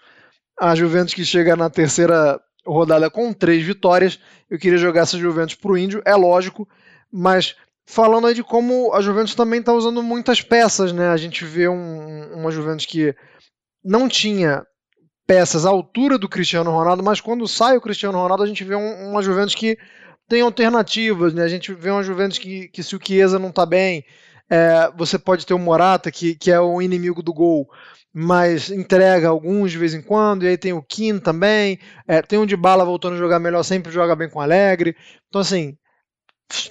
A 0.58 0.74
Juventus 0.74 1.12
que 1.12 1.24
chega 1.24 1.56
na 1.56 1.68
terceira 1.68 2.40
rodada 2.64 3.10
com 3.10 3.32
três 3.32 3.64
vitórias. 3.64 4.18
Eu 4.48 4.58
queria 4.58 4.78
jogar 4.78 5.02
essa 5.02 5.18
Juventus 5.18 5.54
para 5.54 5.72
o 5.72 5.76
Índio, 5.76 6.02
é 6.04 6.14
lógico, 6.14 6.68
mas 7.12 7.56
falando 7.84 8.26
aí 8.26 8.34
de 8.34 8.42
como 8.42 8.92
a 8.94 9.00
Juventus 9.00 9.34
também 9.34 9.60
está 9.60 9.72
usando 9.72 10.02
muitas 10.02 10.40
peças, 10.40 10.92
né? 10.92 11.08
A 11.08 11.16
gente 11.16 11.44
vê 11.44 11.68
um, 11.68 12.34
uma 12.34 12.50
Juventus 12.50 12.86
que 12.86 13.14
não 13.84 14.08
tinha 14.08 14.64
peças 15.26 15.66
à 15.66 15.70
altura 15.70 16.16
do 16.16 16.28
Cristiano 16.28 16.70
Ronaldo, 16.70 17.02
mas 17.02 17.20
quando 17.20 17.46
sai 17.48 17.76
o 17.76 17.80
Cristiano 17.80 18.18
Ronaldo, 18.18 18.42
a 18.42 18.46
gente 18.46 18.64
vê 18.64 18.76
um, 18.76 19.10
uma 19.10 19.22
Juventus 19.22 19.54
que 19.54 19.76
tem 20.28 20.40
alternativas, 20.40 21.32
né? 21.32 21.42
A 21.42 21.48
gente 21.48 21.72
vê 21.72 21.90
uma 21.90 22.02
Juventus 22.02 22.38
que, 22.38 22.68
que 22.68 22.82
se 22.82 22.96
o 22.96 23.00
Chiesa 23.02 23.38
não 23.38 23.50
está 23.50 23.64
bem, 23.64 24.04
é, 24.50 24.90
você 24.96 25.18
pode 25.18 25.46
ter 25.46 25.54
o 25.54 25.58
Morata, 25.58 26.10
que, 26.10 26.34
que 26.34 26.50
é 26.50 26.60
o 26.60 26.80
inimigo 26.80 27.22
do 27.22 27.32
gol, 27.32 27.68
mas 28.12 28.70
entrega 28.70 29.28
alguns 29.28 29.70
de 29.70 29.78
vez 29.78 29.94
em 29.94 30.02
quando, 30.02 30.44
e 30.44 30.48
aí 30.48 30.56
tem 30.56 30.72
o 30.72 30.82
Kim 30.82 31.18
também, 31.18 31.78
é, 32.08 32.22
tem 32.22 32.38
o 32.38 32.46
de 32.46 32.56
bala 32.56 32.84
voltando 32.84 33.14
a 33.14 33.18
jogar 33.18 33.38
melhor, 33.38 33.62
sempre 33.62 33.92
joga 33.92 34.16
bem 34.16 34.28
com 34.28 34.38
o 34.38 34.42
Alegre. 34.42 34.96
Então, 35.28 35.40
assim, 35.40 35.76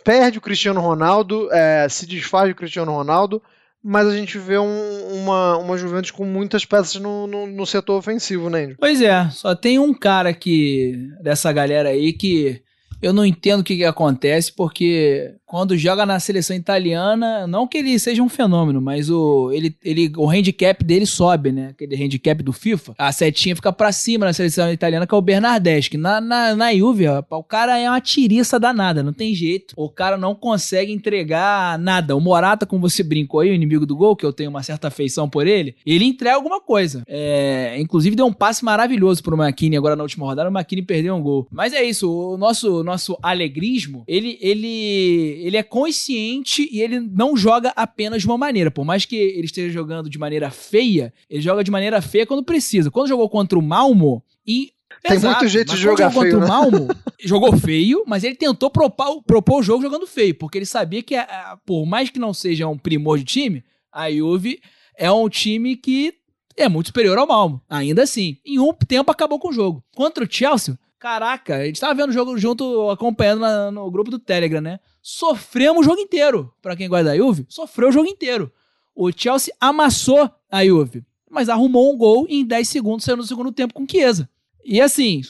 perde 0.03 0.37
o 0.37 0.41
Cristiano 0.41 0.81
Ronaldo, 0.81 1.51
é, 1.51 1.87
se 1.89 2.05
desfaz 2.05 2.49
do 2.49 2.55
Cristiano 2.55 2.91
Ronaldo, 2.91 3.41
mas 3.83 4.07
a 4.07 4.17
gente 4.17 4.39
vê 4.39 4.57
um, 4.57 5.21
uma, 5.21 5.57
uma 5.57 5.77
Juventus 5.77 6.09
com 6.09 6.25
muitas 6.25 6.65
peças 6.65 6.99
no, 6.99 7.27
no, 7.27 7.45
no 7.45 7.65
setor 7.67 7.99
ofensivo, 7.99 8.49
né, 8.49 8.63
Andrew? 8.63 8.77
Pois 8.79 8.99
é, 8.99 9.29
só 9.29 9.55
tem 9.55 9.77
um 9.77 9.93
cara 9.93 10.33
que 10.33 11.07
dessa 11.21 11.53
galera 11.53 11.89
aí 11.89 12.11
que 12.11 12.64
eu 13.05 13.13
não 13.13 13.23
entendo 13.23 13.59
o 13.59 13.63
que, 13.63 13.77
que 13.77 13.85
acontece, 13.85 14.51
porque 14.51 15.35
quando 15.55 15.77
joga 15.77 16.05
na 16.05 16.19
seleção 16.19 16.53
italiana, 16.53 17.47
não 17.47 17.65
que 17.65 17.77
ele 17.77 17.97
seja 17.97 18.21
um 18.21 18.27
fenômeno, 18.27 18.81
mas 18.81 19.09
o, 19.09 19.53
ele, 19.53 19.73
ele, 19.85 20.11
o 20.17 20.29
handicap 20.29 20.83
dele 20.83 21.05
sobe, 21.05 21.53
né? 21.53 21.67
Aquele 21.69 21.95
handicap 21.95 22.43
do 22.43 22.51
FIFA. 22.51 22.93
A 22.97 23.09
setinha 23.13 23.55
fica 23.55 23.71
pra 23.71 23.93
cima 23.93 24.25
na 24.25 24.33
seleção 24.33 24.69
italiana, 24.69 25.07
que 25.07 25.15
é 25.15 25.17
o 25.17 25.21
Bernardeschi. 25.21 25.95
Na, 25.95 26.19
na, 26.19 26.53
na 26.57 26.75
Juve, 26.75 27.05
o 27.07 27.41
cara 27.41 27.79
é 27.79 27.89
uma 27.89 28.01
tiriça 28.01 28.59
danada, 28.59 29.01
não 29.01 29.13
tem 29.13 29.33
jeito. 29.33 29.73
O 29.77 29.89
cara 29.89 30.17
não 30.17 30.35
consegue 30.35 30.91
entregar 30.91 31.79
nada. 31.79 32.17
O 32.17 32.19
Morata, 32.19 32.65
como 32.65 32.81
você 32.81 33.01
brincou 33.01 33.39
aí, 33.39 33.49
o 33.49 33.53
inimigo 33.53 33.85
do 33.85 33.95
gol, 33.95 34.13
que 34.13 34.25
eu 34.25 34.33
tenho 34.33 34.49
uma 34.49 34.61
certa 34.61 34.89
afeição 34.89 35.29
por 35.29 35.47
ele, 35.47 35.73
ele 35.85 36.03
entrega 36.03 36.35
alguma 36.35 36.59
coisa. 36.59 37.01
É, 37.07 37.77
inclusive 37.79 38.13
deu 38.13 38.25
um 38.25 38.33
passe 38.33 38.65
maravilhoso 38.65 39.23
pro 39.23 39.37
Makini 39.37 39.77
agora 39.77 39.95
na 39.95 40.03
última 40.03 40.25
rodada, 40.25 40.49
o 40.49 40.51
Makini 40.51 40.81
perdeu 40.81 41.15
um 41.15 41.21
gol. 41.21 41.47
Mas 41.49 41.71
é 41.71 41.81
isso, 41.81 42.11
o 42.11 42.35
nosso, 42.35 42.83
nosso 42.83 43.17
alegrismo, 43.23 44.03
ele, 44.05 44.37
ele 44.41 45.44
ele 45.45 45.57
é 45.57 45.63
consciente 45.63 46.67
e 46.71 46.81
ele 46.81 46.99
não 46.99 47.37
joga 47.37 47.71
apenas 47.75 48.23
de 48.23 48.27
uma 48.27 48.37
maneira. 48.37 48.71
Por 48.71 48.83
mais 48.83 49.05
que 49.05 49.15
ele 49.15 49.45
esteja 49.45 49.71
jogando 49.71 50.09
de 50.09 50.17
maneira 50.17 50.49
feia, 50.49 51.13
ele 51.29 51.39
joga 51.39 51.63
de 51.63 51.69
maneira 51.69 52.01
feia 52.01 52.25
quando 52.25 52.43
precisa. 52.43 52.89
Quando 52.89 53.09
jogou 53.09 53.29
contra 53.29 53.59
o 53.59 53.61
Malmo, 53.61 54.23
e 54.47 54.71
tem 55.03 55.17
Exato, 55.17 55.37
muito 55.37 55.47
jeito 55.51 55.75
de 55.75 55.79
jogar 55.79 56.09
feio. 56.09 56.31
Contra 56.31 56.39
né? 56.39 56.45
o 56.45 56.47
Malmo, 56.47 56.87
jogou 57.23 57.55
feio, 57.57 58.03
mas 58.07 58.23
ele 58.23 58.33
tentou 58.33 58.71
propor, 58.71 59.21
propor 59.21 59.59
o 59.59 59.63
jogo 59.63 59.83
jogando 59.83 60.07
feio, 60.07 60.33
porque 60.33 60.57
ele 60.57 60.65
sabia 60.65 61.03
que, 61.03 61.15
por 61.63 61.85
mais 61.85 62.09
que 62.09 62.17
não 62.17 62.33
seja 62.33 62.67
um 62.67 62.77
primor 62.77 63.19
de 63.19 63.25
time, 63.25 63.63
a 63.91 64.11
Juve 64.11 64.59
é 64.97 65.11
um 65.11 65.29
time 65.29 65.75
que 65.75 66.11
é 66.57 66.67
muito 66.67 66.87
superior 66.87 67.19
ao 67.19 67.27
Malmo. 67.27 67.61
Ainda 67.69 68.01
assim, 68.01 68.37
em 68.43 68.57
um 68.57 68.73
tempo 68.73 69.11
acabou 69.11 69.37
com 69.37 69.49
o 69.49 69.53
jogo. 69.53 69.83
Contra 69.95 70.23
o 70.23 70.27
Chelsea, 70.27 70.75
caraca, 70.99 71.57
a 71.57 71.65
gente 71.65 71.79
tava 71.79 71.93
vendo 71.93 72.09
o 72.09 72.13
jogo 72.13 72.37
junto, 72.37 72.89
acompanhando 72.89 73.39
na, 73.41 73.71
no 73.71 73.89
grupo 73.91 74.11
do 74.11 74.19
Telegram, 74.19 74.61
né? 74.61 74.79
sofremos 75.05 75.81
o 75.81 75.83
jogo 75.87 76.01
inteiro. 76.01 76.51
Para 76.63 76.75
quem 76.75 76.89
gosta 76.89 77.03
da 77.03 77.15
Juve, 77.15 77.45
sofreu 77.47 77.89
o 77.89 77.91
jogo 77.91 78.09
inteiro. 78.09 78.51
O 78.95 79.11
Chelsea 79.11 79.53
amassou 79.61 80.27
a 80.49 80.65
Juve, 80.65 81.05
mas 81.29 81.47
arrumou 81.47 81.93
um 81.93 81.97
gol 81.97 82.25
e 82.27 82.39
em 82.39 82.45
10 82.45 82.67
segundos 82.67 83.05
saiu 83.05 83.17
no 83.17 83.23
segundo 83.23 83.51
tempo 83.51 83.75
com 83.75 83.85
Chiesa. 83.87 84.27
E 84.63 84.81
assim, 84.81 85.21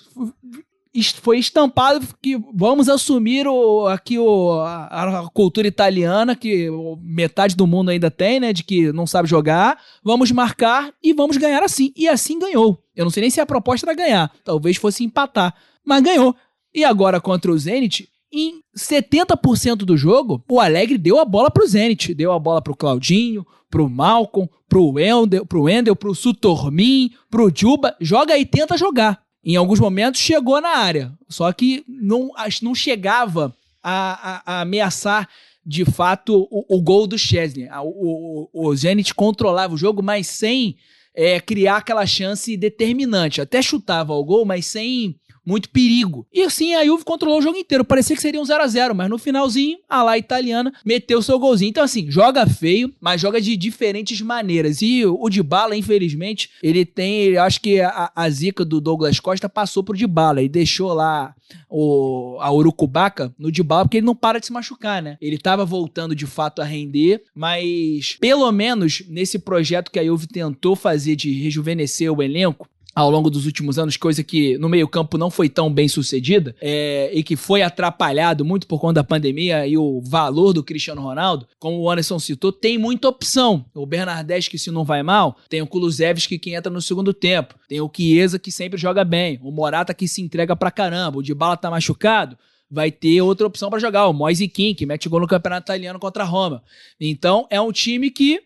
foi 1.04 1.38
estampado 1.38 2.06
que 2.22 2.38
vamos 2.54 2.88
assumir 2.88 3.48
o, 3.48 3.88
aqui 3.88 4.18
o, 4.18 4.60
a, 4.62 5.22
a, 5.22 5.30
cultura 5.30 5.68
italiana, 5.68 6.36
que 6.36 6.70
metade 7.02 7.56
do 7.56 7.68
mundo 7.68 7.90
ainda 7.90 8.10
tem, 8.10 8.40
né? 8.40 8.54
De 8.54 8.64
que 8.64 8.92
não 8.94 9.06
sabe 9.06 9.28
jogar. 9.28 9.80
Vamos 10.04 10.32
marcar 10.32 10.94
e 11.04 11.14
vamos 11.14 11.38
ganhar 11.38 11.64
assim. 11.64 11.92
E 11.96 12.08
assim 12.08 12.40
ganhou. 12.40 12.82
Eu 12.96 13.04
não 13.06 13.12
sei 13.12 13.22
nem 13.22 13.30
se 13.30 13.42
a 13.42 13.46
proposta 13.46 13.86
era 13.86 13.96
ganhar. 13.96 14.32
Talvez 14.44 14.78
fosse 14.78 15.04
empatar. 15.04 15.54
Mas 15.84 16.02
ganhou. 16.02 16.36
E 16.74 16.84
agora 16.84 17.20
contra 17.20 17.52
o 17.52 17.58
Zenit, 17.58 18.10
em 18.32 18.62
70% 18.78 19.78
do 19.78 19.96
jogo, 19.96 20.44
o 20.50 20.60
Alegre 20.60 20.98
deu 20.98 21.20
a 21.20 21.26
bola 21.26 21.50
pro 21.50 21.68
Zenit, 21.68 22.14
deu 22.14 22.32
a 22.32 22.40
bola 22.40 22.62
pro 22.62 22.76
Claudinho, 22.76 23.46
pro 23.70 23.90
Malcolm, 23.90 24.50
pro 24.68 24.92
Wendel, 24.92 25.46
pro 25.46 25.66
pro 25.96 26.16
Sutormin, 26.16 27.12
pro 27.30 27.52
Juba, 27.54 27.96
joga 28.00 28.34
aí, 28.34 28.46
tenta 28.46 28.78
jogar. 28.78 29.25
Em 29.46 29.56
alguns 29.56 29.80
momentos 29.80 30.20
chegou 30.20 30.60
na 30.60 30.78
área, 30.78 31.14
só 31.30 31.54
que 31.54 31.84
não, 31.88 32.32
não 32.64 32.74
chegava 32.74 33.56
a, 33.84 34.54
a, 34.54 34.58
a 34.58 34.62
ameaçar 34.62 35.30
de 35.64 35.86
fato 35.86 36.48
o, 36.50 36.78
o 36.78 36.82
gol 36.82 37.06
do 37.06 37.18
Chesney. 37.18 37.70
O, 37.70 38.50
o, 38.54 38.70
o 38.70 38.76
Zenit 38.76 39.14
controlava 39.14 39.76
o 39.76 39.78
jogo, 39.78 40.02
mas 40.02 40.26
sem 40.26 40.76
é, 41.14 41.40
criar 41.40 41.78
aquela 41.78 42.08
chance 42.08 42.58
determinante. 42.58 43.40
Até 43.40 43.62
chutava 43.62 44.14
o 44.14 44.24
gol, 44.24 44.46
mas 44.46 44.66
sem 44.66 45.16
muito 45.46 45.70
perigo. 45.70 46.26
E 46.34 46.42
assim, 46.44 46.74
a 46.74 46.84
Juve 46.86 47.04
controlou 47.04 47.40
o 47.40 47.42
jogo 47.42 47.58
inteiro. 47.58 47.86
Parecia 47.86 48.16
que 48.16 48.22
seria 48.22 48.42
um 48.42 48.46
0 48.46 48.64
a 48.64 48.68
0 48.68 48.96
mas 48.96 49.10
no 49.10 49.18
finalzinho, 49.18 49.78
a 49.88 50.02
lá 50.02 50.18
italiana 50.18 50.74
meteu 50.84 51.22
seu 51.22 51.38
golzinho. 51.38 51.70
Então, 51.70 51.84
assim, 51.84 52.10
joga 52.10 52.48
feio, 52.48 52.94
mas 53.00 53.22
joga 53.22 53.40
de 53.40 53.56
diferentes 53.56 54.22
maneiras. 54.22 54.82
E 54.82 55.06
o 55.06 55.30
Dybala, 55.30 55.76
infelizmente, 55.76 56.50
ele 56.64 56.86
tem, 56.86 57.38
acho 57.38 57.62
que 57.62 57.82
a, 57.82 58.12
a 58.16 58.30
zica 58.30 58.66
do 58.66 58.82
Douglas 58.82 59.20
Costa 59.20 59.48
passou 59.48 59.84
pro 59.84 59.96
Dybala 59.96 60.42
e 60.42 60.50
deixou 60.50 60.94
lá 60.94 61.36
o, 61.70 62.38
a 62.40 62.52
Urucubaca 62.52 63.34
no 63.38 63.52
Dybala, 63.52 63.86
porque 63.86 63.98
ele 63.98 64.06
não 64.06 64.16
para 64.16 64.40
de 64.40 64.48
se 64.48 64.54
machucar, 64.54 65.02
né? 65.02 65.18
Ele 65.22 65.38
tava 65.38 65.66
voltando 65.66 66.16
de 66.16 66.26
fato 66.26 66.62
a 66.62 66.66
render, 66.66 67.24
mas 67.34 68.18
pelo 68.20 68.52
menos 68.52 69.04
nesse 69.08 69.40
projeto 69.40 69.92
que 69.92 70.00
a 70.00 70.04
Juve 70.04 70.28
tentou 70.28 70.76
fazer 70.76 71.16
de 71.16 71.32
rejuvenescer 71.34 72.12
o 72.12 72.22
elenco, 72.22 72.68
ao 72.96 73.12
longo 73.12 73.30
dos 73.30 73.46
últimos 73.46 73.78
anos, 73.78 73.98
coisa 73.98 74.24
que 74.24 74.58
no 74.58 74.70
meio-campo 74.70 75.18
não 75.18 75.30
foi 75.30 75.50
tão 75.50 75.72
bem 75.72 75.90
sucedida 75.90 76.56
é, 76.62 77.12
e 77.14 77.22
que 77.22 77.36
foi 77.36 77.62
atrapalhado 77.62 78.46
muito 78.46 78.66
por 78.66 78.80
conta 78.80 78.96
da 78.96 79.04
pandemia 79.04 79.68
e 79.68 79.78
o 79.78 80.00
valor 80.02 80.54
do 80.54 80.64
Cristiano 80.64 81.02
Ronaldo, 81.02 81.46
como 81.60 81.78
o 81.78 81.92
Anderson 81.92 82.18
citou, 82.18 82.54
tem 82.54 82.78
muita 82.78 83.10
opção. 83.10 83.66
O 83.74 83.86
Bernardeschi, 83.86 84.58
se 84.58 84.72
não 84.72 84.86
vai 84.86 85.04
mal, 85.04 85.36
tem 85.50 85.62
o 85.62 85.68
Kulusevski 85.68 86.40
que 86.40 86.56
entra 86.56 86.72
no 86.72 86.82
segundo 86.82 87.14
tempo, 87.14 87.56
tem 87.68 87.82
o 87.82 87.92
Chiesa 87.94 88.40
que 88.40 88.50
sempre 88.50 88.80
joga 88.80 89.04
bem, 89.04 89.38
o 89.44 89.52
Morata 89.52 89.94
que 89.94 90.08
se 90.08 90.22
entrega 90.22 90.56
pra 90.56 90.72
caramba, 90.72 91.18
o 91.18 91.22
Dybala 91.22 91.58
tá 91.58 91.70
machucado, 91.70 92.38
vai 92.72 92.92
ter 92.92 93.22
outra 93.22 93.46
opção 93.46 93.70
para 93.70 93.80
jogar, 93.80 94.08
o 94.08 94.14
Moise 94.14 94.48
King, 94.48 94.74
que 94.74 94.86
mete 94.86 95.10
gol 95.10 95.20
no 95.20 95.28
Campeonato 95.28 95.66
Italiano 95.66 96.00
contra 96.00 96.24
a 96.24 96.26
Roma. 96.26 96.64
Então, 97.00 97.46
é 97.50 97.60
um 97.60 97.74
time 97.74 98.10
que 98.10 98.42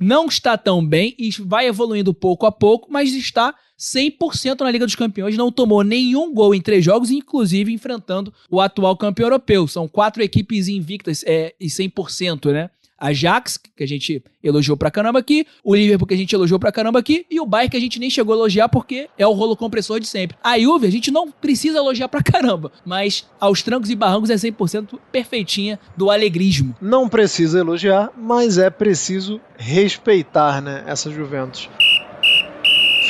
não 0.00 0.26
está 0.26 0.56
tão 0.56 0.84
bem 0.84 1.14
e 1.18 1.30
vai 1.40 1.66
evoluindo 1.66 2.14
pouco 2.14 2.46
a 2.46 2.52
pouco, 2.52 2.90
mas 2.90 3.12
está 3.12 3.54
100% 3.78 4.60
na 4.60 4.70
Liga 4.70 4.86
dos 4.86 4.94
Campeões, 4.94 5.36
não 5.36 5.52
tomou 5.52 5.82
nenhum 5.84 6.32
gol 6.32 6.54
em 6.54 6.60
três 6.60 6.84
jogos, 6.84 7.10
inclusive 7.10 7.72
enfrentando 7.72 8.32
o 8.50 8.60
atual 8.60 8.96
campeão 8.96 9.26
europeu. 9.26 9.68
São 9.68 9.86
quatro 9.86 10.22
equipes 10.22 10.68
invictas 10.68 11.22
é, 11.26 11.54
e 11.60 11.66
100%, 11.66 12.52
né? 12.52 12.70
Ajax, 13.00 13.58
que 13.74 13.82
a 13.82 13.88
gente 13.88 14.22
elogiou 14.44 14.76
pra 14.76 14.90
caramba 14.90 15.18
aqui, 15.18 15.46
o 15.64 15.74
Liverpool, 15.74 16.06
que 16.06 16.14
a 16.14 16.16
gente 16.16 16.32
elogiou 16.34 16.60
pra 16.60 16.70
caramba 16.70 16.98
aqui, 16.98 17.24
e 17.30 17.40
o 17.40 17.46
Bayern, 17.46 17.70
que 17.70 17.76
a 17.76 17.80
gente 17.80 17.98
nem 17.98 18.10
chegou 18.10 18.34
a 18.34 18.36
elogiar 18.36 18.68
porque 18.68 19.08
é 19.16 19.26
o 19.26 19.32
rolo 19.32 19.56
compressor 19.56 19.98
de 19.98 20.06
sempre. 20.06 20.36
A 20.44 20.58
Juve, 20.58 20.86
a 20.86 20.92
gente 20.92 21.10
não 21.10 21.30
precisa 21.30 21.78
elogiar 21.78 22.08
pra 22.08 22.22
caramba, 22.22 22.70
mas 22.84 23.26
aos 23.40 23.62
trancos 23.62 23.90
e 23.90 23.96
barrancos 23.96 24.30
é 24.30 24.34
100% 24.34 24.98
perfeitinha 25.10 25.80
do 25.96 26.10
alegrismo. 26.10 26.76
Não 26.80 27.08
precisa 27.08 27.58
elogiar, 27.58 28.10
mas 28.16 28.58
é 28.58 28.68
preciso 28.70 29.40
respeitar, 29.56 30.60
né, 30.60 30.84
essa 30.86 31.10
Juventus. 31.10 31.68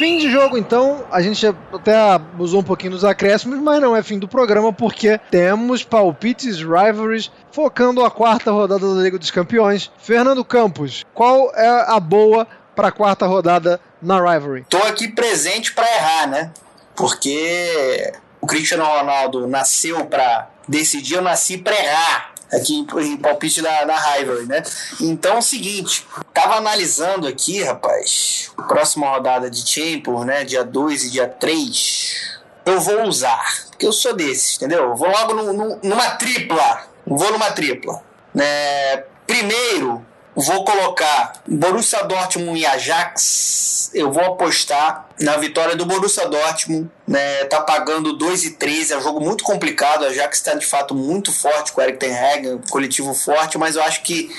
Fim 0.00 0.16
de 0.16 0.30
jogo, 0.30 0.56
então. 0.56 1.04
A 1.10 1.20
gente 1.20 1.46
até 1.46 1.94
abusou 1.94 2.60
um 2.60 2.64
pouquinho 2.64 2.92
dos 2.92 3.04
acréscimos, 3.04 3.58
mas 3.58 3.82
não 3.82 3.94
é 3.94 4.02
fim 4.02 4.18
do 4.18 4.26
programa 4.26 4.72
porque 4.72 5.20
temos 5.30 5.84
palpites, 5.84 6.56
rivalries, 6.56 7.30
focando 7.52 8.02
a 8.02 8.10
quarta 8.10 8.50
rodada 8.50 8.94
da 8.94 9.02
Liga 9.02 9.18
dos 9.18 9.30
Campeões. 9.30 9.92
Fernando 9.98 10.42
Campos, 10.42 11.04
qual 11.12 11.54
é 11.54 11.84
a 11.86 12.00
boa 12.00 12.48
para 12.74 12.88
a 12.88 12.90
quarta 12.90 13.26
rodada 13.26 13.78
na 14.00 14.16
rivalry? 14.16 14.64
Tô 14.70 14.78
aqui 14.78 15.06
presente 15.06 15.74
para 15.74 15.84
errar, 15.94 16.26
né? 16.28 16.50
Porque 16.96 18.10
o 18.40 18.46
Cristiano 18.46 18.84
Ronaldo 18.84 19.46
nasceu 19.46 20.06
para 20.06 20.48
decidir, 20.66 21.16
eu 21.16 21.22
nasci 21.22 21.58
para 21.58 21.74
errar 21.74 22.39
aqui 22.52 22.74
em, 22.74 22.86
em 23.04 23.16
palpite 23.16 23.62
da, 23.62 23.84
da 23.84 23.96
Rivalry, 23.96 24.46
né? 24.46 24.62
Então 25.00 25.36
é 25.36 25.38
o 25.38 25.42
seguinte, 25.42 26.06
tava 26.32 26.56
analisando 26.56 27.26
aqui, 27.26 27.62
rapaz, 27.62 28.50
próxima 28.68 29.08
rodada 29.08 29.50
de 29.50 29.66
Champions, 29.68 30.24
né? 30.26 30.44
Dia 30.44 30.64
2 30.64 31.04
e 31.04 31.10
dia 31.10 31.28
3. 31.28 32.40
Eu 32.66 32.80
vou 32.80 33.04
usar, 33.04 33.42
porque 33.70 33.86
eu 33.86 33.92
sou 33.92 34.14
desses, 34.14 34.56
entendeu? 34.56 34.90
Eu 34.90 34.96
vou 34.96 35.10
logo 35.10 35.34
no, 35.34 35.52
no, 35.52 35.78
numa 35.82 36.10
tripla. 36.10 36.84
Vou 37.06 37.32
numa 37.32 37.50
tripla. 37.50 38.02
Né? 38.34 38.98
Primeiro, 39.26 40.04
vou 40.34 40.64
colocar 40.64 41.32
Borussia 41.46 42.02
Dortmund 42.04 42.60
e 42.60 42.66
Ajax. 42.66 43.90
Eu 43.92 44.12
vou 44.12 44.24
apostar 44.24 45.08
na 45.20 45.36
vitória 45.36 45.74
do 45.74 45.84
Borussia 45.84 46.28
Dortmund. 46.28 46.90
Né, 47.06 47.44
tá 47.46 47.60
pagando 47.60 48.12
2 48.12 48.44
e 48.44 48.50
3, 48.52 48.92
é 48.92 48.98
um 48.98 49.02
jogo 49.02 49.20
muito 49.20 49.42
complicado. 49.42 50.04
A 50.04 50.08
Ajax 50.08 50.38
está 50.38 50.54
de 50.54 50.64
fato 50.64 50.94
muito 50.94 51.32
forte 51.32 51.72
com 51.72 51.80
o 51.80 51.84
Eric 51.84 51.98
Ten 51.98 52.16
Hag, 52.16 52.48
um 52.48 52.60
coletivo 52.70 53.12
forte, 53.14 53.58
mas 53.58 53.74
eu 53.74 53.82
acho 53.82 54.02
que 54.02 54.30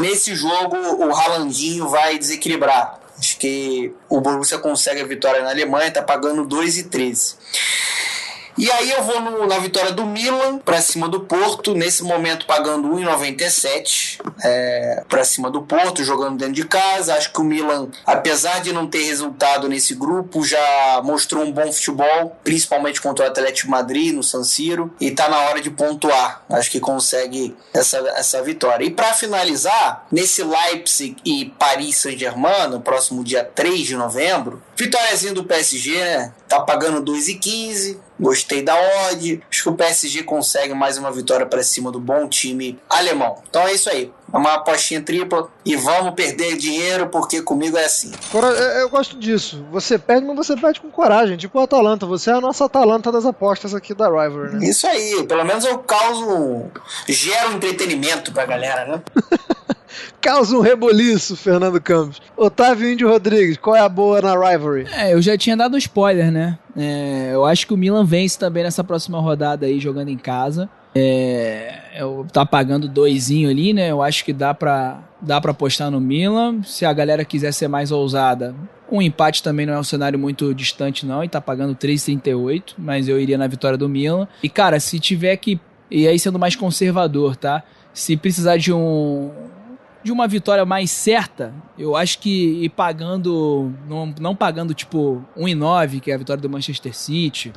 nesse 0.00 0.34
jogo 0.34 0.76
o 0.76 1.12
Ralandinho 1.12 1.88
vai 1.88 2.18
desequilibrar. 2.18 2.98
Acho 3.18 3.38
que 3.38 3.94
o 4.08 4.20
Borussia 4.20 4.58
consegue 4.58 5.00
a 5.00 5.06
vitória 5.06 5.42
na 5.42 5.50
Alemanha, 5.50 5.90
tá 5.90 6.02
pagando 6.02 6.44
2 6.44 6.78
e 6.78 6.84
13. 6.84 7.36
E 8.58 8.70
aí 8.70 8.90
eu 8.90 9.02
vou 9.02 9.20
no, 9.20 9.46
na 9.46 9.58
vitória 9.58 9.92
do 9.92 10.06
Milan 10.06 10.58
para 10.58 10.80
cima 10.80 11.08
do 11.08 11.20
Porto, 11.20 11.74
nesse 11.74 12.02
momento 12.02 12.46
pagando 12.46 12.88
1,97 12.88 14.18
é, 14.42 15.04
para 15.08 15.24
cima 15.24 15.50
do 15.50 15.62
Porto, 15.62 16.02
jogando 16.02 16.38
dentro 16.38 16.54
de 16.54 16.64
casa. 16.64 17.14
Acho 17.14 17.30
que 17.32 17.40
o 17.40 17.44
Milan, 17.44 17.88
apesar 18.06 18.62
de 18.62 18.72
não 18.72 18.86
ter 18.86 19.04
resultado 19.04 19.68
nesse 19.68 19.94
grupo, 19.94 20.42
já 20.42 21.02
mostrou 21.04 21.44
um 21.44 21.52
bom 21.52 21.70
futebol, 21.70 22.38
principalmente 22.42 23.00
contra 23.00 23.26
o 23.26 23.28
Atlético 23.28 23.70
Madrid 23.70 24.14
no 24.14 24.22
San 24.22 24.42
Siro, 24.42 24.90
e 24.98 25.10
tá 25.10 25.28
na 25.28 25.38
hora 25.40 25.60
de 25.60 25.70
pontuar. 25.70 26.42
Acho 26.48 26.70
que 26.70 26.80
consegue 26.80 27.54
essa, 27.74 27.98
essa 28.16 28.42
vitória. 28.42 28.84
E 28.84 28.90
para 28.90 29.12
finalizar, 29.12 30.06
nesse 30.10 30.42
Leipzig 30.42 31.16
e 31.26 31.52
Paris 31.58 31.96
Saint-Germain, 31.96 32.68
no 32.70 32.80
próximo 32.80 33.22
dia 33.22 33.44
3 33.44 33.80
de 33.80 33.96
novembro, 33.96 34.62
vitóriazinha 34.76 35.32
do 35.32 35.44
PSG, 35.44 35.98
né? 35.98 36.32
Tá 36.48 36.60
pagando 36.60 37.12
2,15 37.12 37.98
Gostei 38.18 38.62
da 38.62 38.74
odd. 39.10 39.42
Acho 39.50 39.62
que 39.62 39.68
o 39.68 39.74
PSG 39.74 40.22
consegue 40.22 40.72
mais 40.72 40.96
uma 40.96 41.12
vitória 41.12 41.44
para 41.44 41.62
cima 41.62 41.92
do 41.92 42.00
bom 42.00 42.26
time 42.26 42.78
alemão. 42.88 43.42
Então 43.48 43.66
é 43.68 43.74
isso 43.74 43.90
aí. 43.90 44.10
É 44.36 44.38
uma 44.38 44.54
apostinha 44.54 45.00
tripla 45.00 45.48
e 45.64 45.74
vamos 45.76 46.14
perder 46.14 46.56
dinheiro 46.56 47.08
porque 47.08 47.40
comigo 47.42 47.76
é 47.76 47.84
assim. 47.84 48.12
Cora- 48.30 48.48
eu, 48.48 48.80
eu 48.80 48.90
gosto 48.90 49.18
disso. 49.18 49.64
Você 49.72 49.98
perde, 49.98 50.26
mas 50.26 50.36
você 50.36 50.56
perde 50.56 50.80
com 50.80 50.90
coragem. 50.90 51.36
Tipo 51.36 51.58
o 51.58 51.62
Atalanta. 51.62 52.04
Você 52.06 52.30
é 52.30 52.34
a 52.34 52.40
nossa 52.40 52.64
Atalanta 52.66 53.10
das 53.10 53.24
apostas 53.24 53.74
aqui 53.74 53.94
da 53.94 54.06
Rivalry, 54.06 54.56
né? 54.56 54.66
Isso 54.68 54.86
aí. 54.86 55.24
Pelo 55.26 55.44
menos 55.44 55.64
eu 55.64 55.78
causo. 55.78 56.64
gero 57.08 57.52
entretenimento 57.54 58.32
pra 58.32 58.44
galera, 58.46 58.84
né? 58.86 59.02
Causa 60.20 60.56
um 60.56 60.60
reboliço, 60.60 61.36
Fernando 61.36 61.80
Campos. 61.80 62.20
Otávio 62.36 62.90
Índio 62.90 63.08
Rodrigues, 63.08 63.56
qual 63.56 63.76
é 63.76 63.80
a 63.80 63.88
boa 63.88 64.20
na 64.20 64.32
Rivalry? 64.34 64.86
É, 64.92 65.14
eu 65.14 65.22
já 65.22 65.38
tinha 65.38 65.56
dado 65.56 65.74
um 65.74 65.78
spoiler, 65.78 66.30
né? 66.30 66.58
É, 66.76 67.30
eu 67.32 67.44
acho 67.46 67.66
que 67.66 67.72
o 67.72 67.76
Milan 67.76 68.04
vence 68.04 68.38
também 68.38 68.62
nessa 68.64 68.82
próxima 68.84 69.20
rodada 69.20 69.64
aí, 69.66 69.78
jogando 69.80 70.08
em 70.08 70.18
casa. 70.18 70.68
É, 70.98 71.82
eu 71.94 72.26
tá 72.32 72.46
pagando 72.46 72.88
doisinho 72.88 73.50
ali, 73.50 73.74
né? 73.74 73.90
Eu 73.90 74.02
acho 74.02 74.24
que 74.24 74.32
dá 74.32 74.54
pra, 74.54 75.04
dá 75.20 75.38
pra 75.38 75.50
apostar 75.50 75.90
no 75.90 76.00
Milan. 76.00 76.62
Se 76.62 76.86
a 76.86 76.92
galera 76.92 77.22
quiser 77.22 77.52
ser 77.52 77.68
mais 77.68 77.92
ousada, 77.92 78.54
um 78.90 79.02
empate 79.02 79.42
também 79.42 79.66
não 79.66 79.74
é 79.74 79.78
um 79.78 79.84
cenário 79.84 80.18
muito 80.18 80.54
distante, 80.54 81.04
não. 81.04 81.22
E 81.22 81.28
tá 81.28 81.38
pagando 81.38 81.74
3,38, 81.74 82.74
mas 82.78 83.08
eu 83.08 83.20
iria 83.20 83.36
na 83.36 83.46
vitória 83.46 83.76
do 83.76 83.88
Milan. 83.88 84.26
E, 84.42 84.48
cara, 84.48 84.80
se 84.80 84.98
tiver 84.98 85.36
que. 85.36 85.60
E 85.90 86.08
aí 86.08 86.18
sendo 86.18 86.38
mais 86.38 86.56
conservador, 86.56 87.36
tá? 87.36 87.62
Se 87.92 88.16
precisar 88.16 88.56
de 88.56 88.72
um. 88.72 89.30
De 90.02 90.12
uma 90.12 90.28
vitória 90.28 90.64
mais 90.64 90.90
certa, 90.92 91.52
eu 91.76 91.94
acho 91.94 92.20
que 92.20 92.64
ir 92.64 92.70
pagando. 92.70 93.70
Não, 93.86 94.14
não 94.18 94.34
pagando 94.34 94.72
tipo 94.72 95.22
1,9, 95.36 96.00
que 96.00 96.10
é 96.10 96.14
a 96.14 96.18
vitória 96.18 96.40
do 96.40 96.48
Manchester 96.48 96.96
City, 96.96 97.52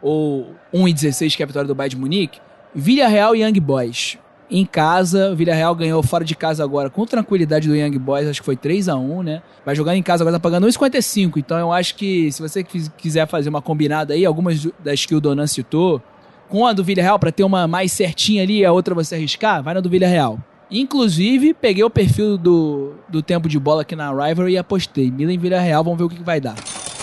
ou 0.00 0.54
1,16, 0.72 1.36
que 1.36 1.42
é 1.42 1.44
a 1.44 1.46
vitória 1.46 1.66
do 1.66 1.74
Bayern 1.74 1.96
de 1.96 2.00
Munique, 2.00 2.40
Villarreal 2.74 3.34
e 3.34 3.42
Young 3.42 3.60
Boys. 3.60 4.18
Em 4.50 4.64
casa, 4.64 5.30
o 5.30 5.36
Villarreal 5.36 5.74
ganhou 5.74 6.02
fora 6.02 6.24
de 6.24 6.34
casa 6.34 6.64
agora 6.64 6.88
com 6.88 7.04
tranquilidade 7.04 7.68
do 7.68 7.76
Young 7.76 7.98
Boys, 7.98 8.26
acho 8.26 8.40
que 8.40 8.46
foi 8.46 8.56
3 8.56 8.88
a 8.88 8.96
1 8.96 9.22
né? 9.22 9.42
Vai 9.64 9.74
jogar 9.74 9.94
em 9.94 10.02
casa 10.02 10.22
agora, 10.24 10.36
tá 10.38 10.40
pagando 10.40 10.66
1,55. 10.66 11.36
Então 11.36 11.58
eu 11.58 11.70
acho 11.70 11.94
que 11.94 12.32
se 12.32 12.40
você 12.40 12.64
quis- 12.64 12.90
quiser 12.96 13.26
fazer 13.28 13.50
uma 13.50 13.60
combinada 13.60 14.14
aí, 14.14 14.24
algumas 14.24 14.66
das 14.82 15.04
que 15.04 15.14
o 15.14 15.20
Donan 15.20 15.46
citou, 15.46 16.00
com 16.48 16.66
a 16.66 16.72
do 16.72 16.82
Villarreal 16.82 17.18
pra 17.18 17.30
ter 17.30 17.44
uma 17.44 17.68
mais 17.68 17.92
certinha 17.92 18.42
ali, 18.42 18.64
a 18.64 18.72
outra 18.72 18.94
você 18.94 19.16
arriscar, 19.16 19.62
vai 19.62 19.74
na 19.74 19.80
do 19.80 19.90
Villarreal. 19.90 20.38
Inclusive, 20.70 21.52
peguei 21.52 21.84
o 21.84 21.90
perfil 21.90 22.38
do, 22.38 22.94
do 23.06 23.20
tempo 23.22 23.48
de 23.50 23.58
bola 23.58 23.82
aqui 23.82 23.94
na 23.94 24.10
Rivalry 24.10 24.52
e 24.52 24.58
apostei. 24.58 25.10
Milan 25.10 25.34
e 25.34 25.38
Villarreal, 25.38 25.84
vamos 25.84 25.98
ver 25.98 26.04
o 26.04 26.08
que, 26.08 26.16
que 26.16 26.22
vai 26.22 26.40
dar. 26.40 26.54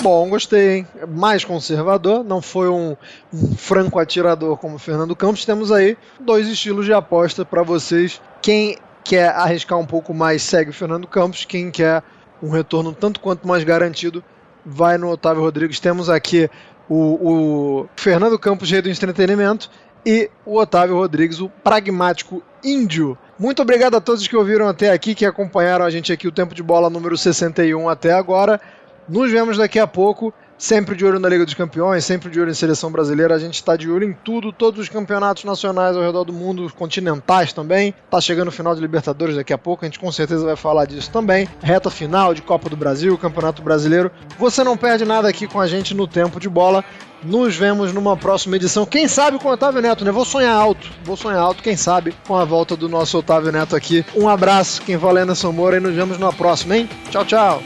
Bom, 0.01 0.29
gostei, 0.29 0.77
hein? 0.77 0.87
Mais 1.07 1.43
conservador, 1.43 2.23
não 2.23 2.41
foi 2.41 2.69
um, 2.69 2.95
um 3.33 3.55
franco 3.55 3.97
atirador 3.97 4.57
como 4.57 4.75
o 4.75 4.79
Fernando 4.79 5.15
Campos. 5.15 5.45
Temos 5.45 5.71
aí 5.71 5.97
dois 6.19 6.47
estilos 6.47 6.85
de 6.85 6.93
aposta 6.93 7.43
para 7.43 7.63
vocês. 7.63 8.21
Quem 8.41 8.77
quer 9.03 9.29
arriscar 9.29 9.79
um 9.79 9.85
pouco 9.85 10.13
mais 10.13 10.41
segue 10.43 10.71
o 10.71 10.73
Fernando 10.73 11.07
Campos, 11.07 11.45
quem 11.45 11.71
quer 11.71 12.03
um 12.41 12.49
retorno 12.49 12.93
tanto 12.93 13.19
quanto 13.19 13.47
mais 13.47 13.63
garantido 13.63 14.23
vai 14.65 14.97
no 14.97 15.09
Otávio 15.09 15.43
Rodrigues. 15.43 15.79
Temos 15.79 16.09
aqui 16.09 16.49
o, 16.89 17.83
o 17.83 17.89
Fernando 17.95 18.37
Campos, 18.37 18.69
rei 18.69 18.81
do 18.81 18.89
entretenimento, 18.89 19.69
e 20.05 20.29
o 20.45 20.57
Otávio 20.57 20.95
Rodrigues, 20.95 21.39
o 21.39 21.49
pragmático 21.49 22.43
índio. 22.63 23.17
Muito 23.37 23.61
obrigado 23.61 23.95
a 23.95 24.01
todos 24.01 24.27
que 24.27 24.35
ouviram 24.35 24.67
até 24.67 24.91
aqui, 24.91 25.15
que 25.15 25.25
acompanharam 25.25 25.85
a 25.85 25.89
gente 25.89 26.13
aqui 26.13 26.27
o 26.27 26.31
Tempo 26.31 26.53
de 26.53 26.63
Bola 26.63 26.89
número 26.89 27.17
61 27.17 27.89
até 27.89 28.13
agora. 28.13 28.61
Nos 29.07 29.31
vemos 29.31 29.57
daqui 29.57 29.79
a 29.79 29.87
pouco. 29.87 30.33
Sempre 30.57 30.95
de 30.95 31.05
olho 31.05 31.19
na 31.19 31.27
Liga 31.27 31.43
dos 31.43 31.53
Campeões, 31.53 32.05
sempre 32.05 32.29
de 32.29 32.39
olho 32.39 32.49
em 32.49 32.53
seleção 32.53 32.89
brasileira. 32.89 33.35
A 33.35 33.39
gente 33.39 33.55
está 33.55 33.75
de 33.75 33.91
olho 33.91 34.07
em 34.07 34.13
tudo, 34.13 34.53
todos 34.53 34.79
os 34.79 34.87
campeonatos 34.87 35.43
nacionais 35.43 35.97
ao 35.97 36.03
redor 36.03 36.23
do 36.23 36.31
mundo, 36.31 36.71
continentais 36.73 37.51
também. 37.51 37.93
Tá 38.09 38.21
chegando 38.21 38.47
o 38.47 38.51
final 38.51 38.73
de 38.73 38.79
Libertadores 38.79 39.35
daqui 39.35 39.51
a 39.51 39.57
pouco, 39.57 39.83
a 39.83 39.87
gente 39.87 39.99
com 39.99 40.09
certeza 40.13 40.45
vai 40.45 40.55
falar 40.55 40.85
disso 40.85 41.11
também. 41.11 41.47
Reta 41.61 41.89
final 41.89 42.33
de 42.33 42.41
Copa 42.41 42.69
do 42.69 42.77
Brasil, 42.77 43.17
Campeonato 43.17 43.61
Brasileiro. 43.61 44.09
Você 44.39 44.63
não 44.63 44.77
perde 44.77 45.03
nada 45.03 45.27
aqui 45.27 45.45
com 45.45 45.59
a 45.59 45.67
gente 45.67 45.93
no 45.93 46.07
tempo 46.07 46.39
de 46.39 46.47
bola. 46.47 46.85
Nos 47.21 47.55
vemos 47.55 47.91
numa 47.91 48.15
próxima 48.15 48.55
edição. 48.55 48.85
Quem 48.85 49.09
sabe 49.09 49.39
com 49.39 49.49
o 49.49 49.51
Otávio 49.51 49.81
Neto, 49.81 50.05
né? 50.05 50.11
Vou 50.11 50.23
sonhar 50.23 50.55
alto. 50.55 50.89
Vou 51.03 51.17
sonhar 51.17 51.39
alto, 51.39 51.61
quem 51.61 51.75
sabe, 51.75 52.15
com 52.25 52.35
a 52.35 52.45
volta 52.45 52.77
do 52.77 52.87
nosso 52.87 53.17
Otávio 53.17 53.51
Neto 53.51 53.75
aqui. 53.75 54.05
Um 54.15 54.29
abraço, 54.29 54.81
quem 54.83 54.97
fala 54.97 55.19
é 55.19 55.23
Anderson 55.23 55.51
Moura, 55.51 55.77
e 55.77 55.79
nos 55.81 55.93
vemos 55.93 56.17
numa 56.17 56.31
próxima, 56.31 56.77
hein? 56.77 56.89
Tchau, 57.09 57.25
tchau. 57.25 57.63